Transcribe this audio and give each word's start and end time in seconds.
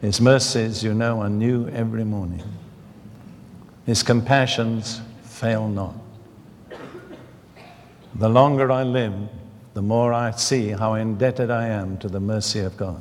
His 0.00 0.20
mercies, 0.20 0.84
you 0.84 0.94
know, 0.94 1.20
are 1.20 1.28
new 1.28 1.68
every 1.68 2.04
morning. 2.04 2.42
His 3.84 4.02
compassions 4.02 5.00
fail 5.22 5.68
not. 5.68 5.94
The 8.14 8.28
longer 8.28 8.70
I 8.70 8.84
live, 8.84 9.14
the 9.74 9.82
more 9.82 10.12
I 10.12 10.30
see 10.32 10.70
how 10.70 10.94
indebted 10.94 11.50
I 11.50 11.68
am 11.68 11.98
to 11.98 12.08
the 12.08 12.20
mercy 12.20 12.60
of 12.60 12.76
God. 12.76 13.00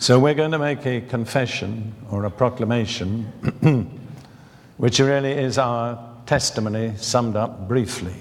So 0.00 0.18
we're 0.18 0.34
going 0.34 0.52
to 0.52 0.58
make 0.58 0.86
a 0.86 1.00
confession 1.00 1.92
or 2.10 2.24
a 2.24 2.30
proclamation, 2.30 3.24
which 4.76 5.00
really 5.00 5.32
is 5.32 5.58
our 5.58 5.98
testimony 6.26 6.94
summed 6.96 7.36
up 7.36 7.66
briefly. 7.66 8.14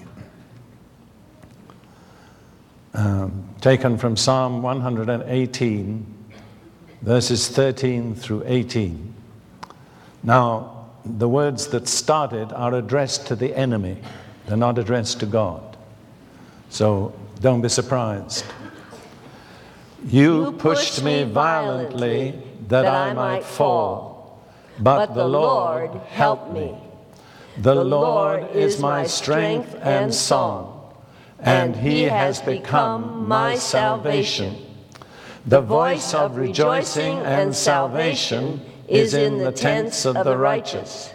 Um, 2.95 3.47
taken 3.61 3.97
from 3.97 4.17
Psalm 4.17 4.63
118, 4.63 6.16
verses 7.01 7.47
13 7.47 8.15
through 8.15 8.43
18. 8.45 9.13
Now, 10.23 10.87
the 11.05 11.29
words 11.29 11.67
that 11.67 11.87
started 11.87 12.51
are 12.53 12.73
addressed 12.75 13.27
to 13.27 13.35
the 13.35 13.55
enemy, 13.55 13.97
they're 14.45 14.57
not 14.57 14.77
addressed 14.77 15.19
to 15.21 15.25
God. 15.25 15.77
So 16.69 17.13
don't 17.39 17.61
be 17.61 17.69
surprised. 17.69 18.45
You 20.05 20.53
pushed 20.53 21.03
me 21.03 21.23
violently 21.23 22.41
that 22.67 22.85
I 22.85 23.13
might 23.13 23.43
fall, 23.43 24.41
but 24.79 25.13
the 25.13 25.27
Lord 25.27 25.91
helped 26.07 26.51
me. 26.51 26.75
The 27.57 27.75
Lord 27.75 28.51
is 28.51 28.79
my 28.79 29.07
strength 29.07 29.75
and 29.81 30.13
song, 30.13 30.93
and 31.39 31.75
he 31.75 32.03
has 32.03 32.41
become 32.41 33.27
my 33.27 33.55
salvation. 33.55 34.66
The 35.47 35.61
voice 35.61 36.13
of 36.13 36.35
rejoicing 36.35 37.19
and 37.19 37.55
salvation 37.55 38.59
is 38.89 39.13
in 39.13 39.37
the 39.37 39.53
tents 39.53 40.05
of 40.05 40.25
the 40.25 40.37
righteous. 40.37 41.09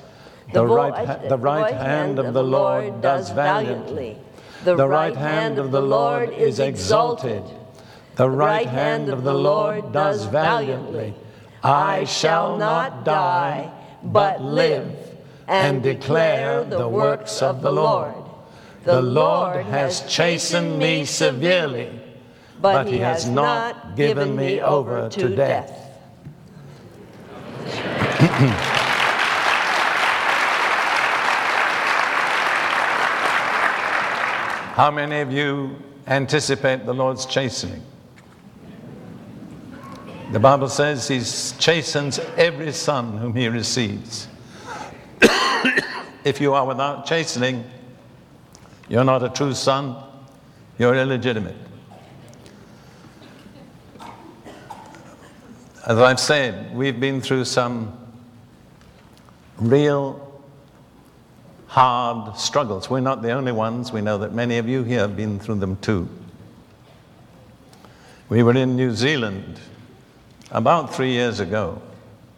The 0.54 0.64
right, 0.64 1.28
the 1.28 1.36
right 1.36 1.74
hand 1.74 2.18
of 2.18 2.32
the 2.32 2.42
Lord 2.42 3.02
does 3.02 3.30
valiantly. 3.30 4.16
The 4.64 4.88
right 4.88 5.14
hand 5.14 5.58
of 5.58 5.70
the 5.70 5.82
Lord 5.82 6.30
is 6.30 6.60
exalted. 6.60 7.42
The 8.16 8.30
right 8.30 8.66
hand 8.66 9.10
of 9.10 9.22
the 9.22 9.34
Lord 9.34 9.92
does 9.92 10.24
valiantly. 10.24 11.12
I 11.62 12.04
shall 12.04 12.56
not 12.56 13.04
die, 13.04 13.70
but 14.02 14.40
live 14.40 14.96
and 15.46 15.82
declare 15.82 16.64
the 16.64 16.88
works 16.88 17.42
of 17.42 17.60
the 17.60 17.72
Lord. 17.72 18.14
The 18.84 19.02
Lord 19.02 19.66
has 19.66 20.00
chastened 20.10 20.78
me 20.78 21.04
severely, 21.04 22.00
but 22.62 22.86
he 22.86 22.98
has 22.98 23.28
not 23.28 23.96
given 23.96 24.36
me 24.36 24.60
over 24.60 25.08
to 25.08 25.28
death. 25.34 25.80
How 34.74 34.90
many 34.90 35.20
of 35.20 35.32
you 35.32 35.76
anticipate 36.06 36.86
the 36.86 36.94
Lord's 36.94 37.26
chastening? 37.26 37.82
The 40.30 40.40
Bible 40.40 40.68
says 40.68 41.08
he 41.08 41.18
chastens 41.58 42.20
every 42.38 42.72
son 42.72 43.18
whom 43.18 43.34
he 43.34 43.48
receives. 43.48 44.28
if 46.24 46.40
you 46.40 46.54
are 46.54 46.64
without 46.64 47.04
chastening, 47.06 47.64
you're 48.88 49.04
not 49.04 49.22
a 49.22 49.28
true 49.28 49.52
son, 49.52 50.02
you're 50.78 50.94
illegitimate. 50.94 51.56
As 55.84 55.98
I've 55.98 56.20
said, 56.20 56.72
we've 56.76 57.00
been 57.00 57.20
through 57.20 57.44
some 57.44 57.98
real 59.58 60.40
hard 61.66 62.38
struggles. 62.38 62.88
We're 62.88 63.00
not 63.00 63.20
the 63.20 63.32
only 63.32 63.50
ones. 63.50 63.92
We 63.92 64.00
know 64.00 64.16
that 64.18 64.32
many 64.32 64.58
of 64.58 64.68
you 64.68 64.84
here 64.84 65.00
have 65.00 65.16
been 65.16 65.40
through 65.40 65.56
them 65.56 65.76
too. 65.78 66.08
We 68.28 68.44
were 68.44 68.56
in 68.56 68.76
New 68.76 68.94
Zealand 68.94 69.58
about 70.52 70.94
three 70.94 71.10
years 71.10 71.40
ago 71.40 71.82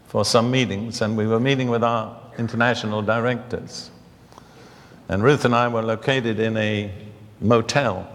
for 0.07 0.25
some 0.25 0.51
meetings, 0.51 1.03
and 1.03 1.15
we 1.15 1.27
were 1.27 1.39
meeting 1.39 1.69
with 1.69 1.85
our 1.85 2.17
international 2.39 3.03
directors. 3.03 3.91
And 5.11 5.23
Ruth 5.23 5.45
and 5.45 5.55
I 5.55 5.69
were 5.69 5.83
located 5.83 6.41
in 6.41 6.57
a 6.57 6.91
motel. 7.43 8.09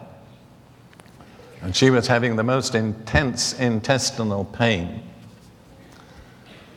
And 1.62 1.76
she 1.76 1.92
was 1.92 2.08
having 2.08 2.36
the 2.36 2.44
most 2.44 2.74
intense 2.74 3.54
intestinal 3.60 4.46
pain. 4.46 5.04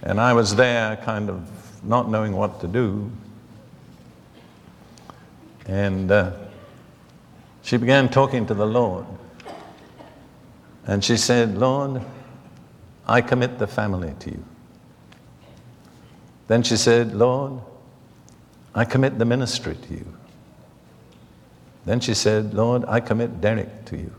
And 0.02 0.20
I 0.20 0.32
was 0.32 0.56
there, 0.56 0.96
kind 0.96 1.30
of 1.30 1.48
not 1.84 2.08
knowing 2.08 2.32
what 2.32 2.60
to 2.60 2.66
do. 2.66 3.10
And 5.66 6.10
uh, 6.10 6.32
she 7.62 7.76
began 7.76 8.08
talking 8.08 8.46
to 8.46 8.54
the 8.54 8.66
Lord. 8.66 9.06
And 10.86 11.04
she 11.04 11.16
said, 11.16 11.56
Lord, 11.56 12.02
I 13.06 13.20
commit 13.20 13.58
the 13.58 13.68
family 13.68 14.14
to 14.20 14.30
you. 14.30 14.44
Then 16.48 16.64
she 16.64 16.76
said, 16.76 17.14
Lord, 17.14 17.60
I 18.74 18.84
commit 18.84 19.18
the 19.18 19.24
ministry 19.24 19.76
to 19.76 19.94
you. 19.94 20.06
Then 21.84 22.00
she 22.00 22.14
said, 22.14 22.54
Lord, 22.54 22.84
I 22.88 23.00
commit 23.00 23.40
Derek 23.40 23.84
to 23.86 23.96
you. 23.96 24.12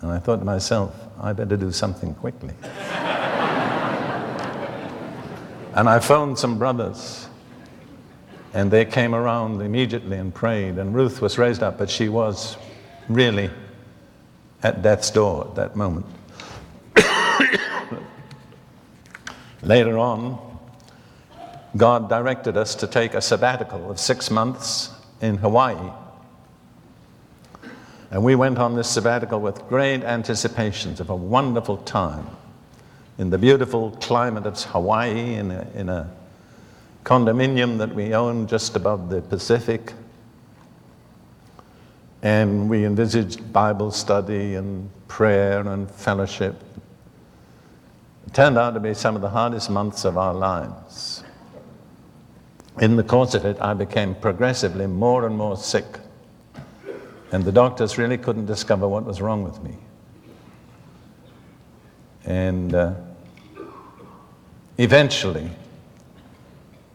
And 0.00 0.10
I 0.10 0.18
thought 0.18 0.40
to 0.40 0.44
myself, 0.44 0.94
I 1.20 1.32
better 1.32 1.56
do 1.56 1.70
something 1.70 2.14
quickly. 2.14 2.54
and 5.74 5.88
I 5.88 5.98
phoned 5.98 6.38
some 6.38 6.58
brothers, 6.58 7.28
and 8.52 8.70
they 8.70 8.84
came 8.84 9.14
around 9.14 9.60
immediately 9.60 10.16
and 10.16 10.32
prayed. 10.32 10.78
And 10.78 10.94
Ruth 10.94 11.20
was 11.20 11.36
raised 11.36 11.64
up, 11.64 11.78
but 11.78 11.90
she 11.90 12.08
was 12.08 12.56
really 13.08 13.50
at 14.62 14.82
death's 14.82 15.10
door 15.10 15.48
at 15.48 15.56
that 15.56 15.74
moment. 15.74 16.06
Later 19.62 19.98
on, 19.98 20.38
God 21.76 22.08
directed 22.08 22.56
us 22.56 22.76
to 22.76 22.86
take 22.86 23.14
a 23.14 23.20
sabbatical 23.20 23.90
of 23.90 23.98
six 23.98 24.30
months 24.30 24.90
in 25.20 25.38
Hawaii. 25.38 25.90
And 28.12 28.22
we 28.22 28.36
went 28.36 28.58
on 28.58 28.76
this 28.76 28.88
sabbatical 28.88 29.40
with 29.40 29.66
great 29.68 30.04
anticipations 30.04 31.00
of 31.00 31.10
a 31.10 31.16
wonderful 31.16 31.78
time 31.78 32.28
in 33.18 33.30
the 33.30 33.38
beautiful 33.38 33.92
climate 34.00 34.46
of 34.46 34.60
Hawaii, 34.64 35.34
in 35.34 35.50
a, 35.50 35.66
in 35.74 35.88
a 35.88 36.10
condominium 37.04 37.78
that 37.78 37.94
we 37.94 38.14
own 38.14 38.46
just 38.46 38.74
above 38.76 39.08
the 39.08 39.20
Pacific. 39.20 39.92
And 42.22 42.68
we 42.70 42.84
envisaged 42.84 43.52
Bible 43.52 43.90
study 43.90 44.54
and 44.54 44.90
prayer 45.08 45.60
and 45.60 45.90
fellowship 45.90 46.56
It 48.26 48.32
turned 48.34 48.58
out 48.58 48.74
to 48.74 48.80
be 48.80 48.94
some 48.94 49.14
of 49.14 49.22
the 49.22 49.28
hardest 49.28 49.70
months 49.70 50.04
of 50.04 50.16
our 50.16 50.34
lives. 50.34 51.22
In 52.80 52.96
the 52.96 53.04
course 53.04 53.34
of 53.34 53.44
it, 53.44 53.60
I 53.60 53.74
became 53.74 54.14
progressively 54.14 54.86
more 54.86 55.26
and 55.26 55.36
more 55.36 55.56
sick, 55.56 56.00
and 57.30 57.44
the 57.44 57.52
doctors 57.52 57.98
really 57.98 58.18
couldn't 58.18 58.46
discover 58.46 58.88
what 58.88 59.04
was 59.04 59.20
wrong 59.20 59.44
with 59.44 59.62
me. 59.62 59.76
And 62.24 62.74
uh, 62.74 62.94
eventually, 64.78 65.50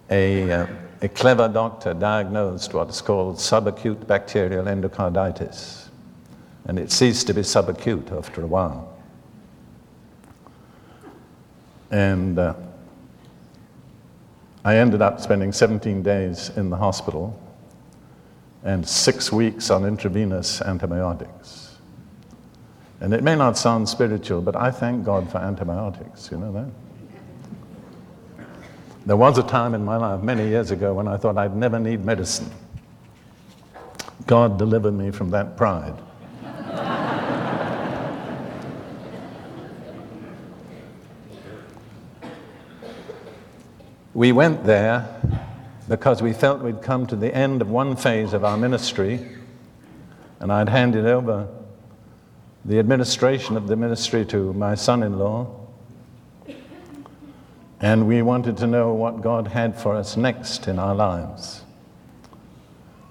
a, 0.09 0.51
uh, 0.51 0.67
a 1.01 1.09
clever 1.09 1.47
doctor 1.47 1.94
diagnosed 1.94 2.73
what 2.73 2.90
is 2.90 3.01
called 3.01 3.38
subacute 3.38 4.06
bacterial 4.07 4.66
endocarditis, 4.66 5.88
and 6.66 6.78
it 6.78 6.91
ceased 6.91 7.28
to 7.28 7.34
be 7.34 7.41
subacute 7.41 8.12
after 8.17 8.41
a 8.41 8.47
while. 8.47 8.97
And 11.91 12.37
uh, 12.37 12.53
I 14.64 14.78
ended 14.78 15.02
up 15.02 15.20
spending 15.22 15.52
17 15.52 16.03
days 16.03 16.52
in 16.55 16.70
the 16.70 16.78
hospital 16.78 17.40
and 18.64 18.87
six 18.87 19.31
weeks 19.31 19.70
on 19.70 19.85
intravenous 19.85 20.61
antibiotics. 20.61 21.78
And 22.99 23.14
it 23.14 23.23
may 23.23 23.35
not 23.35 23.58
sound 23.58 23.87
spiritual, 23.87 24.41
but 24.41 24.55
I 24.55 24.72
thank 24.72 25.05
God 25.05 25.31
for 25.31 25.37
antibiotics, 25.37 26.29
you 26.31 26.37
know 26.37 26.52
that? 26.52 26.89
There 29.05 29.17
was 29.17 29.37
a 29.37 29.43
time 29.43 29.73
in 29.73 29.84
my 29.84 29.97
life 29.97 30.22
many 30.22 30.47
years 30.47 30.72
ago 30.72 30.93
when 30.93 31.07
I 31.07 31.17
thought 31.17 31.37
I'd 31.37 31.55
never 31.55 31.79
need 31.79 32.03
medicine. 32.03 32.51
God 34.28 34.59
delivered 34.59 34.91
me 34.91 35.11
from 35.11 35.31
that 35.31 35.57
pride. 35.57 35.96
We 44.13 44.31
went 44.34 44.66
there 44.66 45.22
because 45.87 46.22
we 46.22 46.34
felt 46.34 46.61
we'd 46.61 46.81
come 46.81 47.07
to 47.07 47.16
the 47.16 47.34
end 47.34 47.61
of 47.61 47.69
one 47.72 47.95
phase 47.95 48.34
of 48.34 48.43
our 48.43 48.57
ministry, 48.57 49.37
and 50.40 50.52
I'd 50.52 50.67
handed 50.67 51.05
over 51.05 51.47
the 52.66 52.79
administration 52.79 53.55
of 53.55 53.67
the 53.67 53.75
ministry 53.75 54.25
to 54.25 54.53
my 54.53 54.75
son 54.75 55.03
in 55.03 55.17
law. 55.17 55.59
And 57.81 58.08
we 58.08 58.22
wanted 58.22 58.58
to 58.58 58.67
know 58.67 58.93
what 58.93 59.22
God 59.22 59.47
had 59.47 59.79
for 59.79 59.96
us 59.96 60.17
next 60.17 60.67
in 60.67 60.79
our 60.79 60.93
lives. 60.93 61.64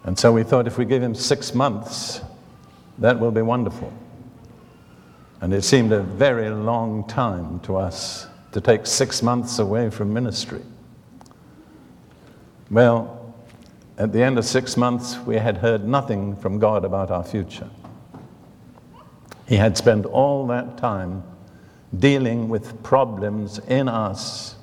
And 0.05 0.19
so 0.19 0.33
we 0.33 0.43
thought 0.43 0.67
if 0.67 0.79
we 0.79 0.85
give 0.85 1.03
him 1.03 1.15
six 1.15 1.55
months, 1.55 2.21
that 2.99 3.19
will 3.19 3.31
be 3.31 3.43
wonderful. 3.43 3.93
And 5.41 5.55
it 5.55 5.63
seemed 5.63 5.93
a 5.93 6.03
very 6.03 6.51
long 6.51 7.07
time 7.07 7.61
to 7.61 7.77
us 7.77 8.27
to 8.53 8.61
take 8.61 8.87
six 8.87 9.23
months 9.23 9.59
away 9.59 9.89
from 9.89 10.13
ministry. 10.13 10.63
Well, 12.71 13.35
at 13.97 14.13
the 14.13 14.23
end 14.23 14.39
of 14.39 14.45
six 14.45 14.77
months, 14.77 15.17
we 15.19 15.37
had 15.37 15.59
heard 15.59 15.87
nothing 15.87 16.37
from 16.37 16.59
God 16.59 16.85
about 16.85 17.11
our 17.11 17.25
future. 17.25 17.69
He 19.47 19.57
had 19.57 19.77
spent 19.79 20.05
all 20.05 20.47
that 20.49 20.77
time 20.77 21.23
dealing 21.99 22.49
with 22.49 22.83
problems 22.83 23.59
in 23.61 23.89
us 23.89 24.57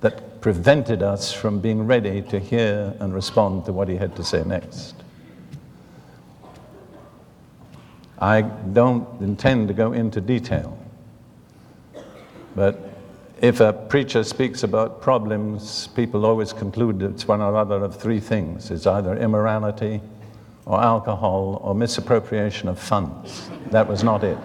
that 0.00 0.40
prevented 0.40 1.02
us 1.02 1.32
from 1.32 1.60
being 1.60 1.86
ready 1.86 2.22
to 2.22 2.38
hear 2.38 2.94
and 3.00 3.14
respond 3.14 3.64
to 3.66 3.72
what 3.72 3.88
he 3.88 3.96
had 3.96 4.16
to 4.16 4.24
say 4.24 4.42
next. 4.44 4.94
I 8.18 8.42
don't 8.42 9.20
intend 9.20 9.68
to 9.68 9.74
go 9.74 9.92
into 9.92 10.20
detail, 10.20 10.78
but 12.54 12.90
if 13.40 13.60
a 13.60 13.72
preacher 13.72 14.22
speaks 14.22 14.62
about 14.62 15.00
problems, 15.00 15.86
people 15.88 16.26
always 16.26 16.52
conclude 16.52 17.00
it's 17.00 17.26
one 17.26 17.40
or 17.40 17.56
other 17.56 17.82
of 17.82 17.96
three 17.96 18.20
things 18.20 18.70
it's 18.70 18.86
either 18.86 19.16
immorality, 19.16 20.02
or 20.66 20.80
alcohol, 20.80 21.58
or 21.64 21.74
misappropriation 21.74 22.68
of 22.68 22.78
funds. 22.78 23.50
That 23.70 23.88
was 23.88 24.04
not 24.04 24.22
it. 24.22 24.38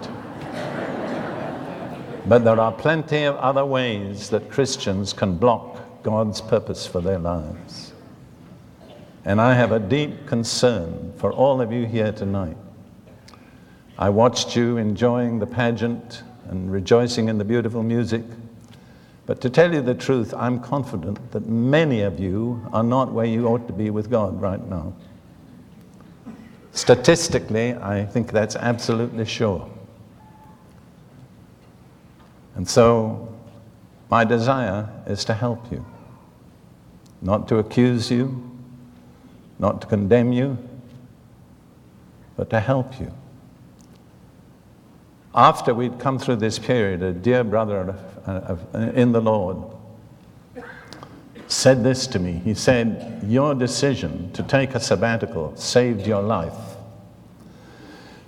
But 2.27 2.43
there 2.43 2.59
are 2.59 2.71
plenty 2.71 3.23
of 3.25 3.35
other 3.35 3.65
ways 3.65 4.31
that 4.31 4.49
Christians 4.49 5.13
can 5.13 5.37
block 5.37 5.79
God's 6.01 6.41
purpose 6.41 6.87
for 6.87 6.99
their 6.99 7.19
lives. 7.19 7.93
And 9.25 9.39
I 9.39 9.53
have 9.53 9.71
a 9.71 9.79
deep 9.79 10.25
concern 10.25 11.13
for 11.17 11.31
all 11.31 11.61
of 11.61 11.71
you 11.71 11.85
here 11.85 12.11
tonight. 12.11 12.57
I 13.97 14.09
watched 14.09 14.55
you 14.55 14.77
enjoying 14.77 15.39
the 15.39 15.45
pageant 15.45 16.23
and 16.49 16.71
rejoicing 16.71 17.29
in 17.29 17.37
the 17.37 17.45
beautiful 17.45 17.83
music. 17.83 18.23
But 19.25 19.39
to 19.41 19.49
tell 19.49 19.73
you 19.73 19.81
the 19.81 19.95
truth, 19.95 20.33
I'm 20.33 20.59
confident 20.59 21.31
that 21.31 21.47
many 21.47 22.01
of 22.01 22.19
you 22.19 22.67
are 22.73 22.83
not 22.83 23.11
where 23.11 23.25
you 23.25 23.47
ought 23.47 23.67
to 23.67 23.73
be 23.73 23.89
with 23.91 24.09
God 24.09 24.41
right 24.41 24.63
now. 24.67 24.93
Statistically, 26.71 27.73
I 27.75 28.05
think 28.05 28.31
that's 28.31 28.55
absolutely 28.55 29.25
sure. 29.25 29.69
And 32.65 32.69
so, 32.71 33.31
my 34.09 34.23
desire 34.23 34.89
is 35.05 35.23
to 35.25 35.35
help 35.35 35.71
you, 35.71 35.85
not 37.21 37.47
to 37.49 37.59
accuse 37.59 38.09
you, 38.09 38.41
not 39.59 39.81
to 39.81 39.87
condemn 39.87 40.33
you, 40.33 40.57
but 42.35 42.49
to 42.49 42.59
help 42.59 42.99
you. 42.99 43.13
After 45.35 45.75
we'd 45.75 45.99
come 45.99 46.17
through 46.17 46.37
this 46.37 46.57
period, 46.57 47.03
a 47.03 47.13
dear 47.13 47.43
brother 47.43 47.95
in 48.95 49.11
the 49.11 49.21
Lord 49.21 49.57
said 51.47 51.83
this 51.83 52.07
to 52.07 52.17
me. 52.17 52.41
He 52.43 52.55
said, 52.55 53.19
Your 53.27 53.53
decision 53.53 54.31
to 54.31 54.41
take 54.41 54.73
a 54.73 54.79
sabbatical 54.79 55.55
saved 55.55 56.07
your 56.07 56.23
life. 56.23 56.74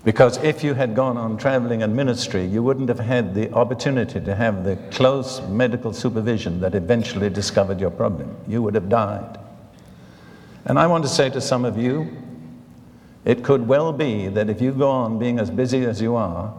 Because 0.04 0.38
if 0.44 0.64
you 0.64 0.74
had 0.74 0.96
gone 0.96 1.18
on 1.18 1.38
traveling 1.38 1.84
and 1.84 1.96
ministry, 1.96 2.46
you 2.46 2.64
wouldn't 2.64 2.88
have 2.88 3.00
had 3.00 3.34
the 3.34 3.52
opportunity 3.52 4.22
to 4.22 4.36
have 4.36 4.64
the 4.64 4.78
close 4.92 5.42
medical 5.48 5.92
supervision 5.92 6.60
that 6.62 6.76
eventually 6.76 7.30
discovered 7.30 7.80
your 7.80 7.92
problem. 7.92 8.36
You 8.48 8.62
would 8.64 8.76
have 8.76 8.90
died. 8.90 9.38
And 10.66 10.78
I 10.78 10.88
want 10.88 11.04
to 11.04 11.10
say 11.10 11.30
to 11.30 11.42
some 11.42 11.66
of 11.66 11.78
you, 11.78 12.08
it 13.26 13.44
could 13.44 13.68
well 13.68 13.92
be 13.92 14.28
that 14.30 14.50
if 14.50 14.62
you 14.62 14.72
go 14.72 14.90
on 14.90 15.20
being 15.20 15.40
as 15.40 15.50
busy 15.50 15.84
as 15.84 16.02
you 16.02 16.16
are, 16.16 16.54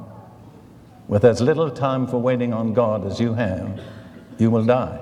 with 1.06 1.24
as 1.24 1.40
little 1.40 1.70
time 1.70 2.06
for 2.06 2.18
waiting 2.18 2.52
on 2.52 2.74
God 2.74 3.06
as 3.06 3.18
you 3.18 3.32
have, 3.34 3.80
you 4.36 4.50
will 4.50 4.64
die 4.64 5.00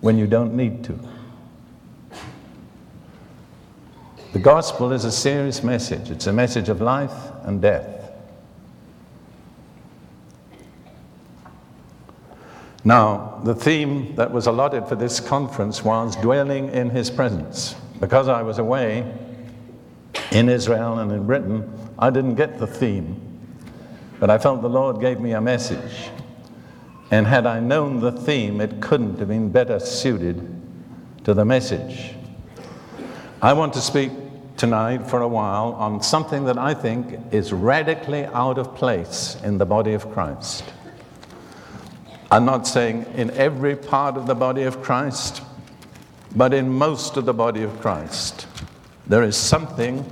when 0.00 0.18
you 0.18 0.26
don't 0.26 0.54
need 0.54 0.82
to. 0.84 0.98
The 4.32 4.38
gospel 4.38 4.92
is 4.92 5.04
a 5.04 5.12
serious 5.12 5.62
message, 5.62 6.10
it's 6.10 6.26
a 6.26 6.32
message 6.32 6.70
of 6.70 6.80
life 6.80 7.12
and 7.44 7.60
death. 7.60 8.02
Now, 12.84 13.40
the 13.44 13.54
theme 13.54 14.16
that 14.16 14.32
was 14.32 14.46
allotted 14.46 14.88
for 14.88 14.96
this 14.96 15.20
conference 15.20 15.84
was 15.84 16.16
dwelling 16.16 16.70
in 16.70 16.90
his 16.90 17.10
presence. 17.10 17.76
Because 18.00 18.26
I 18.26 18.42
was 18.42 18.58
away 18.58 19.12
in 20.32 20.48
Israel 20.48 20.98
and 20.98 21.12
in 21.12 21.26
Britain, 21.26 21.70
I 21.98 22.10
didn't 22.10 22.34
get 22.34 22.58
the 22.58 22.66
theme. 22.66 23.20
But 24.18 24.30
I 24.30 24.38
felt 24.38 24.62
the 24.62 24.68
Lord 24.68 25.00
gave 25.00 25.20
me 25.20 25.32
a 25.32 25.40
message. 25.40 26.10
And 27.12 27.26
had 27.26 27.46
I 27.46 27.60
known 27.60 28.00
the 28.00 28.10
theme, 28.10 28.60
it 28.60 28.80
couldn't 28.80 29.18
have 29.18 29.28
been 29.28 29.50
better 29.50 29.78
suited 29.78 30.60
to 31.24 31.34
the 31.34 31.44
message. 31.44 32.14
I 33.40 33.52
want 33.52 33.74
to 33.74 33.80
speak 33.80 34.10
tonight 34.62 35.04
for 35.10 35.22
a 35.22 35.26
while 35.26 35.72
on 35.72 36.00
something 36.00 36.44
that 36.44 36.56
I 36.56 36.72
think 36.72 37.18
is 37.32 37.52
radically 37.52 38.26
out 38.26 38.58
of 38.58 38.76
place 38.76 39.36
in 39.42 39.58
the 39.58 39.66
body 39.66 39.92
of 39.92 40.08
Christ. 40.12 40.62
I'm 42.30 42.44
not 42.44 42.68
saying 42.68 43.06
in 43.16 43.32
every 43.32 43.74
part 43.74 44.16
of 44.16 44.28
the 44.28 44.36
body 44.36 44.62
of 44.62 44.80
Christ, 44.80 45.42
but 46.36 46.54
in 46.54 46.68
most 46.68 47.16
of 47.16 47.24
the 47.24 47.34
body 47.34 47.64
of 47.64 47.80
Christ. 47.80 48.46
There 49.08 49.24
is 49.24 49.36
something 49.36 50.04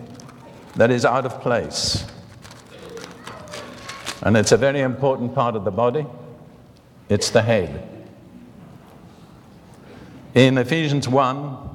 that 0.74 0.90
is 0.90 1.04
out 1.04 1.26
of 1.26 1.40
place. 1.40 2.04
And 4.20 4.36
it's 4.36 4.50
a 4.50 4.56
very 4.56 4.80
important 4.80 5.32
part 5.32 5.54
of 5.54 5.64
the 5.64 5.70
body. 5.70 6.04
It's 7.08 7.30
the 7.30 7.42
head. 7.42 7.88
In 10.34 10.58
Ephesians 10.58 11.06
1, 11.08 11.69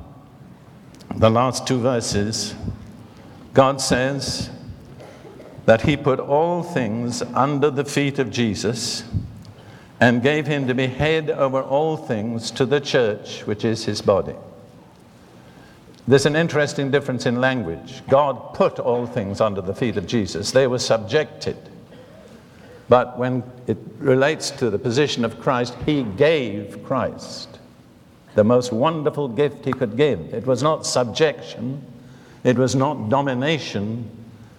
the 1.15 1.29
last 1.29 1.67
two 1.67 1.79
verses, 1.79 2.55
God 3.53 3.79
says 3.79 4.49
that 5.65 5.81
He 5.81 5.95
put 5.95 6.19
all 6.19 6.63
things 6.63 7.21
under 7.21 7.69
the 7.69 7.85
feet 7.85 8.19
of 8.19 8.29
Jesus 8.29 9.03
and 9.99 10.21
gave 10.21 10.45
Him 10.45 10.67
to 10.67 10.73
be 10.73 10.87
head 10.87 11.29
over 11.29 11.61
all 11.61 11.95
things 11.95 12.51
to 12.51 12.65
the 12.65 12.79
church, 12.81 13.45
which 13.47 13.63
is 13.63 13.85
His 13.85 14.01
body. 14.01 14.35
There's 16.07 16.25
an 16.25 16.35
interesting 16.35 16.91
difference 16.91 17.25
in 17.25 17.41
language. 17.41 18.03
God 18.07 18.53
put 18.53 18.79
all 18.79 19.07
things 19.07 19.41
under 19.41 19.61
the 19.61 19.73
feet 19.73 19.97
of 19.97 20.05
Jesus, 20.05 20.51
they 20.51 20.67
were 20.67 20.79
subjected. 20.79 21.57
But 22.87 23.17
when 23.17 23.41
it 23.65 23.77
relates 23.97 24.51
to 24.51 24.69
the 24.69 24.77
position 24.77 25.25
of 25.25 25.39
Christ, 25.39 25.75
He 25.85 26.03
gave 26.03 26.83
Christ 26.83 27.59
the 28.35 28.43
most 28.43 28.71
wonderful 28.71 29.27
gift 29.27 29.65
he 29.65 29.73
could 29.73 29.97
give. 29.97 30.33
It 30.33 30.45
was 30.45 30.61
not 30.61 30.85
subjection, 30.85 31.81
it 32.43 32.57
was 32.57 32.75
not 32.75 33.09
domination, 33.09 34.09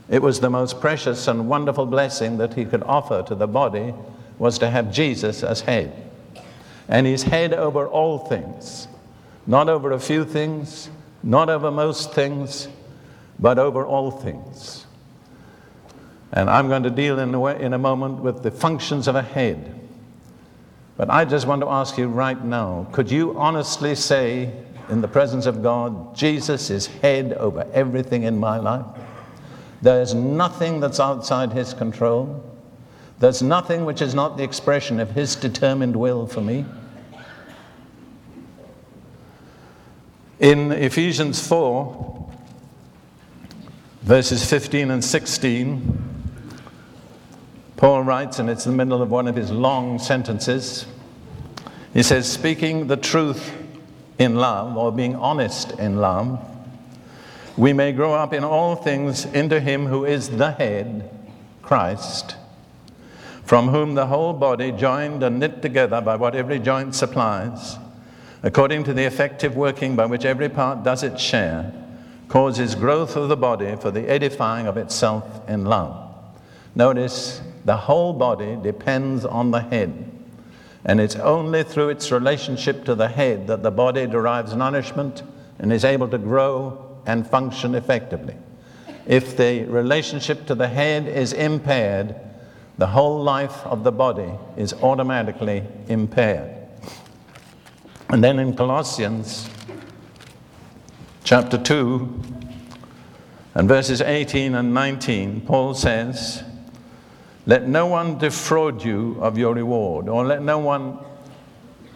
it 0.09 0.23
was 0.23 0.41
the 0.41 0.51
most 0.51 0.81
precious 0.81 1.29
and 1.29 1.49
wonderful 1.49 1.87
blessing 1.87 2.39
that 2.39 2.55
he 2.55 2.65
could 2.65 2.83
offer 2.83 3.23
to 3.25 3.35
the 3.35 3.47
body 3.47 3.95
was 4.39 4.59
to 4.59 4.71
have 4.71 4.93
Jesus 4.93 5.43
as 5.43 5.61
head. 5.61 5.93
And 6.89 7.07
he's 7.07 7.23
head 7.23 7.53
over 7.53 7.87
all 7.87 8.19
things, 8.19 8.89
not 9.47 9.69
over 9.69 9.93
a 9.93 10.01
few 10.01 10.25
things, 10.25 10.89
not 11.23 11.51
over 11.51 11.71
most 11.71 12.13
things, 12.13 12.69
but 13.39 13.59
over 13.59 13.85
all 13.85 14.11
things. 14.11 14.87
And 16.33 16.49
I'm 16.49 16.69
going 16.69 16.85
to 16.85 16.91
deal 16.91 17.19
in 17.19 17.35
a, 17.35 17.41
way, 17.41 17.61
in 17.61 17.73
a 17.73 17.79
moment 17.79 18.21
with 18.21 18.43
the 18.43 18.51
functions 18.51 19.09
of 19.09 19.17
a 19.17 19.23
head. 19.23 19.86
But 20.97 21.11
I 21.11 21.25
just 21.25 21.47
want 21.47 21.61
to 21.63 21.69
ask 21.69 21.99
you 21.99 22.09
right 22.09 22.43
now 22.43 22.87
could 22.93 23.11
you 23.11 23.39
honestly 23.39 23.95
say, 23.95 24.53
in 24.89 25.01
the 25.01 25.09
presence 25.09 25.47
of 25.47 25.63
God, 25.63 26.15
Jesus 26.15 26.71
is 26.71 26.87
head 26.87 27.33
over 27.35 27.67
everything 27.73 28.23
in 28.23 28.39
my 28.39 28.59
life? 28.59 28.87
There's 29.83 30.15
nothing 30.15 30.81
that's 30.81 31.01
outside 31.01 31.53
his 31.53 31.75
control. 31.75 32.43
There's 33.19 33.43
nothing 33.43 33.85
which 33.85 34.01
is 34.01 34.15
not 34.15 34.37
the 34.37 34.45
expression 34.45 35.01
of 35.01 35.11
his 35.11 35.37
determined 35.37 35.97
will 35.97 36.27
for 36.27 36.41
me. 36.41 36.65
In 40.39 40.71
Ephesians 40.73 41.47
4, 41.47 42.31
verses 44.03 44.49
15 44.49 44.91
and 44.91 45.05
16, 45.05 46.16
Paul 47.77 48.05
writes, 48.05 48.39
and 48.39 48.49
it's 48.49 48.65
in 48.65 48.73
the 48.73 48.85
middle 48.85 49.03
of 49.03 49.11
one 49.11 49.29
of 49.29 49.37
his 49.37 49.51
long 49.51 49.99
sentences. 49.99 50.87
He 51.93 52.03
says, 52.03 52.31
Speaking 52.31 52.87
the 52.87 52.97
truth 52.97 53.53
in 54.19 54.37
love, 54.37 54.77
or 54.77 54.91
being 54.91 55.15
honest 55.15 55.73
in 55.73 55.97
love, 55.99 56.43
we 57.57 57.73
may 57.73 57.93
grow 57.93 58.15
up 58.15 58.33
in 58.33 58.45
all 58.45 58.77
things 58.77 59.27
into 59.27 59.61
him 59.61 59.87
who 59.87 60.05
is 60.05 60.31
the 60.31 60.53
head, 60.53 61.11
Christ, 61.63 62.37
from 63.45 63.69
whom 63.69 63.95
the 63.95 64.07
whole 64.07 64.33
body, 64.33 64.73
joined 64.73 65.23
and 65.23 65.39
knit 65.39 65.61
together 65.61 66.01
by 66.01 66.17
what 66.17 66.35
every 66.35 66.59
joint 66.59 66.95
supplies, 66.95 67.77
according 68.43 68.85
to 68.85 68.95
the 68.95 69.05
effective 69.05 69.55
working 69.55 69.97
by 69.97 70.07
which 70.07 70.25
every 70.25 70.49
part 70.49 70.83
does 70.83 71.03
its 71.03 71.21
share, 71.21 71.73
causes 72.29 72.75
growth 72.75 73.17
of 73.17 73.29
the 73.29 73.37
body 73.37 73.77
for 73.77 73.91
the 73.91 74.09
edifying 74.09 74.67
of 74.67 74.77
itself 74.77 75.47
in 75.49 75.65
love. 75.65 76.15
Notice 76.75 77.41
the 77.67 77.77
whole 77.77 78.13
body 78.13 78.57
depends 78.63 79.25
on 79.25 79.51
the 79.51 79.61
head. 79.61 80.11
And 80.85 81.01
it's 81.01 81.17
only 81.17 81.65
through 81.65 81.89
its 81.89 82.13
relationship 82.13 82.85
to 82.85 82.95
the 82.95 83.09
head 83.09 83.49
that 83.49 83.65
the 83.65 83.73
body 83.73 84.07
derives 84.07 84.55
nourishment 84.55 85.25
and 85.59 85.73
is 85.73 85.85
able 85.85 86.09
to 86.09 86.19
grow 86.19 87.01
and 87.07 87.27
function 87.27 87.75
effectively. 87.75 88.37
If 89.05 89.37
the 89.37 89.65
relationship 89.65 90.47
to 90.47 90.55
the 90.55 90.69
head 90.69 91.09
is 91.09 91.33
impaired, 91.33 92.15
the 92.79 92.87
whole 92.87 93.21
life 93.21 93.67
of 93.67 93.83
the 93.83 93.93
body 93.93 94.31
is 94.57 94.73
automatically 94.75 95.65
impaired. 95.89 96.53
And 98.11 98.23
then 98.23 98.39
in 98.39 98.55
Colossians 98.55 99.51
chapter 101.25 101.59
2 101.59 102.23
and 103.57 103.69
verses 103.69 104.01
18 104.01 104.55
and 104.55 104.73
19, 104.73 105.41
Paul 105.41 105.75
says, 105.75 106.45
Let 107.47 107.69
no 107.69 107.87
one 107.87 108.19
defraud 108.19 108.83
you 108.83 109.17
of 109.21 109.39
your 109.39 109.55
reward, 109.55 110.09
or 110.09 110.27
let 110.27 110.43
no 110.43 110.59
one 110.59 110.99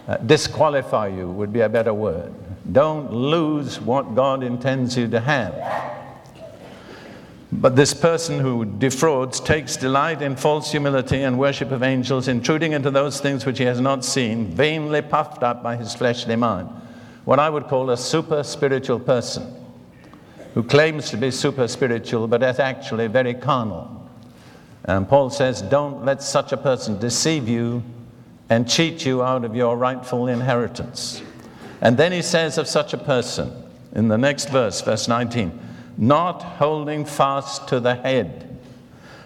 uh, 0.06 0.16
disqualify 0.18 1.08
you, 1.08 1.28
would 1.28 1.52
be 1.52 1.60
a 1.60 1.68
better 1.68 1.92
word. 1.92 2.32
Don't 2.72 3.12
lose 3.12 3.80
what 3.80 4.14
God 4.14 4.44
intends 4.44 4.96
you 4.96 5.08
to 5.08 5.20
have. 5.20 5.98
But 7.52 7.74
this 7.74 7.92
person 7.92 8.38
who 8.38 8.64
defrauds 8.64 9.40
takes 9.40 9.76
delight 9.76 10.22
in 10.22 10.36
false 10.36 10.70
humility 10.70 11.22
and 11.22 11.36
worship 11.36 11.72
of 11.72 11.82
angels, 11.82 12.28
intruding 12.28 12.72
into 12.72 12.92
those 12.92 13.20
things 13.20 13.44
which 13.44 13.58
he 13.58 13.64
has 13.64 13.80
not 13.80 14.04
seen, 14.04 14.46
vainly 14.46 15.02
puffed 15.02 15.42
up 15.42 15.64
by 15.64 15.74
his 15.74 15.92
fleshly 15.92 16.36
mind. 16.36 16.68
What 17.24 17.40
I 17.40 17.50
would 17.50 17.66
call 17.66 17.90
a 17.90 17.96
super 17.96 18.44
spiritual 18.44 19.00
person 19.00 19.52
who 20.54 20.62
claims 20.62 21.10
to 21.10 21.16
be 21.16 21.32
super 21.32 21.66
spiritual 21.66 22.28
but 22.28 22.42
is 22.42 22.60
actually 22.60 23.08
very 23.08 23.34
carnal. 23.34 23.99
And 24.84 25.08
Paul 25.08 25.30
says, 25.30 25.62
Don't 25.62 26.04
let 26.04 26.22
such 26.22 26.52
a 26.52 26.56
person 26.56 26.98
deceive 26.98 27.48
you 27.48 27.82
and 28.48 28.68
cheat 28.68 29.06
you 29.06 29.22
out 29.22 29.44
of 29.44 29.54
your 29.54 29.76
rightful 29.76 30.26
inheritance. 30.26 31.22
And 31.80 31.96
then 31.96 32.12
he 32.12 32.22
says 32.22 32.58
of 32.58 32.66
such 32.66 32.92
a 32.92 32.98
person 32.98 33.52
in 33.94 34.08
the 34.08 34.18
next 34.18 34.50
verse, 34.50 34.80
verse 34.80 35.08
19, 35.08 35.58
not 35.96 36.42
holding 36.42 37.04
fast 37.04 37.68
to 37.68 37.80
the 37.80 37.94
head, 37.94 38.58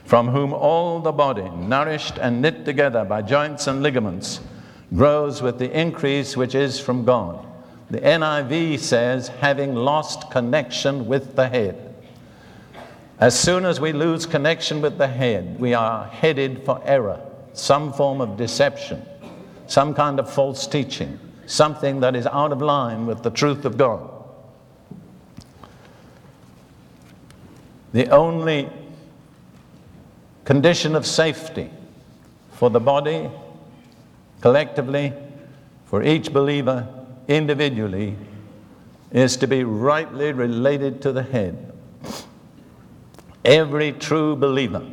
from 0.05 0.29
whom 0.29 0.53
all 0.53 1.01
the 1.01 1.13
body, 1.13 1.49
nourished 1.51 2.19
and 2.19 2.43
knit 2.43 2.65
together 2.65 3.05
by 3.05 3.23
joints 3.23 3.67
and 3.67 3.83
ligaments, 3.83 4.41
grows 4.95 5.43
with 5.43 5.59
the 5.59 5.71
increase 5.79 6.37
which 6.37 6.55
is 6.55 6.79
from 6.79 7.05
God. 7.05 7.45
The 7.91 8.01
NIV 8.01 8.79
says, 8.79 9.29
having 9.29 9.75
lost 9.75 10.31
connection 10.31 11.07
with 11.07 11.37
the 11.37 11.49
head. 11.49 11.84
As 13.21 13.39
soon 13.39 13.65
as 13.65 13.81
we 13.81 13.93
lose 13.93 14.27
connection 14.27 14.81
with 14.81 14.99
the 14.99 15.07
head, 15.07 15.59
we 15.61 15.73
are 15.73 16.07
headed 16.07 16.65
for 16.65 16.81
error, 16.85 17.21
some 17.53 17.93
form 17.93 18.21
of 18.21 18.37
deception, 18.37 19.03
some 19.67 19.95
kind 19.95 20.19
of 20.19 20.31
false 20.31 20.67
teaching, 20.67 21.19
something 21.47 22.01
that 22.01 22.17
is 22.17 22.27
out 22.27 22.51
of 22.51 22.61
line 22.61 23.07
with 23.07 23.23
the 23.23 23.31
truth 23.31 23.65
of 23.65 23.77
God. 23.79 24.11
The 27.93 28.09
only 28.09 28.69
condition 30.45 30.97
of 30.97 31.07
safety 31.07 31.71
for 32.53 32.69
the 32.69 32.81
body, 32.81 33.31
collectively, 34.41 35.13
for 35.87 36.03
each 36.03 36.33
believer 36.33 36.89
individually, 37.29 38.17
is 39.13 39.37
to 39.37 39.47
be 39.47 39.63
rightly 39.63 40.33
related 40.33 41.01
to 41.03 41.13
the 41.13 41.23
head. 41.23 41.71
Every 43.45 43.93
true 43.93 44.37
believer 44.37 44.87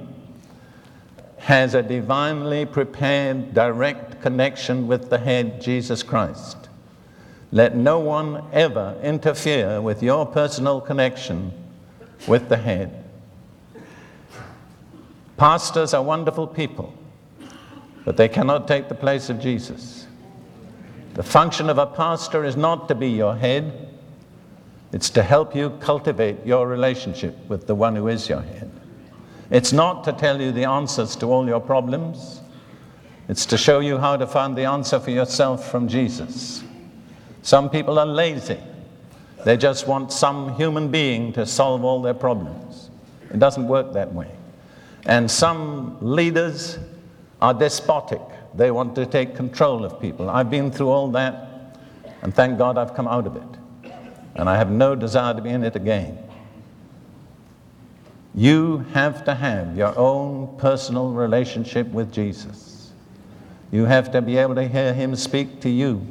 has 1.37 1.73
a 1.73 1.81
divinely 1.81 2.65
prepared 2.65 3.53
direct 3.53 4.21
connection 4.21 4.87
with 4.87 5.09
the 5.09 5.17
head, 5.17 5.61
Jesus 5.61 6.03
Christ. 6.03 6.69
Let 7.51 7.75
no 7.75 7.99
one 7.99 8.43
ever 8.53 8.97
interfere 9.01 9.81
with 9.81 10.03
your 10.03 10.25
personal 10.25 10.79
connection 10.81 11.51
with 12.27 12.49
the 12.49 12.57
head. 12.57 13.03
Pastors 15.37 15.93
are 15.93 16.03
wonderful 16.03 16.45
people, 16.45 16.93
but 18.05 18.15
they 18.15 18.29
cannot 18.29 18.67
take 18.67 18.89
the 18.89 18.95
place 18.95 19.29
of 19.29 19.39
Jesus. 19.39 20.07
The 21.15 21.23
function 21.23 21.69
of 21.69 21.77
a 21.77 21.87
pastor 21.87 22.45
is 22.45 22.55
not 22.55 22.87
to 22.87 22.95
be 22.95 23.09
your 23.09 23.35
head, 23.35 23.90
it's 24.91 25.09
to 25.11 25.23
help 25.23 25.55
you 25.55 25.71
cultivate 25.79 26.45
your 26.45 26.67
relationship 26.67 27.35
with 27.47 27.67
the 27.67 27.75
one 27.75 27.95
who 27.95 28.07
is 28.07 28.27
your 28.27 28.41
head. 28.41 28.69
It's 29.49 29.73
not 29.73 30.03
to 30.05 30.13
tell 30.13 30.41
you 30.41 30.51
the 30.51 30.65
answers 30.65 31.15
to 31.17 31.27
all 31.27 31.47
your 31.47 31.59
problems, 31.59 32.41
it's 33.27 33.45
to 33.47 33.57
show 33.57 33.79
you 33.79 33.97
how 33.97 34.17
to 34.17 34.27
find 34.27 34.57
the 34.57 34.65
answer 34.65 34.99
for 34.99 35.11
yourself 35.11 35.69
from 35.69 35.87
Jesus. 35.87 36.63
Some 37.41 37.69
people 37.69 37.97
are 37.97 38.05
lazy. 38.05 38.59
They 39.45 39.57
just 39.57 39.87
want 39.87 40.11
some 40.11 40.55
human 40.55 40.89
being 40.89 41.33
to 41.33 41.45
solve 41.45 41.83
all 41.83 42.01
their 42.01 42.13
problems. 42.13 42.89
It 43.33 43.39
doesn't 43.39 43.67
work 43.67 43.93
that 43.93 44.13
way. 44.13 44.29
And 45.05 45.31
some 45.31 45.97
leaders 46.01 46.77
are 47.41 47.53
despotic. 47.53 48.21
They 48.53 48.69
want 48.69 48.95
to 48.95 49.05
take 49.05 49.35
control 49.35 49.83
of 49.85 49.99
people. 49.99 50.29
I've 50.29 50.49
been 50.49 50.71
through 50.71 50.89
all 50.89 51.09
that, 51.11 51.77
and 52.21 52.33
thank 52.33 52.57
God 52.57 52.77
I've 52.77 52.93
come 52.93 53.07
out 53.07 53.25
of 53.25 53.35
it. 53.35 53.60
And 54.35 54.49
I 54.49 54.57
have 54.57 54.71
no 54.71 54.95
desire 54.95 55.33
to 55.33 55.41
be 55.41 55.49
in 55.49 55.63
it 55.63 55.75
again. 55.75 56.17
You 58.33 58.85
have 58.93 59.25
to 59.25 59.35
have 59.35 59.75
your 59.75 59.97
own 59.97 60.55
personal 60.57 61.11
relationship 61.11 61.87
with 61.87 62.13
Jesus. 62.13 62.91
You 63.71 63.85
have 63.85 64.11
to 64.11 64.21
be 64.21 64.37
able 64.37 64.55
to 64.55 64.67
hear 64.67 64.93
Him 64.93 65.15
speak 65.15 65.59
to 65.61 65.69
you. 65.69 66.05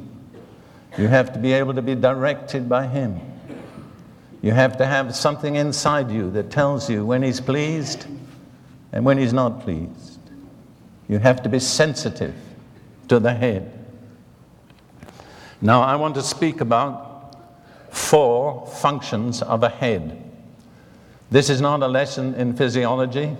You 0.97 1.07
have 1.07 1.33
to 1.33 1.39
be 1.39 1.53
able 1.53 1.73
to 1.73 1.81
be 1.81 1.95
directed 1.95 2.69
by 2.69 2.87
Him. 2.87 3.19
You 4.41 4.51
have 4.51 4.77
to 4.77 4.85
have 4.85 5.15
something 5.15 5.55
inside 5.55 6.11
you 6.11 6.31
that 6.31 6.51
tells 6.51 6.89
you 6.89 7.05
when 7.05 7.23
He's 7.23 7.39
pleased 7.39 8.05
and 8.91 9.05
when 9.05 9.17
He's 9.17 9.33
not 9.33 9.61
pleased. 9.61 10.19
You 11.07 11.19
have 11.19 11.43
to 11.43 11.49
be 11.49 11.59
sensitive 11.59 12.35
to 13.07 13.19
the 13.19 13.33
head. 13.33 13.71
Now, 15.61 15.81
I 15.81 15.95
want 15.95 16.15
to 16.15 16.23
speak 16.23 16.61
about 16.61 17.10
four 17.91 18.65
functions 18.65 19.41
of 19.41 19.63
a 19.63 19.69
head. 19.69 20.23
This 21.29 21.49
is 21.49 21.61
not 21.61 21.83
a 21.83 21.87
lesson 21.87 22.33
in 22.33 22.55
physiology. 22.55 23.37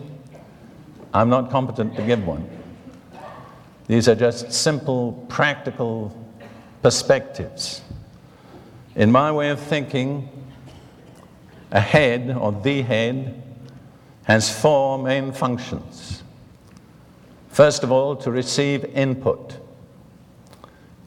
I'm 1.14 1.30
not 1.30 1.50
competent 1.50 1.96
to 1.96 2.06
give 2.06 2.26
one. 2.26 2.48
These 3.88 4.08
are 4.08 4.16
just 4.16 4.54
simple, 4.54 5.26
practical 5.28 6.16
perspectives. 6.82 7.82
In 8.96 9.12
my 9.12 9.32
way 9.32 9.50
of 9.50 9.60
thinking, 9.60 10.30
a 11.72 11.82
head 11.82 12.36
or 12.40 12.52
the 12.52 12.82
head 12.82 13.42
has 14.24 14.50
four 14.50 14.98
main 14.98 15.32
functions. 15.32 16.24
First 17.50 17.84
of 17.84 17.92
all, 17.92 18.16
to 18.18 18.32
receive 18.32 18.86
input. 18.86 19.58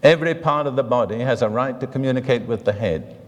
Every 0.02 0.34
part 0.34 0.66
of 0.66 0.76
the 0.76 0.82
body 0.82 1.20
has 1.20 1.40
a 1.40 1.48
right 1.48 1.78
to 1.80 1.86
communicate 1.86 2.42
with 2.42 2.66
the 2.66 2.72
head, 2.72 3.18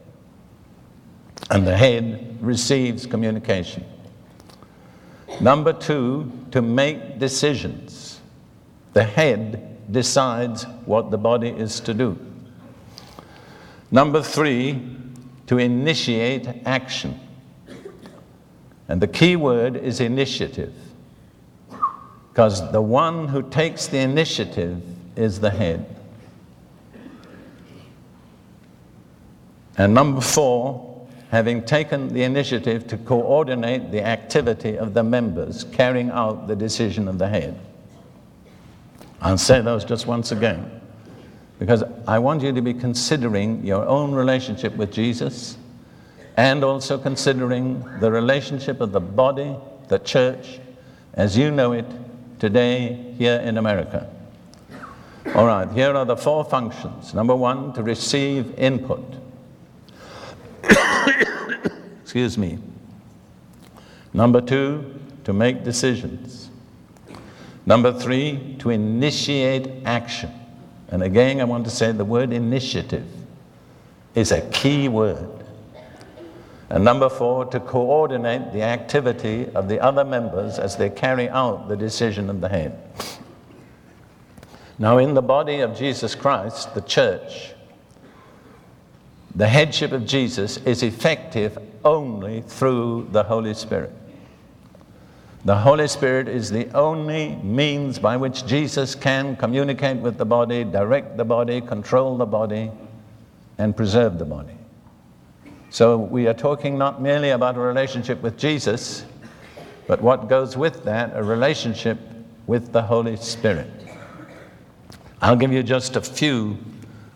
and 1.50 1.66
the 1.66 1.76
head 1.76 2.38
receives 2.40 3.06
communication. 3.06 3.84
Number 5.40 5.72
two, 5.72 6.30
to 6.50 6.62
make 6.62 7.18
decisions. 7.18 8.20
The 8.92 9.04
head 9.04 9.92
decides 9.92 10.64
what 10.84 11.10
the 11.10 11.18
body 11.18 11.50
is 11.50 11.80
to 11.80 11.94
do. 11.94 12.18
Number 13.90 14.22
three, 14.22 14.82
to 15.46 15.58
initiate 15.58 16.48
action. 16.64 17.20
And 18.88 19.00
the 19.00 19.06
key 19.06 19.36
word 19.36 19.76
is 19.76 20.00
initiative. 20.00 20.74
Because 22.30 22.70
the 22.72 22.82
one 22.82 23.28
who 23.28 23.42
takes 23.42 23.86
the 23.86 23.98
initiative 23.98 24.82
is 25.16 25.40
the 25.40 25.50
head. 25.50 25.86
And 29.78 29.94
number 29.94 30.20
four, 30.20 30.85
having 31.36 31.62
taken 31.62 32.08
the 32.14 32.22
initiative 32.22 32.86
to 32.86 32.96
coordinate 32.96 33.90
the 33.90 34.02
activity 34.02 34.78
of 34.78 34.94
the 34.94 35.02
members 35.02 35.64
carrying 35.64 36.08
out 36.08 36.48
the 36.48 36.56
decision 36.56 37.06
of 37.08 37.18
the 37.18 37.28
head. 37.28 37.60
I'll 39.20 39.36
say 39.36 39.60
those 39.60 39.84
just 39.84 40.06
once 40.06 40.32
again 40.32 40.80
because 41.58 41.84
I 42.08 42.20
want 42.20 42.40
you 42.40 42.52
to 42.52 42.62
be 42.62 42.72
considering 42.72 43.62
your 43.62 43.84
own 43.84 44.12
relationship 44.14 44.74
with 44.76 44.90
Jesus 44.90 45.58
and 46.38 46.64
also 46.64 46.96
considering 46.96 47.84
the 48.00 48.10
relationship 48.10 48.80
of 48.80 48.92
the 48.92 49.00
body, 49.00 49.54
the 49.88 49.98
church, 49.98 50.58
as 51.12 51.36
you 51.36 51.50
know 51.50 51.72
it 51.72 51.84
today 52.38 53.14
here 53.18 53.40
in 53.40 53.58
America. 53.58 54.08
All 55.34 55.44
right, 55.44 55.70
here 55.72 55.94
are 55.94 56.06
the 56.06 56.16
four 56.16 56.46
functions. 56.46 57.12
Number 57.12 57.36
one, 57.36 57.74
to 57.74 57.82
receive 57.82 58.58
input. 58.58 59.16
Excuse 62.16 62.38
me. 62.38 62.58
Number 64.14 64.40
two, 64.40 64.98
to 65.24 65.34
make 65.34 65.64
decisions. 65.64 66.48
Number 67.66 67.92
three, 67.92 68.56
to 68.60 68.70
initiate 68.70 69.84
action. 69.84 70.32
And 70.88 71.02
again, 71.02 71.42
I 71.42 71.44
want 71.44 71.66
to 71.66 71.70
say 71.70 71.92
the 71.92 72.06
word 72.06 72.32
initiative 72.32 73.06
is 74.14 74.32
a 74.32 74.40
key 74.48 74.88
word. 74.88 75.28
And 76.70 76.82
number 76.82 77.10
four, 77.10 77.44
to 77.44 77.60
coordinate 77.60 78.50
the 78.50 78.62
activity 78.62 79.50
of 79.54 79.68
the 79.68 79.78
other 79.78 80.02
members 80.02 80.58
as 80.58 80.74
they 80.74 80.88
carry 80.88 81.28
out 81.28 81.68
the 81.68 81.76
decision 81.76 82.30
of 82.30 82.40
the 82.40 82.48
head. 82.48 82.80
Now, 84.78 84.96
in 84.96 85.12
the 85.12 85.20
body 85.20 85.60
of 85.60 85.76
Jesus 85.76 86.14
Christ, 86.14 86.74
the 86.74 86.80
church, 86.80 87.52
the 89.34 89.48
headship 89.48 89.92
of 89.92 90.06
Jesus 90.06 90.56
is 90.56 90.82
effective 90.82 91.58
only 91.86 92.40
through 92.42 93.08
the 93.12 93.22
Holy 93.22 93.54
Spirit. 93.54 93.92
The 95.44 95.54
Holy 95.54 95.86
Spirit 95.86 96.26
is 96.26 96.50
the 96.50 96.68
only 96.76 97.36
means 97.36 98.00
by 98.00 98.16
which 98.16 98.44
Jesus 98.44 98.96
can 98.96 99.36
communicate 99.36 99.98
with 99.98 100.18
the 100.18 100.24
body, 100.24 100.64
direct 100.64 101.16
the 101.16 101.24
body, 101.24 101.60
control 101.60 102.16
the 102.16 102.26
body, 102.26 102.72
and 103.58 103.76
preserve 103.76 104.18
the 104.18 104.24
body. 104.24 104.56
So 105.70 105.96
we 105.96 106.26
are 106.26 106.34
talking 106.34 106.76
not 106.76 107.00
merely 107.00 107.30
about 107.30 107.56
a 107.56 107.60
relationship 107.60 108.20
with 108.20 108.36
Jesus, 108.36 109.04
but 109.86 110.02
what 110.02 110.28
goes 110.28 110.56
with 110.56 110.82
that, 110.82 111.12
a 111.14 111.22
relationship 111.22 111.98
with 112.48 112.72
the 112.72 112.82
Holy 112.82 113.14
Spirit. 113.14 113.70
I'll 115.22 115.36
give 115.36 115.52
you 115.52 115.62
just 115.62 115.94
a 115.94 116.00
few 116.00 116.58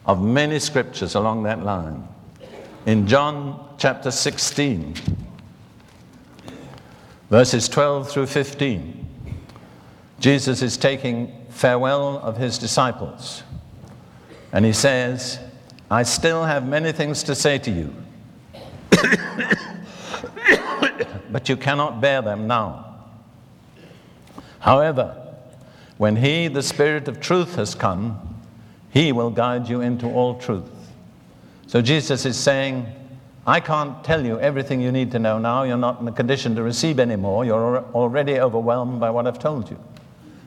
of 0.06 0.22
many 0.22 0.60
scriptures 0.60 1.16
along 1.16 1.42
that 1.42 1.64
line. 1.64 2.06
In 2.86 3.06
John 3.06 3.76
chapter 3.76 4.10
16, 4.10 4.94
verses 7.28 7.68
12 7.68 8.10
through 8.10 8.26
15. 8.26 9.06
Jesus 10.18 10.62
is 10.62 10.78
taking 10.78 11.30
farewell 11.50 12.18
of 12.18 12.38
his 12.38 12.56
disciples. 12.56 13.42
And 14.52 14.64
he 14.64 14.72
says, 14.72 15.38
I 15.90 16.04
still 16.04 16.44
have 16.44 16.66
many 16.66 16.92
things 16.92 17.22
to 17.24 17.34
say 17.34 17.58
to 17.58 17.70
you, 17.70 17.94
but 21.30 21.50
you 21.50 21.58
cannot 21.58 22.00
bear 22.00 22.22
them 22.22 22.46
now. 22.46 22.96
However, 24.60 25.36
when 25.98 26.16
he, 26.16 26.48
the 26.48 26.62
Spirit 26.62 27.08
of 27.08 27.20
truth, 27.20 27.56
has 27.56 27.74
come, 27.74 28.40
he 28.90 29.12
will 29.12 29.30
guide 29.30 29.68
you 29.68 29.82
into 29.82 30.06
all 30.06 30.38
truth. 30.38 30.79
So 31.70 31.80
Jesus 31.80 32.26
is 32.26 32.36
saying, 32.36 32.84
I 33.46 33.60
can't 33.60 34.02
tell 34.02 34.26
you 34.26 34.40
everything 34.40 34.80
you 34.80 34.90
need 34.90 35.12
to 35.12 35.20
know 35.20 35.38
now. 35.38 35.62
You're 35.62 35.76
not 35.76 36.00
in 36.00 36.08
a 36.08 36.12
condition 36.12 36.56
to 36.56 36.64
receive 36.64 36.98
anymore. 36.98 37.44
You're 37.44 37.84
already 37.94 38.40
overwhelmed 38.40 38.98
by 38.98 39.10
what 39.10 39.28
I've 39.28 39.38
told 39.38 39.70
you. 39.70 39.78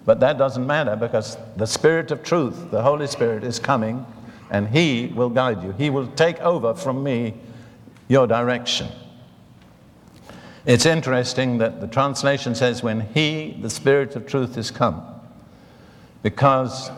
But 0.03 0.19
that 0.19 0.37
doesn't 0.37 0.67
matter 0.67 0.97
because 0.97 1.37
the 1.55 1.65
Spirit 1.65 2.11
of 2.11 2.23
truth, 2.23 2.71
the 2.71 2.81
Holy 2.81 3.07
Spirit, 3.07 3.45
is 3.45 3.57
coming 3.57 4.05
and 4.51 4.67
He 4.67 5.13
will 5.15 5.29
guide 5.29 5.63
you. 5.63 5.71
He 5.71 5.89
will 5.89 6.07
take 6.07 6.41
over 6.41 6.73
from 6.73 7.01
me 7.01 7.35
your 8.09 8.27
direction. 8.27 8.89
It's 10.65 10.85
interesting 10.85 11.57
that 11.59 11.79
the 11.79 11.87
translation 11.87 12.53
says, 12.53 12.83
when 12.83 12.99
He, 12.99 13.57
the 13.61 13.69
Spirit 13.69 14.17
of 14.17 14.27
truth, 14.27 14.57
is 14.57 14.71
come, 14.71 15.01
because 16.21 16.91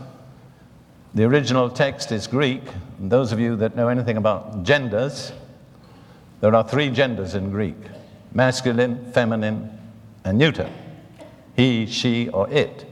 the 1.16 1.24
original 1.24 1.70
text 1.70 2.12
is 2.12 2.28
Greek. 2.28 2.62
And 3.00 3.10
those 3.10 3.32
of 3.32 3.40
you 3.40 3.56
that 3.56 3.76
know 3.76 3.88
anything 3.88 4.18
about 4.18 4.64
genders, 4.64 5.32
there 6.42 6.54
are 6.54 6.68
three 6.68 6.90
genders 6.90 7.34
in 7.34 7.50
Greek 7.50 7.78
masculine, 8.34 9.12
feminine, 9.14 9.72
and 10.26 10.38
neuter. 10.38 10.70
He, 11.56 11.86
she, 11.86 12.28
or 12.30 12.50
it. 12.50 12.86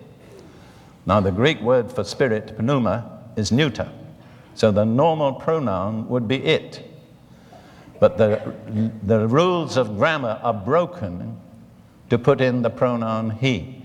Now, 1.05 1.19
the 1.19 1.31
Greek 1.31 1.59
word 1.59 1.91
for 1.91 2.05
spirit, 2.05 2.57
pneuma, 2.61 3.19
is 3.35 3.51
neuter. 3.51 3.89
So 4.55 4.71
the 4.71 4.85
normal 4.85 5.33
pronoun 5.33 6.07
would 6.07 6.29
be 6.29 6.37
it. 6.37 6.89
But 7.99 8.17
the, 8.17 8.53
the 9.03 9.27
rules 9.27 9.75
of 9.75 9.97
grammar 9.97 10.39
are 10.41 10.53
broken 10.53 11.37
to 12.09 12.17
put 12.17 12.39
in 12.39 12.61
the 12.61 12.69
pronoun 12.69 13.31
he. 13.31 13.81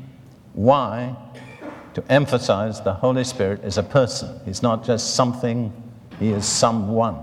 Why? 0.53 1.16
To 1.98 2.12
emphasize 2.12 2.80
the 2.80 2.94
Holy 2.94 3.24
Spirit 3.24 3.64
is 3.64 3.76
a 3.76 3.82
person. 3.82 4.40
He's 4.44 4.62
not 4.62 4.84
just 4.84 5.16
something, 5.16 5.72
he 6.20 6.30
is 6.30 6.46
someone. 6.46 7.18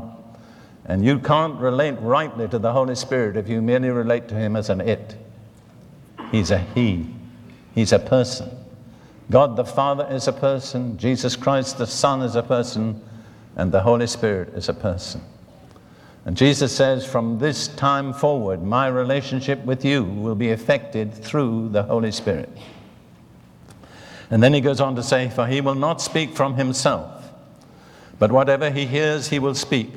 And 0.84 1.06
you 1.06 1.18
can't 1.20 1.58
relate 1.62 1.96
rightly 2.02 2.50
to 2.50 2.60
the 2.60 2.74
Holy 2.74 2.96
Spirit 2.96 3.38
if 3.38 3.48
you 3.48 3.62
merely 3.62 3.88
relate 3.88 4.28
to 4.28 4.36
Him 4.36 4.58
as 4.58 4.70
an 4.70 4.82
it. 4.82 5.16
He's 6.30 6.52
a 6.52 6.58
He, 6.58 7.06
He's 7.74 7.94
a 7.94 8.00
person. 8.00 8.50
God 9.32 9.56
the 9.56 9.64
Father 9.64 10.10
is 10.12 10.28
a 10.28 10.34
person, 10.34 10.98
Jesus 10.98 11.38
Christ 11.38 11.78
the 11.78 11.88
Son 11.88 12.22
is 12.22 12.36
a 12.36 12.44
person, 12.44 13.02
and 13.56 13.72
the 13.72 13.80
Holy 13.80 14.08
Spirit 14.08 14.50
is 14.56 14.68
a 14.68 14.74
person. 14.74 15.22
And 16.26 16.36
Jesus 16.36 16.76
says, 16.76 17.06
from 17.06 17.40
this 17.40 17.70
time 17.70 18.12
forward, 18.12 18.62
my 18.62 18.88
relationship 18.88 19.64
with 19.64 19.86
you 19.86 20.04
will 20.04 20.36
be 20.36 20.50
effected 20.50 21.14
through 21.14 21.70
the 21.70 21.84
Holy 21.84 22.12
Spirit. 22.12 22.50
And 24.30 24.42
then 24.42 24.54
he 24.54 24.62
goes 24.62 24.80
on 24.80 24.96
to 24.96 25.04
say, 25.04 25.30
For 25.30 25.48
he 25.48 25.62
will 25.62 25.76
not 25.76 26.02
speak 26.02 26.36
from 26.36 26.56
himself, 26.56 27.32
but 28.18 28.32
whatever 28.32 28.72
he 28.72 28.86
hears, 28.86 29.30
he 29.30 29.40
will 29.40 29.56
speak 29.56 29.90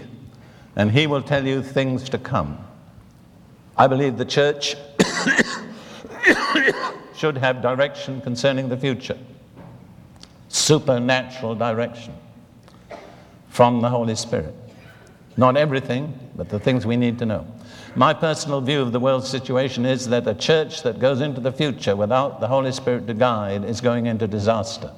and 0.79 0.93
he 0.93 1.07
will 1.07 1.23
tell 1.23 1.47
you 1.47 1.63
things 1.63 2.09
to 2.09 2.19
come. 2.19 2.57
I 3.77 3.89
believe 3.89 4.17
the 4.17 4.25
church 4.25 4.77
should 7.17 7.37
have 7.37 7.61
direction 7.61 8.21
concerning 8.21 8.69
the 8.69 8.77
future, 8.77 9.19
supernatural 10.49 11.57
direction 11.57 12.15
from 13.49 13.81
the 13.81 13.89
Holy 13.89 14.15
Spirit. 14.15 14.55
Not 15.37 15.57
everything, 15.57 16.17
but 16.37 16.49
the 16.49 16.61
things 16.61 16.87
we 16.87 16.97
need 16.97 17.19
to 17.19 17.27
know. 17.27 17.45
My 17.95 18.15
personal 18.15 18.61
view 18.61 18.81
of 18.83 18.93
the 18.93 19.01
world 19.01 19.27
situation 19.27 19.85
is 19.85 20.09
that 20.09 20.27
a 20.27 20.35
church 20.35 20.83
that 20.83 20.99
goes 20.99 21.21
into 21.21 21.41
the 21.41 21.53
future 21.53 21.97
without 21.97 22.41
the 22.41 22.47
Holy 22.47 22.73
Spirit 22.73 23.07
to 23.07 23.15
guide 23.15 23.65
is 23.65 23.81
going 23.81 24.07
into 24.07 24.27
disaster. 24.27 24.93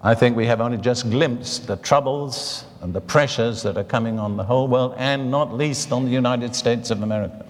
I 0.00 0.14
think 0.14 0.36
we 0.36 0.46
have 0.46 0.60
only 0.60 0.78
just 0.78 1.10
glimpsed 1.10 1.66
the 1.66 1.76
troubles 1.76 2.64
and 2.80 2.94
the 2.94 3.00
pressures 3.00 3.62
that 3.62 3.76
are 3.76 3.84
coming 3.84 4.18
on 4.18 4.36
the 4.36 4.44
whole 4.44 4.68
world, 4.68 4.94
and 4.96 5.30
not 5.30 5.52
least 5.52 5.90
on 5.90 6.04
the 6.04 6.10
United 6.10 6.54
States 6.54 6.90
of 6.90 7.02
America. 7.02 7.44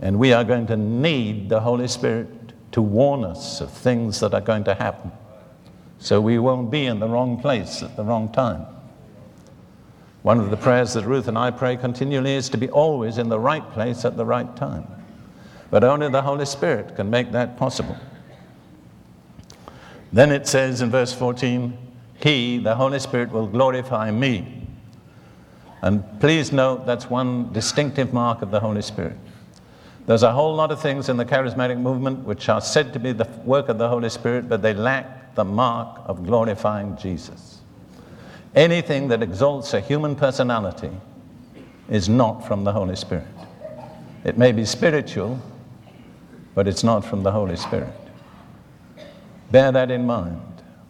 And 0.00 0.18
we 0.18 0.32
are 0.32 0.44
going 0.44 0.66
to 0.66 0.76
need 0.76 1.48
the 1.48 1.60
Holy 1.60 1.86
Spirit 1.86 2.28
to 2.72 2.82
warn 2.82 3.24
us 3.24 3.60
of 3.60 3.70
things 3.70 4.20
that 4.20 4.34
are 4.34 4.40
going 4.40 4.64
to 4.64 4.74
happen 4.74 5.12
so 5.98 6.20
we 6.20 6.38
won't 6.38 6.70
be 6.70 6.86
in 6.86 7.00
the 7.00 7.08
wrong 7.08 7.40
place 7.40 7.82
at 7.82 7.96
the 7.96 8.04
wrong 8.04 8.30
time. 8.30 8.66
One 10.28 10.40
of 10.40 10.50
the 10.50 10.58
prayers 10.58 10.92
that 10.92 11.06
Ruth 11.06 11.26
and 11.26 11.38
I 11.38 11.50
pray 11.50 11.78
continually 11.78 12.34
is 12.34 12.50
to 12.50 12.58
be 12.58 12.68
always 12.68 13.16
in 13.16 13.30
the 13.30 13.40
right 13.40 13.66
place 13.72 14.04
at 14.04 14.18
the 14.18 14.26
right 14.26 14.54
time. 14.56 14.86
But 15.70 15.84
only 15.84 16.10
the 16.10 16.20
Holy 16.20 16.44
Spirit 16.44 16.96
can 16.96 17.08
make 17.08 17.32
that 17.32 17.56
possible. 17.56 17.96
Then 20.12 20.30
it 20.30 20.46
says 20.46 20.82
in 20.82 20.90
verse 20.90 21.14
14, 21.14 21.78
He, 22.16 22.58
the 22.58 22.74
Holy 22.74 22.98
Spirit, 22.98 23.32
will 23.32 23.46
glorify 23.46 24.10
me. 24.10 24.66
And 25.80 26.04
please 26.20 26.52
note 26.52 26.84
that's 26.84 27.08
one 27.08 27.50
distinctive 27.54 28.12
mark 28.12 28.42
of 28.42 28.50
the 28.50 28.60
Holy 28.60 28.82
Spirit. 28.82 29.16
There's 30.04 30.24
a 30.24 30.32
whole 30.32 30.54
lot 30.54 30.70
of 30.70 30.78
things 30.78 31.08
in 31.08 31.16
the 31.16 31.24
charismatic 31.24 31.80
movement 31.80 32.26
which 32.26 32.50
are 32.50 32.60
said 32.60 32.92
to 32.92 32.98
be 32.98 33.12
the 33.12 33.24
work 33.46 33.70
of 33.70 33.78
the 33.78 33.88
Holy 33.88 34.10
Spirit, 34.10 34.46
but 34.46 34.60
they 34.60 34.74
lack 34.74 35.34
the 35.36 35.44
mark 35.46 36.02
of 36.04 36.26
glorifying 36.26 36.98
Jesus. 36.98 37.57
Anything 38.54 39.08
that 39.08 39.22
exalts 39.22 39.74
a 39.74 39.80
human 39.80 40.16
personality 40.16 40.90
is 41.88 42.08
not 42.08 42.46
from 42.46 42.64
the 42.64 42.72
Holy 42.72 42.96
Spirit. 42.96 43.26
It 44.24 44.36
may 44.36 44.52
be 44.52 44.64
spiritual, 44.64 45.40
but 46.54 46.66
it's 46.66 46.84
not 46.84 47.04
from 47.04 47.22
the 47.22 47.32
Holy 47.32 47.56
Spirit. 47.56 47.94
Bear 49.50 49.72
that 49.72 49.90
in 49.90 50.06
mind. 50.06 50.40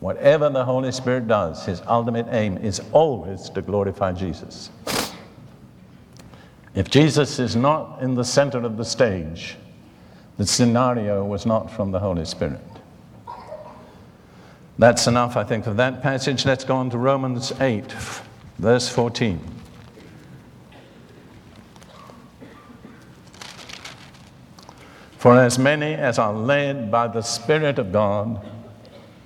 Whatever 0.00 0.48
the 0.48 0.64
Holy 0.64 0.92
Spirit 0.92 1.26
does, 1.26 1.66
his 1.66 1.82
ultimate 1.86 2.26
aim 2.30 2.56
is 2.58 2.80
always 2.92 3.50
to 3.50 3.62
glorify 3.62 4.12
Jesus. 4.12 4.70
If 6.74 6.88
Jesus 6.88 7.40
is 7.40 7.56
not 7.56 8.00
in 8.00 8.14
the 8.14 8.24
center 8.24 8.58
of 8.58 8.76
the 8.76 8.84
stage, 8.84 9.56
the 10.36 10.46
scenario 10.46 11.24
was 11.24 11.44
not 11.44 11.70
from 11.70 11.90
the 11.90 11.98
Holy 11.98 12.24
Spirit. 12.24 12.60
That's 14.78 15.08
enough, 15.08 15.36
I 15.36 15.42
think, 15.42 15.66
of 15.66 15.76
that 15.78 16.02
passage. 16.02 16.46
Let's 16.46 16.62
go 16.62 16.76
on 16.76 16.88
to 16.90 16.98
Romans 16.98 17.52
8, 17.60 17.90
verse 18.58 18.88
14. 18.88 19.40
For 25.16 25.36
as 25.36 25.58
many 25.58 25.94
as 25.94 26.16
are 26.16 26.32
led 26.32 26.92
by 26.92 27.08
the 27.08 27.22
Spirit 27.22 27.80
of 27.80 27.90
God, 27.90 28.46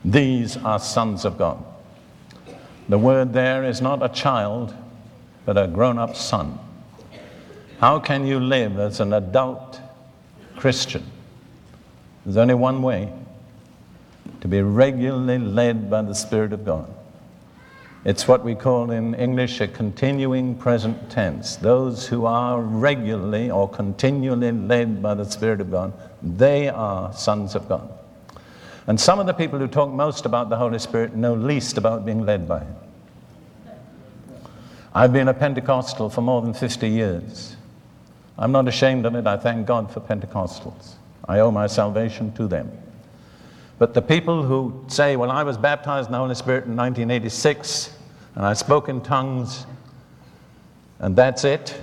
these 0.03 0.57
are 0.57 0.79
sons 0.79 1.27
of 1.27 1.37
God. 1.37 1.63
The 2.89 2.99
word 2.99 3.35
there 3.35 3.63
is 3.63 3.83
not 3.83 4.03
a 4.03 4.09
child, 4.09 4.75
but 5.45 5.59
a 5.59 5.69
grown 5.69 5.99
up 5.99 6.17
son. 6.17 6.59
How 7.79 7.99
can 7.99 8.27
you 8.27 8.41
live 8.41 8.79
as 8.79 9.01
an 9.01 9.13
adult 9.13 9.81
Christian? 10.57 11.05
There's 12.25 12.39
only 12.39 12.55
one 12.55 12.83
way 12.83 13.13
to 14.43 14.49
be 14.49 14.61
regularly 14.61 15.39
led 15.39 15.89
by 15.89 16.03
the 16.03 16.15
Spirit 16.15 16.53
of 16.53 16.65
God. 16.65 16.93
It's 18.05 18.27
what 18.27 18.43
we 18.43 18.57
call 18.57 18.91
in 18.91 19.15
English 19.15 19.61
a 19.61 19.69
continuing 19.69 20.57
present 20.57 21.09
tense. 21.09 21.55
Those 21.55 22.09
who 22.09 22.27
are 22.27 22.61
regularly 22.61 23.53
or 23.53 23.69
continually 23.69 24.51
led 24.51 25.01
by 25.01 25.15
the 25.15 25.25
Spirit 25.25 25.61
of 25.61 25.71
God, 25.71 25.93
they 26.21 26.69
are 26.69 27.13
sons 27.13 27.55
of 27.55 27.69
God. 27.69 27.89
And 28.89 29.01
some 29.01 29.21
of 29.21 29.27
the 29.27 29.33
people 29.33 29.61
who 29.61 29.69
talk 29.69 29.93
most 29.93 30.27
about 30.27 30.49
the 30.49 30.57
Holy 30.57 30.81
Spirit 30.81 31.15
know 31.15 31.35
least 31.35 31.79
about 31.79 32.05
being 32.05 32.27
led 32.27 32.49
by 32.49 32.65
Him. 32.65 32.75
I've 34.93 35.13
been 35.13 35.29
a 35.29 35.35
Pentecostal 35.35 36.11
for 36.11 36.21
more 36.21 36.43
than 36.43 36.53
50 36.53 36.89
years. 36.89 37.55
I'm 38.37 38.51
not 38.51 38.67
ashamed 38.67 39.07
of 39.07 39.15
it. 39.15 39.25
I 39.25 39.37
thank 39.37 39.69
God 39.69 39.93
for 39.93 40.01
Pentecostals. 40.01 40.95
I 41.29 41.39
owe 41.39 41.53
my 41.53 41.69
salvation 41.69 42.33
to 42.33 42.49
them. 42.49 42.77
But 43.83 43.95
the 43.95 44.01
people 44.01 44.45
who 44.45 44.85
say, 44.87 45.17
Well, 45.17 45.33
I 45.33 45.43
was 45.43 45.57
baptized 45.57 46.07
in 46.07 46.13
the 46.13 46.19
Holy 46.19 46.37
Spirit 46.37 46.67
in 46.67 46.77
1986 46.77 47.91
and 48.37 48.47
I 48.47 48.53
spoke 48.53 48.89
in 48.89 49.01
tongues 49.01 49.67
and 51.01 51.17
that's 51.17 51.43
it, 51.43 51.77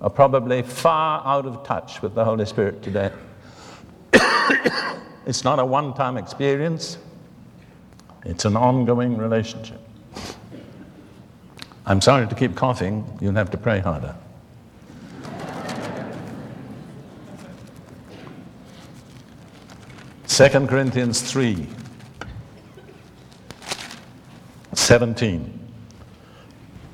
are 0.00 0.08
probably 0.08 0.62
far 0.62 1.26
out 1.26 1.44
of 1.44 1.64
touch 1.64 2.02
with 2.02 2.14
the 2.14 2.24
Holy 2.24 2.46
Spirit 2.46 2.84
today. 2.84 3.10
it's 5.26 5.42
not 5.42 5.58
a 5.58 5.64
one 5.64 5.92
time 5.92 6.16
experience, 6.16 6.98
it's 8.24 8.44
an 8.44 8.56
ongoing 8.56 9.16
relationship. 9.16 9.80
I'm 11.84 12.00
sorry 12.00 12.28
to 12.28 12.34
keep 12.36 12.54
coughing, 12.54 13.04
you'll 13.20 13.34
have 13.34 13.50
to 13.50 13.58
pray 13.58 13.80
harder. 13.80 14.14
2 20.38 20.48
Corinthians 20.68 21.20
3 21.20 21.66
17. 24.72 25.68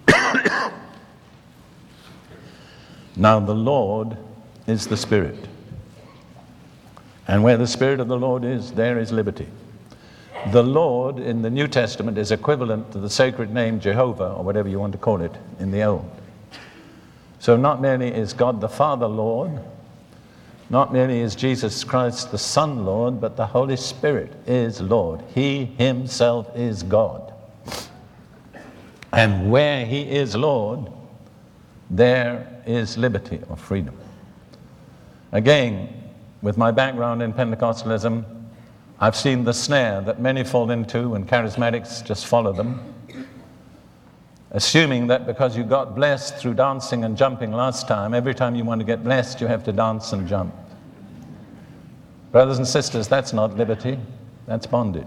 now 3.17 3.39
the 3.41 3.55
Lord 3.55 4.17
is 4.67 4.87
the 4.87 4.97
Spirit. 4.97 5.37
And 7.29 7.45
where 7.45 7.59
the 7.59 7.67
Spirit 7.67 8.01
of 8.01 8.09
the 8.09 8.17
Lord 8.17 8.47
is, 8.47 8.73
there 8.73 8.99
is 8.99 9.13
liberty. 9.13 9.49
The 10.51 10.63
Lord 10.63 11.19
in 11.19 11.43
the 11.43 11.51
New 11.51 11.69
Testament 11.69 12.17
is 12.17 12.33
equivalent 12.33 12.93
to 12.93 12.99
the 12.99 13.11
sacred 13.11 13.53
name 13.53 13.79
Jehovah, 13.79 14.33
or 14.33 14.43
whatever 14.43 14.71
you 14.71 14.81
want 14.81 14.95
to 14.95 14.99
call 14.99 15.21
it, 15.21 15.37
in 15.59 15.71
the 15.71 15.83
Old. 15.83 16.11
So 17.41 17.59
not 17.59 17.83
merely 17.83 18.09
is 18.09 18.33
God 18.33 18.63
the 18.63 18.71
Father 18.71 19.07
Lord, 19.07 19.61
not 20.71 20.93
merely 20.93 21.21
is 21.21 21.35
Jesus 21.35 21.85
Christ 21.85 22.31
the 22.31 22.39
Son 22.39 22.85
Lord, 22.85 23.21
but 23.21 23.37
the 23.37 23.47
Holy 23.47 23.77
Spirit 23.77 24.33
is 24.47 24.81
Lord. 24.81 25.23
He 25.35 25.67
Himself 25.67 26.51
is 26.57 26.83
God. 26.83 27.33
And 29.13 29.51
where 29.51 29.85
He 29.87 30.03
is 30.03 30.35
Lord, 30.35 30.91
there 31.91 32.63
is 32.67 32.97
liberty 32.97 33.41
or 33.49 33.57
freedom. 33.57 33.97
Again, 35.33 36.13
with 36.43 36.57
my 36.57 36.71
background 36.71 37.23
in 37.23 37.33
Pentecostalism, 37.33 38.25
I've 39.01 39.17
seen 39.17 39.45
the 39.45 39.53
snare 39.53 40.01
that 40.03 40.21
many 40.21 40.45
fall 40.45 40.71
into, 40.71 41.15
and 41.15 41.29
charismatics 41.29 42.05
just 42.05 42.27
follow 42.27 42.53
them, 42.53 42.95
assuming 44.55 45.09
that 45.09 45.27
because 45.27 45.57
you 45.57 45.65
got 45.65 45.95
blessed 45.95 46.37
through 46.37 46.55
dancing 46.55 47.05
and 47.05 47.17
jumping 47.17 47.53
last 47.53 47.87
time, 47.89 48.15
every 48.15 48.35
time 48.35 48.55
you 48.55 48.65
want 48.65 48.81
to 48.81 48.85
get 48.85 49.05
blessed, 49.05 49.41
you 49.41 49.49
have 49.49 49.65
to 49.65 49.73
dance 49.73 50.13
and 50.13 50.27
jump. 50.27 50.55
Brothers 52.31 52.59
and 52.59 52.67
sisters, 52.67 53.09
that's 53.09 53.33
not 53.33 53.57
liberty, 53.57 53.99
that's 54.47 54.67
bondage. 54.67 55.07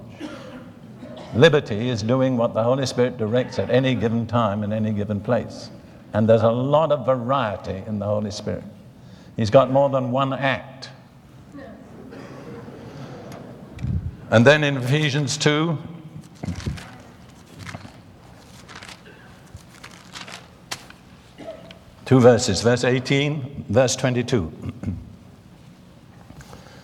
Liberty 1.33 1.89
is 1.89 2.03
doing 2.03 2.37
what 2.37 2.53
the 2.53 2.63
Holy 2.63 2.85
Spirit 2.85 3.17
directs 3.17 3.57
at 3.57 3.69
any 3.69 3.95
given 3.95 4.27
time 4.27 4.63
in 4.63 4.73
any 4.73 4.91
given 4.91 5.19
place. 5.21 5.69
And 6.13 6.27
there's 6.27 6.43
a 6.43 6.51
lot 6.51 6.91
of 6.91 7.05
variety 7.05 7.83
in 7.87 7.99
the 7.99 8.05
Holy 8.05 8.31
Spirit. 8.31 8.63
He's 9.37 9.49
got 9.49 9.71
more 9.71 9.89
than 9.89 10.11
one 10.11 10.33
act. 10.33 10.89
And 14.29 14.45
then 14.45 14.63
in 14.63 14.77
Ephesians 14.77 15.37
2, 15.37 15.77
Two 22.07 22.21
verses, 22.21 22.61
verse 22.61 22.85
18, 22.85 23.65
verse 23.67 23.97
22. 23.97 24.49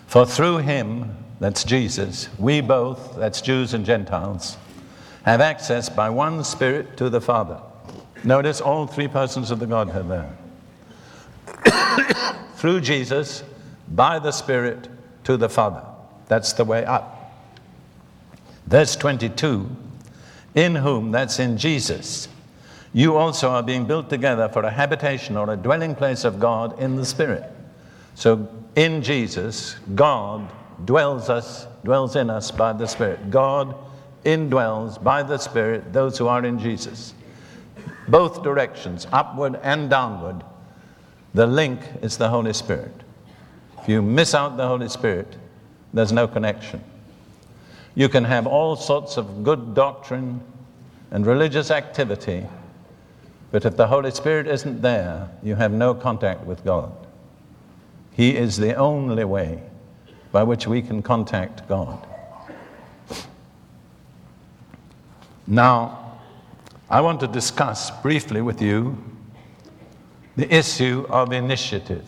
For 0.06 0.26
through 0.26 0.58
him, 0.58 1.16
that's 1.40 1.64
Jesus, 1.64 2.28
we 2.38 2.60
both, 2.60 3.16
that's 3.16 3.40
Jews 3.40 3.74
and 3.74 3.86
Gentiles, 3.86 4.58
have 5.24 5.40
access 5.40 5.88
by 5.88 6.10
one 6.10 6.44
Spirit 6.44 6.98
to 6.98 7.10
the 7.10 7.22
Father. 7.22 7.58
Notice 8.26 8.60
all 8.60 8.86
three 8.86 9.08
persons 9.08 9.50
of 9.50 9.60
the 9.60 9.66
Godhead 9.66 10.10
there. 10.10 10.30
through 12.58 12.82
Jesus, 12.82 13.46
by 13.88 14.20
the 14.20 14.32
Spirit 14.34 14.90
to 15.24 15.38
the 15.38 15.48
Father. 15.48 15.86
That's 16.28 16.52
the 16.52 16.66
way 16.66 16.84
up. 16.84 17.32
Verse 18.68 18.98
22 18.98 19.70
In 20.54 20.76
whom, 20.76 21.12
that's 21.12 21.40
in 21.40 21.58
Jesus, 21.58 22.28
you 22.94 23.18
also 23.18 23.50
are 23.50 23.64
being 23.64 23.86
built 23.86 24.10
together 24.10 24.48
for 24.48 24.64
a 24.64 24.70
habitation 24.70 25.36
or 25.36 25.52
a 25.52 25.58
dwelling 25.58 25.96
place 25.96 26.24
of 26.24 26.40
God 26.40 26.80
in 26.80 26.96
the 26.96 27.06
Spirit. 27.06 27.52
So 28.14 28.48
in 28.76 29.02
Jesus, 29.02 29.76
God 29.96 30.48
dwells 30.86 31.30
us, 31.30 31.68
dwells 31.84 32.16
in 32.16 32.30
us 32.30 32.52
by 32.52 32.74
the 32.74 32.88
Spirit. 32.88 33.32
God 33.32 33.76
indwells 34.24 35.04
by 35.04 35.24
the 35.24 35.40
Spirit 35.40 35.92
those 35.92 36.18
who 36.20 36.28
are 36.28 36.46
in 36.46 36.60
Jesus. 36.60 37.16
Both 38.08 38.44
directions, 38.44 39.08
upward 39.12 39.60
and 39.64 39.90
downward, 39.90 40.44
the 41.34 41.48
link 41.48 41.80
is 42.04 42.18
the 42.18 42.30
Holy 42.30 42.54
Spirit. 42.54 42.94
If 43.82 43.90
you 43.90 44.04
miss 44.04 44.36
out 44.36 44.56
the 44.56 44.68
Holy 44.68 44.88
Spirit, 44.88 45.36
there's 45.94 46.12
no 46.12 46.28
connection. 46.28 46.84
You 47.96 48.08
can 48.08 48.24
have 48.24 48.46
all 48.46 48.76
sorts 48.76 49.18
of 49.18 49.44
good 49.44 49.74
doctrine 49.74 50.42
and 51.12 51.26
religious 51.26 51.72
activity 51.72 52.46
but 53.54 53.66
if 53.66 53.78
the 53.78 53.86
Holy 53.86 54.10
Spirit 54.10 54.48
isn't 54.48 54.82
there, 54.82 55.30
you 55.44 55.54
have 55.54 55.72
no 55.72 55.94
contact 55.94 56.44
with 56.44 56.66
God. 56.66 56.92
He 58.14 58.36
is 58.36 58.58
the 58.58 58.74
only 58.74 59.26
way 59.26 59.62
by 60.32 60.42
which 60.42 60.66
we 60.66 60.82
can 60.82 61.04
contact 61.04 61.68
God. 61.68 62.04
Now, 65.46 66.18
I 66.90 67.02
want 67.02 67.20
to 67.20 67.28
discuss 67.28 67.92
briefly 68.02 68.42
with 68.42 68.60
you 68.60 68.98
the 70.36 70.52
issue 70.52 71.06
of 71.08 71.32
initiative. 71.32 72.08